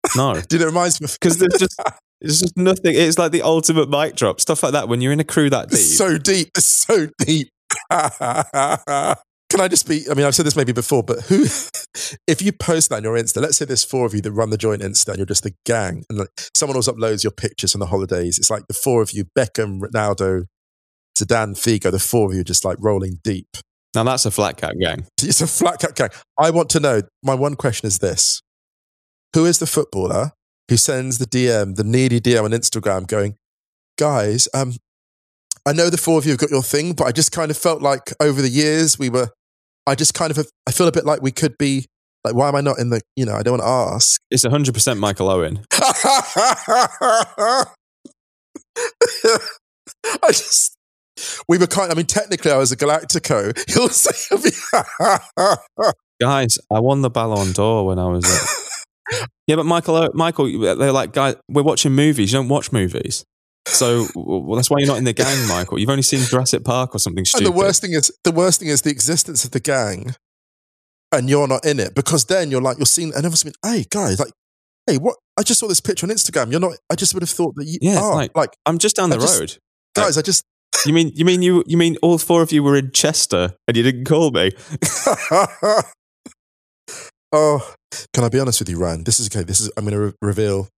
no. 0.16 0.40
Dude, 0.40 0.62
it 0.62 0.66
reminds 0.66 1.00
me 1.02 1.06
Because 1.20 1.36
there's 1.36 1.52
just, 1.58 1.78
it's 2.20 2.40
just 2.40 2.56
nothing. 2.56 2.94
It's 2.94 3.18
like 3.18 3.32
the 3.32 3.42
ultimate 3.42 3.88
mic 3.88 4.16
drop. 4.16 4.40
Stuff 4.40 4.62
like 4.62 4.72
that 4.72 4.88
when 4.88 5.00
you're 5.00 5.12
in 5.12 5.20
a 5.20 5.24
crew 5.24 5.50
that 5.50 5.68
deep. 5.68 5.78
It's 5.78 5.96
so 5.96 6.18
deep. 6.18 6.48
It's 6.56 6.66
so 6.66 7.08
deep. 7.18 7.48
Can 7.90 9.60
I 9.60 9.68
just 9.68 9.88
be? 9.88 10.04
I 10.10 10.14
mean, 10.14 10.26
I've 10.26 10.34
said 10.34 10.44
this 10.44 10.56
maybe 10.56 10.72
before, 10.72 11.02
but 11.02 11.22
who, 11.22 11.44
if 12.26 12.42
you 12.42 12.52
post 12.52 12.90
that 12.90 12.96
on 12.96 13.02
your 13.04 13.16
Insta, 13.16 13.40
let's 13.40 13.56
say 13.56 13.64
there's 13.64 13.84
four 13.84 14.04
of 14.04 14.14
you 14.14 14.20
that 14.20 14.32
run 14.32 14.50
the 14.50 14.58
joint 14.58 14.82
Insta 14.82 15.08
and 15.08 15.16
you're 15.18 15.26
just 15.26 15.46
a 15.46 15.54
gang, 15.64 16.04
and 16.10 16.18
like 16.18 16.28
someone 16.54 16.76
else 16.76 16.88
uploads 16.88 17.24
your 17.24 17.30
pictures 17.30 17.72
from 17.72 17.78
the 17.78 17.86
holidays. 17.86 18.38
It's 18.38 18.50
like 18.50 18.66
the 18.66 18.74
four 18.74 19.00
of 19.00 19.12
you, 19.12 19.24
Beckham, 19.36 19.80
Ronaldo, 19.80 20.44
Zidane, 21.18 21.56
Figo, 21.56 21.90
the 21.90 21.98
four 21.98 22.28
of 22.28 22.36
you 22.36 22.44
just 22.44 22.64
like 22.64 22.76
rolling 22.80 23.20
deep. 23.24 23.56
now 23.94 24.04
that's 24.04 24.26
a 24.26 24.30
flat 24.30 24.58
cat 24.58 24.74
gang. 24.78 25.06
It's 25.22 25.40
a 25.40 25.46
flat 25.46 25.80
cat 25.80 25.94
gang. 25.94 26.10
I 26.36 26.50
want 26.50 26.68
to 26.70 26.80
know. 26.80 27.02
My 27.22 27.34
one 27.34 27.54
question 27.54 27.86
is 27.86 28.00
this: 28.00 28.42
Who 29.34 29.46
is 29.46 29.60
the 29.60 29.66
footballer 29.66 30.32
who 30.68 30.76
sends 30.76 31.18
the 31.18 31.26
DM, 31.26 31.76
the 31.76 31.84
needy 31.84 32.20
DM 32.20 32.44
on 32.44 32.50
Instagram, 32.50 33.06
going, 33.06 33.36
"Guys, 33.96 34.48
um, 34.54 34.74
I 35.68 35.72
know 35.72 35.90
the 35.90 35.98
four 35.98 36.18
of 36.18 36.24
you 36.24 36.30
have 36.30 36.40
got 36.40 36.50
your 36.50 36.62
thing, 36.62 36.94
but 36.94 37.04
I 37.04 37.12
just 37.12 37.30
kind 37.30 37.50
of 37.50 37.58
felt 37.58 37.82
like 37.82 38.14
over 38.20 38.40
the 38.40 38.48
years 38.48 38.98
we 38.98 39.10
were. 39.10 39.28
I 39.86 39.94
just 39.94 40.14
kind 40.14 40.30
of, 40.30 40.48
I 40.66 40.70
feel 40.70 40.88
a 40.88 40.92
bit 40.92 41.04
like 41.04 41.20
we 41.20 41.30
could 41.30 41.58
be. 41.58 41.84
Like, 42.24 42.34
why 42.34 42.48
am 42.48 42.56
I 42.56 42.62
not 42.62 42.78
in 42.78 42.88
the? 42.88 43.02
You 43.16 43.26
know, 43.26 43.34
I 43.34 43.42
don't 43.42 43.58
want 43.58 43.62
to 43.62 43.94
ask. 43.94 44.18
It's 44.30 44.46
100% 44.46 44.98
Michael 44.98 45.28
Owen. 45.28 45.66
I 45.72 47.66
just. 50.28 50.74
We 51.48 51.58
were 51.58 51.66
kind. 51.66 51.92
I 51.92 51.94
mean, 51.94 52.06
technically, 52.06 52.50
I 52.50 52.56
was 52.56 52.72
a 52.72 52.76
Galactico. 52.76 53.54
He'll 53.74 53.88
say, 53.90 54.36
Guys, 56.20 56.58
I 56.72 56.80
won 56.80 57.02
the 57.02 57.10
Ballon 57.10 57.52
d'Or 57.52 57.86
when 57.86 57.98
I 57.98 58.06
was. 58.06 58.24
Uh, 59.12 59.26
yeah, 59.46 59.56
but 59.56 59.64
Michael, 59.66 60.08
Michael, 60.14 60.58
they're 60.76 60.92
like, 60.92 61.12
guys, 61.12 61.36
we're 61.48 61.62
watching 61.62 61.92
movies. 61.92 62.32
You 62.32 62.38
don't 62.38 62.48
watch 62.48 62.72
movies. 62.72 63.24
So 63.66 64.06
well, 64.14 64.56
that's 64.56 64.70
why 64.70 64.76
you're 64.78 64.88
not 64.88 64.96
in 64.98 65.04
the 65.04 65.12
gang, 65.12 65.46
Michael. 65.48 65.78
You've 65.78 65.90
only 65.90 66.02
seen 66.02 66.20
Jurassic 66.20 66.64
Park 66.64 66.94
or 66.94 66.98
something 66.98 67.24
And 67.36 67.44
the 67.46 67.52
worst 67.52 67.82
thing 67.82 67.92
is, 67.92 68.10
the 68.24 68.32
worst 68.32 68.60
thing 68.60 68.68
is 68.68 68.80
the 68.82 68.90
existence 68.90 69.44
of 69.44 69.50
the 69.50 69.60
gang, 69.60 70.14
and 71.12 71.28
you're 71.28 71.46
not 71.48 71.66
in 71.66 71.78
it 71.80 71.94
because 71.94 72.24
then 72.26 72.50
you're 72.50 72.62
like 72.62 72.78
you're 72.78 72.86
seeing, 72.86 73.08
and 73.08 73.18
everyone's 73.18 73.44
been, 73.44 73.52
hey 73.64 73.84
guys, 73.90 74.18
like, 74.20 74.30
hey, 74.86 74.96
what? 74.96 75.16
I 75.36 75.42
just 75.42 75.60
saw 75.60 75.68
this 75.68 75.80
picture 75.80 76.06
on 76.06 76.10
Instagram. 76.10 76.50
You're 76.50 76.60
not. 76.60 76.78
I 76.90 76.94
just 76.94 77.12
would 77.14 77.22
have 77.22 77.28
thought 77.30 77.54
that 77.56 77.66
you 77.66 77.78
Yeah, 77.82 78.00
are. 78.00 78.14
like- 78.14 78.34
Like, 78.36 78.50
I'm 78.64 78.78
just 78.78 78.96
down 78.96 79.10
the 79.10 79.16
I 79.16 79.20
just- 79.20 79.38
road. 79.40 79.56
guys, 79.94 80.16
I 80.16 80.22
just. 80.22 80.44
You 80.86 80.92
mean 80.92 81.10
you 81.14 81.24
mean 81.24 81.42
you 81.42 81.62
you 81.66 81.76
mean 81.76 81.96
all 82.02 82.18
four 82.18 82.40
of 82.40 82.52
you 82.52 82.62
were 82.62 82.76
in 82.76 82.92
Chester 82.92 83.54
and 83.66 83.76
you 83.76 83.82
didn't 83.82 84.04
call 84.04 84.30
me? 84.30 84.52
oh, 87.32 87.74
can 88.12 88.24
I 88.24 88.28
be 88.28 88.40
honest 88.40 88.60
with 88.60 88.68
you, 88.68 88.78
Ryan? 88.78 89.04
This 89.04 89.20
is 89.20 89.28
okay. 89.28 89.44
This 89.44 89.60
is. 89.60 89.70
I'm 89.76 89.84
going 89.84 89.94
to 89.94 90.00
re- 90.00 90.12
reveal 90.22 90.68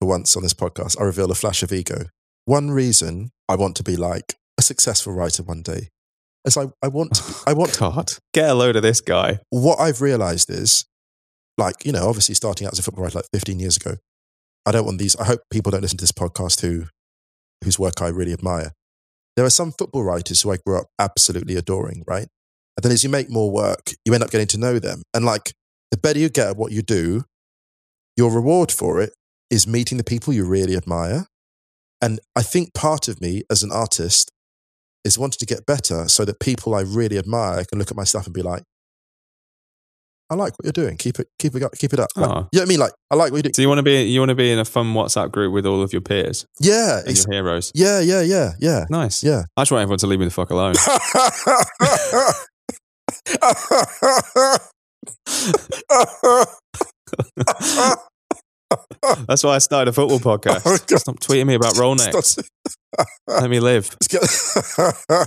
for 0.00 0.08
once 0.08 0.36
on 0.36 0.42
this 0.42 0.54
podcast. 0.54 1.00
I 1.00 1.04
reveal 1.04 1.30
a 1.30 1.34
flash 1.34 1.62
of 1.62 1.72
ego. 1.72 2.06
One 2.44 2.70
reason 2.70 3.30
I 3.48 3.56
want 3.56 3.76
to 3.76 3.82
be 3.82 3.96
like 3.96 4.36
a 4.58 4.62
successful 4.62 5.12
writer 5.12 5.42
one 5.42 5.62
day 5.62 5.88
is 6.44 6.56
I, 6.56 6.66
I 6.82 6.88
want 6.88 7.14
to. 7.14 7.22
Be, 7.22 7.34
I 7.46 7.52
want 7.52 7.78
God, 7.78 8.10
get 8.32 8.50
a 8.50 8.54
load 8.54 8.76
of 8.76 8.82
this 8.82 9.00
guy. 9.00 9.40
what 9.50 9.80
I've 9.80 10.00
realized 10.00 10.50
is, 10.50 10.86
like, 11.58 11.84
you 11.84 11.92
know, 11.92 12.08
obviously 12.08 12.34
starting 12.34 12.66
out 12.66 12.72
as 12.72 12.78
a 12.78 12.82
football 12.82 13.04
writer 13.04 13.18
like 13.18 13.28
15 13.32 13.58
years 13.58 13.76
ago, 13.76 13.96
I 14.66 14.72
don't 14.72 14.86
want 14.86 14.98
these. 14.98 15.16
I 15.16 15.24
hope 15.24 15.40
people 15.50 15.70
don't 15.70 15.82
listen 15.82 15.98
to 15.98 16.02
this 16.02 16.12
podcast 16.12 16.60
who, 16.60 16.86
whose 17.64 17.78
work 17.78 18.00
I 18.00 18.08
really 18.08 18.32
admire. 18.32 18.72
There 19.36 19.44
are 19.44 19.50
some 19.50 19.72
football 19.72 20.04
writers 20.04 20.42
who 20.42 20.50
I 20.50 20.58
grew 20.66 20.78
up 20.78 20.86
absolutely 20.98 21.56
adoring, 21.56 22.04
right? 22.06 22.28
And 22.76 22.84
then 22.84 22.92
as 22.92 23.04
you 23.04 23.10
make 23.10 23.30
more 23.30 23.50
work, 23.50 23.92
you 24.04 24.14
end 24.14 24.22
up 24.22 24.30
getting 24.30 24.46
to 24.48 24.58
know 24.58 24.78
them. 24.78 25.02
And 25.14 25.24
like, 25.24 25.52
the 25.90 25.96
better 25.98 26.18
you 26.18 26.28
get 26.28 26.48
at 26.48 26.56
what 26.56 26.72
you 26.72 26.82
do, 26.82 27.24
your 28.16 28.30
reward 28.30 28.70
for 28.72 29.00
it 29.00 29.12
is 29.50 29.66
meeting 29.66 29.98
the 29.98 30.04
people 30.04 30.32
you 30.32 30.44
really 30.44 30.76
admire. 30.76 31.26
And 32.02 32.20
I 32.36 32.42
think 32.42 32.72
part 32.74 33.08
of 33.08 33.20
me 33.20 33.42
as 33.50 33.62
an 33.62 33.72
artist 33.72 34.30
is 35.04 35.18
wanting 35.18 35.38
to 35.38 35.46
get 35.46 35.66
better 35.66 36.08
so 36.08 36.24
that 36.24 36.40
people 36.40 36.74
I 36.74 36.80
really 36.82 37.18
admire 37.18 37.64
can 37.64 37.78
look 37.78 37.90
at 37.90 37.96
my 37.96 38.04
stuff 38.04 38.26
and 38.26 38.34
be 38.34 38.42
like, 38.42 38.62
I 40.30 40.36
like 40.36 40.52
what 40.52 40.64
you're 40.64 40.72
doing. 40.72 40.96
Keep 40.96 41.18
it, 41.18 41.26
keep 41.40 41.56
it, 41.56 41.62
up, 41.64 41.72
keep 41.76 41.92
it 41.92 41.98
up. 41.98 42.08
Like, 42.14 42.30
Aw. 42.30 42.32
you 42.32 42.36
know 42.36 42.46
what 42.52 42.62
I 42.62 42.66
mean? 42.66 42.78
Like, 42.78 42.92
I 43.10 43.16
like 43.16 43.32
what 43.32 43.38
you 43.38 43.42
do. 43.42 43.50
So 43.52 43.62
you 43.62 43.68
want 43.68 43.78
to 43.78 43.82
be 43.82 44.04
you 44.04 44.20
want 44.20 44.28
to 44.28 44.36
be 44.36 44.52
in 44.52 44.60
a 44.60 44.64
fun 44.64 44.94
WhatsApp 44.94 45.32
group 45.32 45.52
with 45.52 45.66
all 45.66 45.82
of 45.82 45.92
your 45.92 46.02
peers 46.02 46.46
Yeah, 46.60 47.00
and 47.04 47.16
your 47.16 47.26
heroes. 47.32 47.72
yeah, 47.74 47.98
yeah, 47.98 48.20
yeah, 48.22 48.52
yeah, 48.60 48.84
Nice. 48.88 49.24
yeah. 49.24 49.42
I 49.56 49.62
just 49.62 49.72
want 49.72 49.82
everyone 49.82 49.98
to 49.98 50.06
leave 50.06 50.20
me 50.20 50.26
the 50.26 50.30
fuck 50.30 50.50
alone. 50.50 50.74
That's 59.26 59.42
why 59.42 59.56
I 59.56 59.58
started 59.58 59.90
a 59.90 59.92
football 59.92 60.20
podcast. 60.20 60.62
Oh, 60.64 60.76
Stop 60.96 61.20
tweeting 61.20 61.46
me 61.46 61.54
about 61.54 61.76
roll. 61.76 61.96
Let 63.26 63.50
me 63.50 63.60
live. 63.60 63.96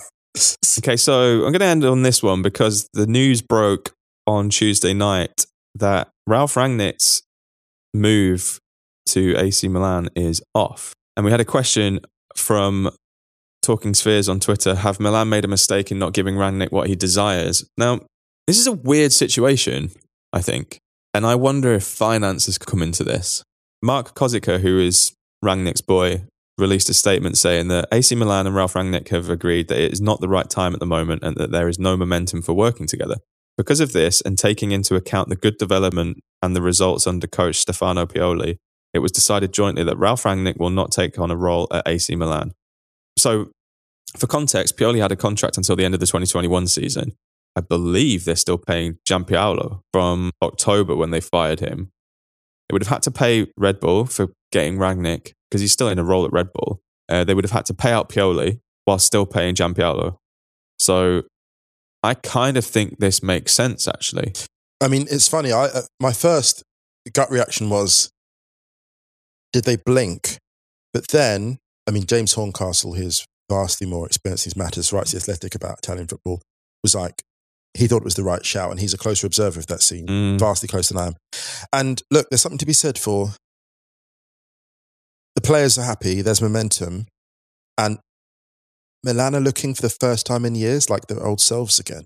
Okay, 0.79 0.97
so 0.97 1.45
I'm 1.45 1.51
going 1.51 1.59
to 1.59 1.65
end 1.65 1.85
on 1.85 2.01
this 2.01 2.23
one 2.23 2.41
because 2.41 2.89
the 2.93 3.05
news 3.05 3.43
broke 3.43 3.91
on 4.25 4.49
Tuesday 4.49 4.93
night 4.93 5.45
that 5.75 6.09
Ralph 6.25 6.55
Rangnick's 6.55 7.21
move 7.93 8.59
to 9.09 9.35
AC 9.37 9.67
Milan 9.67 10.09
is 10.15 10.41
off. 10.55 10.93
And 11.15 11.23
we 11.23 11.31
had 11.31 11.39
a 11.39 11.45
question 11.45 11.99
from 12.35 12.89
Talking 13.61 13.93
Spheres 13.93 14.27
on 14.27 14.39
Twitter 14.39 14.73
Have 14.75 14.99
Milan 14.99 15.29
made 15.29 15.45
a 15.45 15.47
mistake 15.47 15.91
in 15.91 15.99
not 15.99 16.13
giving 16.13 16.35
Rangnick 16.35 16.71
what 16.71 16.87
he 16.87 16.95
desires? 16.95 17.63
Now, 17.77 17.99
this 18.47 18.59
is 18.59 18.67
a 18.67 18.71
weird 18.71 19.13
situation, 19.13 19.91
I 20.31 20.41
think. 20.41 20.79
And 21.13 21.25
I 21.25 21.35
wonder 21.35 21.73
if 21.73 21.83
finance 21.83 22.47
has 22.47 22.57
come 22.57 22.81
into 22.81 23.03
this. 23.03 23.43
Mark 23.81 24.15
Kosicke, 24.15 24.61
who 24.61 24.79
is 24.79 25.13
Rangnick's 25.43 25.81
boy, 25.81 26.23
released 26.57 26.89
a 26.89 26.93
statement 26.93 27.37
saying 27.37 27.67
that 27.67 27.87
AC 27.91 28.15
Milan 28.15 28.47
and 28.47 28.55
Ralph 28.55 28.73
Rangnick 28.73 29.09
have 29.09 29.29
agreed 29.29 29.67
that 29.67 29.79
it 29.79 29.91
is 29.91 30.01
not 30.01 30.19
the 30.21 30.27
right 30.27 30.49
time 30.49 30.73
at 30.73 30.79
the 30.79 30.85
moment 30.85 31.23
and 31.23 31.35
that 31.37 31.51
there 31.51 31.67
is 31.67 31.79
no 31.79 31.97
momentum 31.97 32.41
for 32.41 32.53
working 32.53 32.87
together. 32.87 33.17
Because 33.57 33.79
of 33.79 33.93
this, 33.93 34.19
and 34.21 34.37
taking 34.37 34.71
into 34.71 34.95
account 34.95 35.29
the 35.29 35.35
good 35.35 35.57
development 35.57 36.17
and 36.41 36.55
the 36.55 36.61
results 36.61 37.05
under 37.05 37.27
coach 37.27 37.57
Stefano 37.57 38.05
Pioli, 38.07 38.57
it 38.93 38.99
was 38.99 39.11
decided 39.11 39.53
jointly 39.53 39.83
that 39.83 39.97
Ralph 39.97 40.23
Rangnick 40.23 40.57
will 40.57 40.71
not 40.71 40.91
take 40.91 41.19
on 41.19 41.29
a 41.29 41.37
role 41.37 41.67
at 41.71 41.87
AC 41.87 42.15
Milan. 42.15 42.53
So, 43.17 43.51
for 44.17 44.27
context, 44.27 44.77
Pioli 44.77 44.99
had 44.99 45.11
a 45.11 45.15
contract 45.15 45.57
until 45.57 45.75
the 45.75 45.85
end 45.85 45.93
of 45.93 45.99
the 45.99 46.07
2021 46.07 46.67
season. 46.67 47.13
I 47.55 47.61
believe 47.61 48.25
they're 48.25 48.35
still 48.35 48.57
paying 48.57 48.97
Giampaolo 49.07 49.81
from 49.91 50.31
October 50.41 50.95
when 50.95 51.11
they 51.11 51.21
fired 51.21 51.59
him. 51.59 51.91
They 52.67 52.73
would 52.73 52.83
have 52.83 52.89
had 52.89 53.03
to 53.03 53.11
pay 53.11 53.47
Red 53.57 53.79
Bull 53.79 54.05
for 54.05 54.29
getting 54.51 54.77
Rangnick 54.77 55.33
because 55.49 55.61
he's 55.61 55.71
still 55.71 55.89
in 55.89 55.99
a 55.99 56.03
role 56.03 56.25
at 56.25 56.31
Red 56.31 56.51
Bull. 56.53 56.81
Uh, 57.09 57.23
they 57.23 57.33
would 57.33 57.43
have 57.43 57.51
had 57.51 57.65
to 57.65 57.73
pay 57.73 57.91
out 57.91 58.09
Pioli 58.09 58.59
while 58.85 58.97
still 58.99 59.25
paying 59.25 59.55
Giampaolo. 59.55 60.17
So 60.79 61.23
I 62.01 62.15
kind 62.15 62.57
of 62.57 62.65
think 62.65 62.99
this 62.99 63.21
makes 63.21 63.53
sense, 63.53 63.87
actually. 63.87 64.33
I 64.81 64.87
mean, 64.87 65.05
it's 65.09 65.27
funny. 65.27 65.51
I 65.51 65.65
uh, 65.65 65.81
my 65.99 66.11
first 66.11 66.63
gut 67.13 67.29
reaction 67.29 67.69
was, 67.69 68.09
did 69.51 69.65
they 69.65 69.75
blink? 69.75 70.37
But 70.93 71.07
then, 71.09 71.59
I 71.87 71.91
mean, 71.91 72.05
James 72.05 72.33
Horncastle, 72.33 72.95
who's 72.95 73.25
vastly 73.49 73.87
more 73.87 74.05
experienced 74.05 74.45
in 74.45 74.49
these 74.51 74.57
matters, 74.57 74.91
writes 74.91 75.11
the 75.11 75.17
Athletic 75.17 75.55
about 75.55 75.79
Italian 75.79 76.07
football, 76.07 76.41
was 76.81 76.95
like, 76.95 77.23
he 77.75 77.87
thought 77.87 77.97
it 77.97 78.03
was 78.03 78.15
the 78.15 78.23
right 78.23 78.45
shout, 78.45 78.71
and 78.71 78.79
he's 78.79 78.93
a 78.93 78.97
closer 78.97 79.25
observer 79.27 79.59
of 79.59 79.67
that 79.67 79.81
scene, 79.81 80.07
Mm. 80.07 80.39
vastly 80.39 80.67
closer 80.67 80.93
than 80.93 81.03
I 81.03 81.07
am. 81.07 81.15
And 81.71 82.01
look, 82.11 82.29
there's 82.29 82.41
something 82.41 82.59
to 82.59 82.65
be 82.65 82.73
said 82.73 82.97
for 82.97 83.33
the 85.35 85.41
players 85.41 85.77
are 85.77 85.83
happy. 85.85 86.21
There's 86.21 86.41
momentum, 86.41 87.07
and 87.77 87.99
Milan 89.03 89.35
are 89.35 89.41
looking 89.41 89.73
for 89.73 89.81
the 89.81 89.89
first 89.89 90.25
time 90.25 90.45
in 90.45 90.55
years 90.55 90.89
like 90.89 91.07
their 91.07 91.25
old 91.25 91.41
selves 91.41 91.79
again 91.79 92.05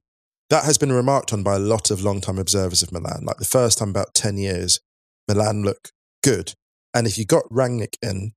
that 0.49 0.63
has 0.63 0.77
been 0.77 0.93
remarked 0.93 1.33
on 1.33 1.43
by 1.43 1.55
a 1.55 1.59
lot 1.59 1.91
of 1.91 2.01
long-time 2.01 2.37
observers 2.39 2.81
of 2.81 2.91
Milan. 2.91 3.25
Like 3.25 3.37
the 3.37 3.45
first 3.45 3.77
time 3.77 3.89
about 3.89 4.13
10 4.13 4.37
years, 4.37 4.79
Milan 5.27 5.63
look 5.63 5.89
good. 6.23 6.53
And 6.93 7.05
if 7.05 7.17
you 7.17 7.25
got 7.25 7.43
Rangnick 7.51 7.95
in 8.01 8.31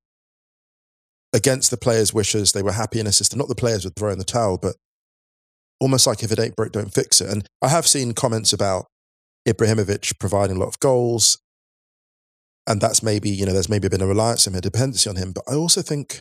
against 1.32 1.70
the 1.70 1.76
players' 1.76 2.12
wishes, 2.12 2.50
they 2.50 2.62
were 2.62 2.72
happy 2.72 2.98
in 2.98 3.06
a 3.06 3.12
system. 3.12 3.38
Not 3.38 3.46
the 3.48 3.54
players 3.54 3.84
would 3.84 3.94
throw 3.94 4.10
in 4.10 4.18
the 4.18 4.24
towel, 4.24 4.58
but 4.58 4.74
almost 5.80 6.06
like 6.06 6.22
if 6.22 6.30
it 6.30 6.38
ain't 6.38 6.56
broke, 6.56 6.72
don't 6.72 6.92
fix 6.92 7.20
it. 7.20 7.30
And 7.30 7.46
I 7.62 7.68
have 7.68 7.86
seen 7.86 8.12
comments 8.12 8.52
about 8.52 8.86
Ibrahimovic 9.48 10.18
providing 10.18 10.56
a 10.56 10.60
lot 10.60 10.68
of 10.68 10.80
goals. 10.80 11.38
And 12.66 12.80
that's 12.80 13.02
maybe, 13.02 13.30
you 13.30 13.46
know, 13.46 13.52
there's 13.52 13.68
maybe 13.68 13.88
been 13.88 14.02
a 14.02 14.06
reliance 14.06 14.46
on 14.46 14.52
him, 14.52 14.58
a 14.58 14.60
dependency 14.60 15.08
on 15.08 15.16
him. 15.16 15.32
But 15.32 15.44
I 15.48 15.54
also 15.54 15.82
think 15.82 16.20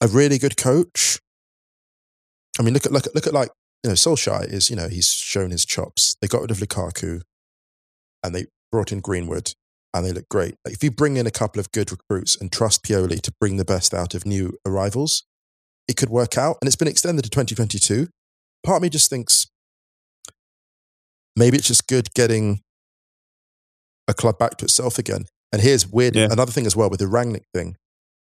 a 0.00 0.06
really 0.06 0.38
good 0.38 0.56
coach. 0.56 1.18
I 2.58 2.62
mean, 2.62 2.74
look 2.74 2.86
at 2.86 2.92
look 2.92 3.06
at 3.06 3.14
look 3.14 3.26
at 3.26 3.34
like 3.34 3.50
you 3.82 3.90
know, 3.90 3.94
Solskjaer 3.94 4.50
is, 4.50 4.70
you 4.70 4.76
know, 4.76 4.88
he's 4.88 5.12
shown 5.12 5.50
his 5.50 5.64
chops. 5.64 6.16
They 6.20 6.28
got 6.28 6.42
rid 6.42 6.50
of 6.50 6.58
Lukaku 6.58 7.22
and 8.22 8.34
they 8.34 8.46
brought 8.70 8.92
in 8.92 9.00
Greenwood 9.00 9.52
and 9.92 10.06
they 10.06 10.12
look 10.12 10.28
great. 10.28 10.54
Like 10.64 10.74
if 10.74 10.84
you 10.84 10.90
bring 10.90 11.16
in 11.16 11.26
a 11.26 11.32
couple 11.32 11.60
of 11.60 11.72
good 11.72 11.90
recruits 11.90 12.36
and 12.36 12.52
trust 12.52 12.84
Pioli 12.84 13.20
to 13.22 13.32
bring 13.40 13.56
the 13.56 13.64
best 13.64 13.92
out 13.92 14.14
of 14.14 14.24
new 14.24 14.56
arrivals, 14.64 15.24
it 15.88 15.96
could 15.96 16.08
work 16.10 16.36
out. 16.38 16.56
And 16.60 16.66
it's 16.68 16.76
been 16.76 16.88
extended 16.88 17.22
to 17.24 17.30
2022. 17.30 18.08
Part 18.64 18.76
of 18.76 18.82
me 18.82 18.88
just 18.88 19.10
thinks 19.10 19.46
maybe 21.36 21.56
it's 21.56 21.66
just 21.66 21.86
good 21.86 22.12
getting 22.14 22.60
a 24.08 24.14
club 24.14 24.38
back 24.38 24.56
to 24.58 24.64
itself 24.64 24.98
again. 24.98 25.24
And 25.52 25.62
here's 25.62 25.86
weird 25.86 26.14
Yeah. 26.16 26.28
another 26.30 26.52
thing 26.52 26.66
as 26.66 26.76
well 26.76 26.90
with 26.90 27.00
the 27.00 27.06
Rangnick 27.06 27.44
thing 27.54 27.76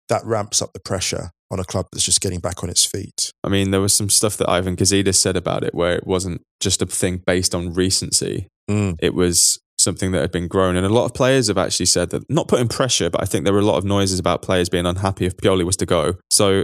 that 0.10 0.24
ramps 0.26 0.62
up 0.62 0.72
the 0.74 0.80
pressure 0.80 1.32
on 1.52 1.60
a 1.60 1.64
club 1.64 1.88
that's 1.92 2.06
just 2.06 2.22
getting 2.22 2.40
back 2.40 2.64
on 2.64 2.70
its 2.70 2.86
feet. 2.86 3.32
I 3.44 3.50
mean, 3.50 3.72
there 3.72 3.82
was 3.82 3.94
some 3.94 4.10
stuff 4.10 4.38
that 4.38 4.50
Ivan 4.50 4.76
Gazidis 4.76 5.16
said 5.16 5.36
about 5.36 5.64
it 5.64 5.74
where 5.74 5.96
it 5.96 6.06
wasn't 6.06 6.42
just 6.60 6.82
a 6.82 6.86
thing 6.86 7.22
based 7.26 7.56
on 7.56 7.74
recency. 7.74 8.48
Mm. 8.70 8.96
It 9.00 9.14
was 9.14 9.60
something 9.80 10.12
that 10.12 10.22
had 10.22 10.32
been 10.32 10.48
grown. 10.48 10.76
And 10.76 10.86
a 10.86 10.90
lot 10.90 11.06
of 11.06 11.14
players 11.14 11.48
have 11.48 11.58
actually 11.58 11.86
said 11.88 12.10
that, 12.12 12.24
not 12.30 12.48
putting 12.48 12.68
pressure, 12.68 13.10
but 13.10 13.22
I 13.22 13.26
think 13.26 13.44
there 13.46 13.54
were 13.54 13.60
a 13.60 13.66
lot 13.66 13.78
of 13.78 13.84
noises 13.86 14.20
about 14.20 14.42
players 14.42 14.70
being 14.70 14.86
unhappy 14.86 15.26
if 15.26 15.38
Pioli 15.38 15.64
was 15.64 15.78
to 15.78 15.86
go. 15.86 16.16
So 16.32 16.64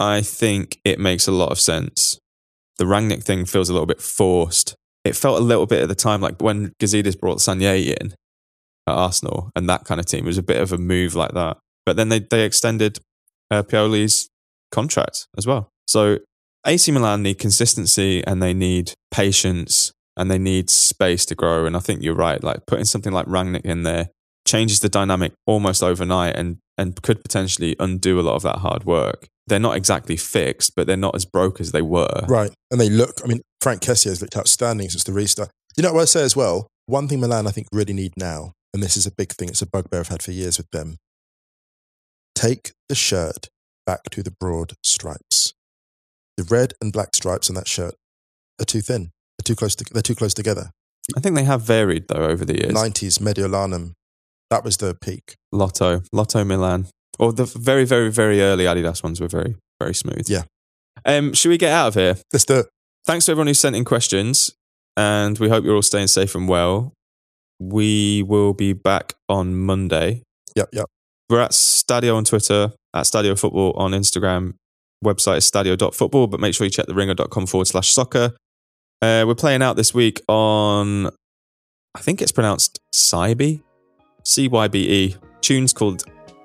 I 0.00 0.22
think 0.22 0.80
it 0.84 0.98
makes 0.98 1.26
a 1.26 1.32
lot 1.32 1.52
of 1.52 1.60
sense. 1.60 2.18
The 2.78 2.84
Rangnick 2.84 3.22
thing 3.22 3.44
feels 3.44 3.68
a 3.68 3.72
little 3.72 3.86
bit 3.86 4.00
forced. 4.00 4.74
It 5.04 5.14
felt 5.16 5.40
a 5.40 5.44
little 5.44 5.66
bit 5.66 5.82
at 5.82 5.88
the 5.88 5.94
time 5.94 6.20
like 6.20 6.40
when 6.40 6.72
Gazidis 6.80 7.18
brought 7.18 7.38
Sanllehi 7.38 7.94
in 8.00 8.14
at 8.86 8.94
Arsenal 8.94 9.50
and 9.54 9.68
that 9.68 9.84
kind 9.84 10.00
of 10.00 10.06
team. 10.06 10.24
It 10.24 10.28
was 10.28 10.38
a 10.38 10.42
bit 10.42 10.60
of 10.60 10.72
a 10.72 10.78
move 10.78 11.14
like 11.14 11.32
that. 11.32 11.58
But 11.86 11.96
then 11.96 12.08
they, 12.08 12.20
they 12.20 12.44
extended 12.44 12.98
uh, 13.50 13.62
Pioli's 13.62 14.28
contract 14.72 15.26
as 15.36 15.46
well. 15.46 15.68
So 15.86 16.18
AC 16.66 16.90
Milan 16.90 17.22
need 17.22 17.38
consistency 17.38 18.24
and 18.26 18.42
they 18.42 18.54
need 18.54 18.94
patience 19.10 19.92
and 20.16 20.30
they 20.30 20.38
need 20.38 20.70
space 20.70 21.26
to 21.26 21.34
grow. 21.34 21.66
And 21.66 21.76
I 21.76 21.80
think 21.80 22.02
you're 22.02 22.14
right. 22.14 22.42
Like 22.42 22.66
putting 22.66 22.84
something 22.84 23.12
like 23.12 23.26
Rangnick 23.26 23.64
in 23.64 23.82
there 23.82 24.08
changes 24.46 24.80
the 24.80 24.88
dynamic 24.88 25.32
almost 25.46 25.82
overnight 25.82 26.36
and, 26.36 26.58
and 26.78 27.00
could 27.02 27.22
potentially 27.22 27.76
undo 27.78 28.18
a 28.18 28.22
lot 28.22 28.36
of 28.36 28.42
that 28.42 28.58
hard 28.58 28.84
work. 28.84 29.28
They're 29.46 29.58
not 29.58 29.76
exactly 29.76 30.16
fixed, 30.16 30.74
but 30.74 30.86
they're 30.86 30.96
not 30.96 31.14
as 31.14 31.24
broke 31.24 31.60
as 31.60 31.72
they 31.72 31.82
were. 31.82 32.24
Right. 32.28 32.50
And 32.70 32.80
they 32.80 32.88
look, 32.88 33.20
I 33.22 33.26
mean, 33.26 33.40
Franck 33.60 33.82
Kessié 33.82 34.06
has 34.06 34.22
looked 34.22 34.36
outstanding 34.36 34.88
since 34.88 35.04
the 35.04 35.12
restart. 35.12 35.50
You 35.76 35.82
know 35.82 35.92
what 35.92 36.02
I 36.02 36.06
say 36.06 36.22
as 36.22 36.34
well? 36.36 36.68
One 36.86 37.08
thing 37.08 37.20
Milan, 37.20 37.46
I 37.46 37.50
think, 37.50 37.66
really 37.72 37.92
need 37.92 38.12
now, 38.16 38.52
and 38.72 38.82
this 38.82 38.96
is 38.96 39.06
a 39.06 39.12
big 39.12 39.32
thing, 39.32 39.48
it's 39.48 39.62
a 39.62 39.66
bugbear 39.66 40.00
I've 40.00 40.08
had 40.08 40.22
for 40.22 40.32
years 40.32 40.58
with 40.58 40.70
them. 40.70 40.96
Take 42.34 42.72
the 42.88 42.94
shirt 42.94 43.48
back 43.86 44.04
to 44.10 44.22
the 44.22 44.30
broad 44.30 44.74
stripes. 44.82 45.54
The 46.36 46.44
red 46.44 46.74
and 46.80 46.92
black 46.92 47.14
stripes 47.14 47.48
on 47.48 47.56
that 47.56 47.68
shirt 47.68 47.94
are 48.60 48.64
too 48.64 48.80
thin. 48.80 49.10
They're 49.38 49.44
too 49.44 49.56
close, 49.56 49.74
to, 49.76 49.84
they're 49.92 50.02
too 50.02 50.14
close 50.14 50.34
together. 50.34 50.70
I 51.16 51.20
think 51.20 51.36
they 51.36 51.44
have 51.44 51.62
varied 51.62 52.08
though 52.08 52.24
over 52.24 52.44
the 52.44 52.58
years. 52.58 52.72
90s 52.72 53.20
Mediolanum. 53.20 53.92
That 54.50 54.64
was 54.64 54.76
the 54.76 54.94
peak. 54.94 55.36
Lotto, 55.52 56.02
Lotto 56.12 56.44
Milan, 56.44 56.86
or 57.18 57.32
the 57.32 57.44
very, 57.44 57.84
very, 57.84 58.10
very 58.10 58.40
early 58.40 58.64
Adidas 58.64 59.02
ones 59.02 59.20
were 59.20 59.28
very, 59.28 59.56
very 59.80 59.94
smooth. 59.94 60.28
Yeah. 60.28 60.42
Um, 61.04 61.32
should 61.32 61.50
we 61.50 61.58
get 61.58 61.72
out 61.72 61.88
of 61.88 61.94
here? 61.94 62.16
Let's 62.32 62.44
do 62.44 62.60
it. 62.60 62.66
Thanks 63.06 63.26
to 63.26 63.32
everyone 63.32 63.48
who 63.48 63.54
sent 63.54 63.76
in 63.76 63.84
questions, 63.84 64.52
and 64.96 65.38
we 65.38 65.48
hope 65.48 65.64
you're 65.64 65.74
all 65.74 65.82
staying 65.82 66.06
safe 66.06 66.34
and 66.34 66.48
well. 66.48 66.92
We 67.60 68.22
will 68.22 68.54
be 68.54 68.72
back 68.72 69.14
on 69.28 69.54
Monday. 69.56 70.22
Yep, 70.56 70.68
yep. 70.72 70.86
We're 71.28 71.40
at 71.40 71.52
Stadio 71.52 72.16
on 72.16 72.24
Twitter, 72.24 72.72
at 72.94 73.04
Stadio 73.04 73.38
Football 73.38 73.72
on 73.76 73.92
Instagram. 73.92 74.54
Website 75.04 75.38
is 75.38 75.50
stadio.football, 75.50 76.28
but 76.28 76.40
make 76.40 76.54
sure 76.54 76.64
you 76.64 76.70
check 76.70 76.86
the 76.86 76.94
ringer.com 76.94 77.46
forward 77.46 77.66
slash 77.66 77.92
soccer. 77.92 78.34
Uh, 79.02 79.24
we're 79.26 79.34
playing 79.34 79.62
out 79.62 79.76
this 79.76 79.92
week 79.92 80.22
on, 80.28 81.08
I 81.94 82.00
think 82.00 82.22
it's 82.22 82.32
pronounced 82.32 82.78
Cybe, 82.94 83.62
C 84.24 84.48
Y 84.48 84.68
B 84.68 84.88
E. 84.88 85.16
Tunes 85.42 85.74
called 85.74 86.04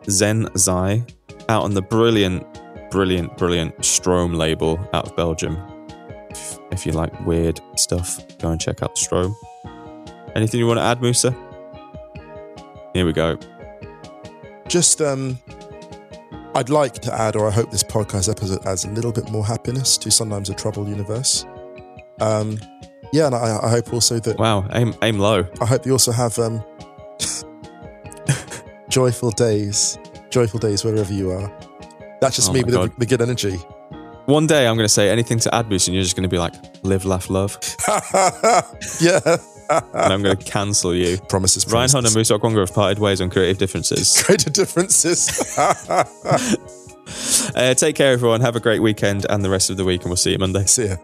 Zen 0.10 0.50
Zai, 0.58 1.06
out 1.48 1.64
on 1.64 1.74
the 1.74 1.82
brilliant, 1.82 2.46
brilliant, 2.92 3.38
brilliant 3.38 3.84
Stroom 3.84 4.34
label 4.34 4.80
out 4.94 5.08
of 5.08 5.16
Belgium. 5.16 5.58
If, 6.72 6.86
you 6.86 6.92
like 6.92 7.26
weird 7.26 7.60
stuff, 7.76 8.20
go 8.38 8.50
and 8.50 8.62
check 8.62 8.82
out 8.84 8.98
Strom. 8.98 9.36
Anything 10.36 10.60
you 10.60 10.68
want 10.68 10.78
to 10.80 10.84
add, 10.84 11.02
Musa? 11.02 11.36
Here 12.94 13.06
we 13.06 13.14
go. 13.14 13.38
Just, 14.68 15.02
um, 15.02 15.38
I'd 16.56 16.70
like 16.70 16.94
to 17.00 17.14
add, 17.14 17.36
or 17.36 17.48
I 17.48 17.52
hope 17.52 17.72
this 17.72 17.84
podcast 17.84 18.30
episode 18.30 18.66
adds 18.66 18.86
a 18.86 18.90
little 18.92 19.12
bit 19.12 19.30
more 19.32 19.46
happiness 19.46 19.98
to 19.98 20.12
sometimes 20.12 20.50
a 20.50 20.54
troubled 20.54 20.88
universe. 20.88 21.46
Um, 22.22 22.60
yeah, 23.12 23.28
and 23.28 23.36
I, 23.36 23.60
I 23.64 23.70
hope 23.70 23.92
also 23.92 24.20
that 24.20 24.38
Wow, 24.38 24.68
aim, 24.74 24.94
aim 25.02 25.20
low. 25.20 25.48
I 25.60 25.66
hope 25.66 25.86
you 25.86 25.92
also 25.92 26.12
have 26.12 26.38
um, 26.38 26.64
joyful 28.90 29.32
days, 29.32 29.98
joyful 30.30 30.60
days 30.60 30.84
wherever 30.84 31.14
you 31.14 31.32
are. 31.32 31.52
That's 32.22 32.36
just 32.36 32.50
Oh 32.50 32.54
me 32.54 32.64
with 32.64 32.74
the, 32.74 32.92
the 32.98 33.06
good 33.06 33.22
energy. 33.22 33.56
One 34.26 34.46
day 34.46 34.68
I'm 34.68 34.76
going 34.76 34.86
to 34.86 34.94
say 34.94 35.10
anything 35.10 35.40
to 35.40 35.50
Adbus 35.50 35.88
and 35.88 35.96
you're 35.96 36.04
just 36.04 36.16
going 36.16 36.24
to 36.24 36.30
be 36.30 36.38
like, 36.38 36.54
live, 36.84 37.06
laugh, 37.06 37.30
love. 37.30 37.58
yeah. 39.02 39.38
And 39.70 40.14
I'm 40.14 40.22
going 40.22 40.38
to 40.38 40.44
cancel 40.44 40.94
you. 40.94 41.18
promises, 41.30 41.66
Ryan 41.66 41.90
promises. 41.90 42.30
Hunt 42.30 42.42
and 42.42 42.42
Okwonga 42.42 42.60
have 42.60 42.74
parted 42.74 43.00
ways 43.00 43.22
on 43.22 43.30
creative 43.30 43.58
differences. 43.58 44.22
creative 44.26 44.54
differences. 44.54 45.58
Uh, 47.56 47.74
take 47.74 47.96
care, 47.96 48.14
everyone. 48.14 48.40
Have 48.40 48.56
a 48.56 48.60
great 48.60 48.84
weekend 48.84 49.26
and 49.32 49.44
the 49.44 49.50
rest 49.50 49.72
of 49.72 49.78
the 49.78 49.84
week, 49.84 50.02
and 50.02 50.12
we'll 50.12 50.16
see 50.16 50.32
you 50.32 50.38
Monday. 50.38 50.64
See 50.66 50.90
ya. 50.90 50.96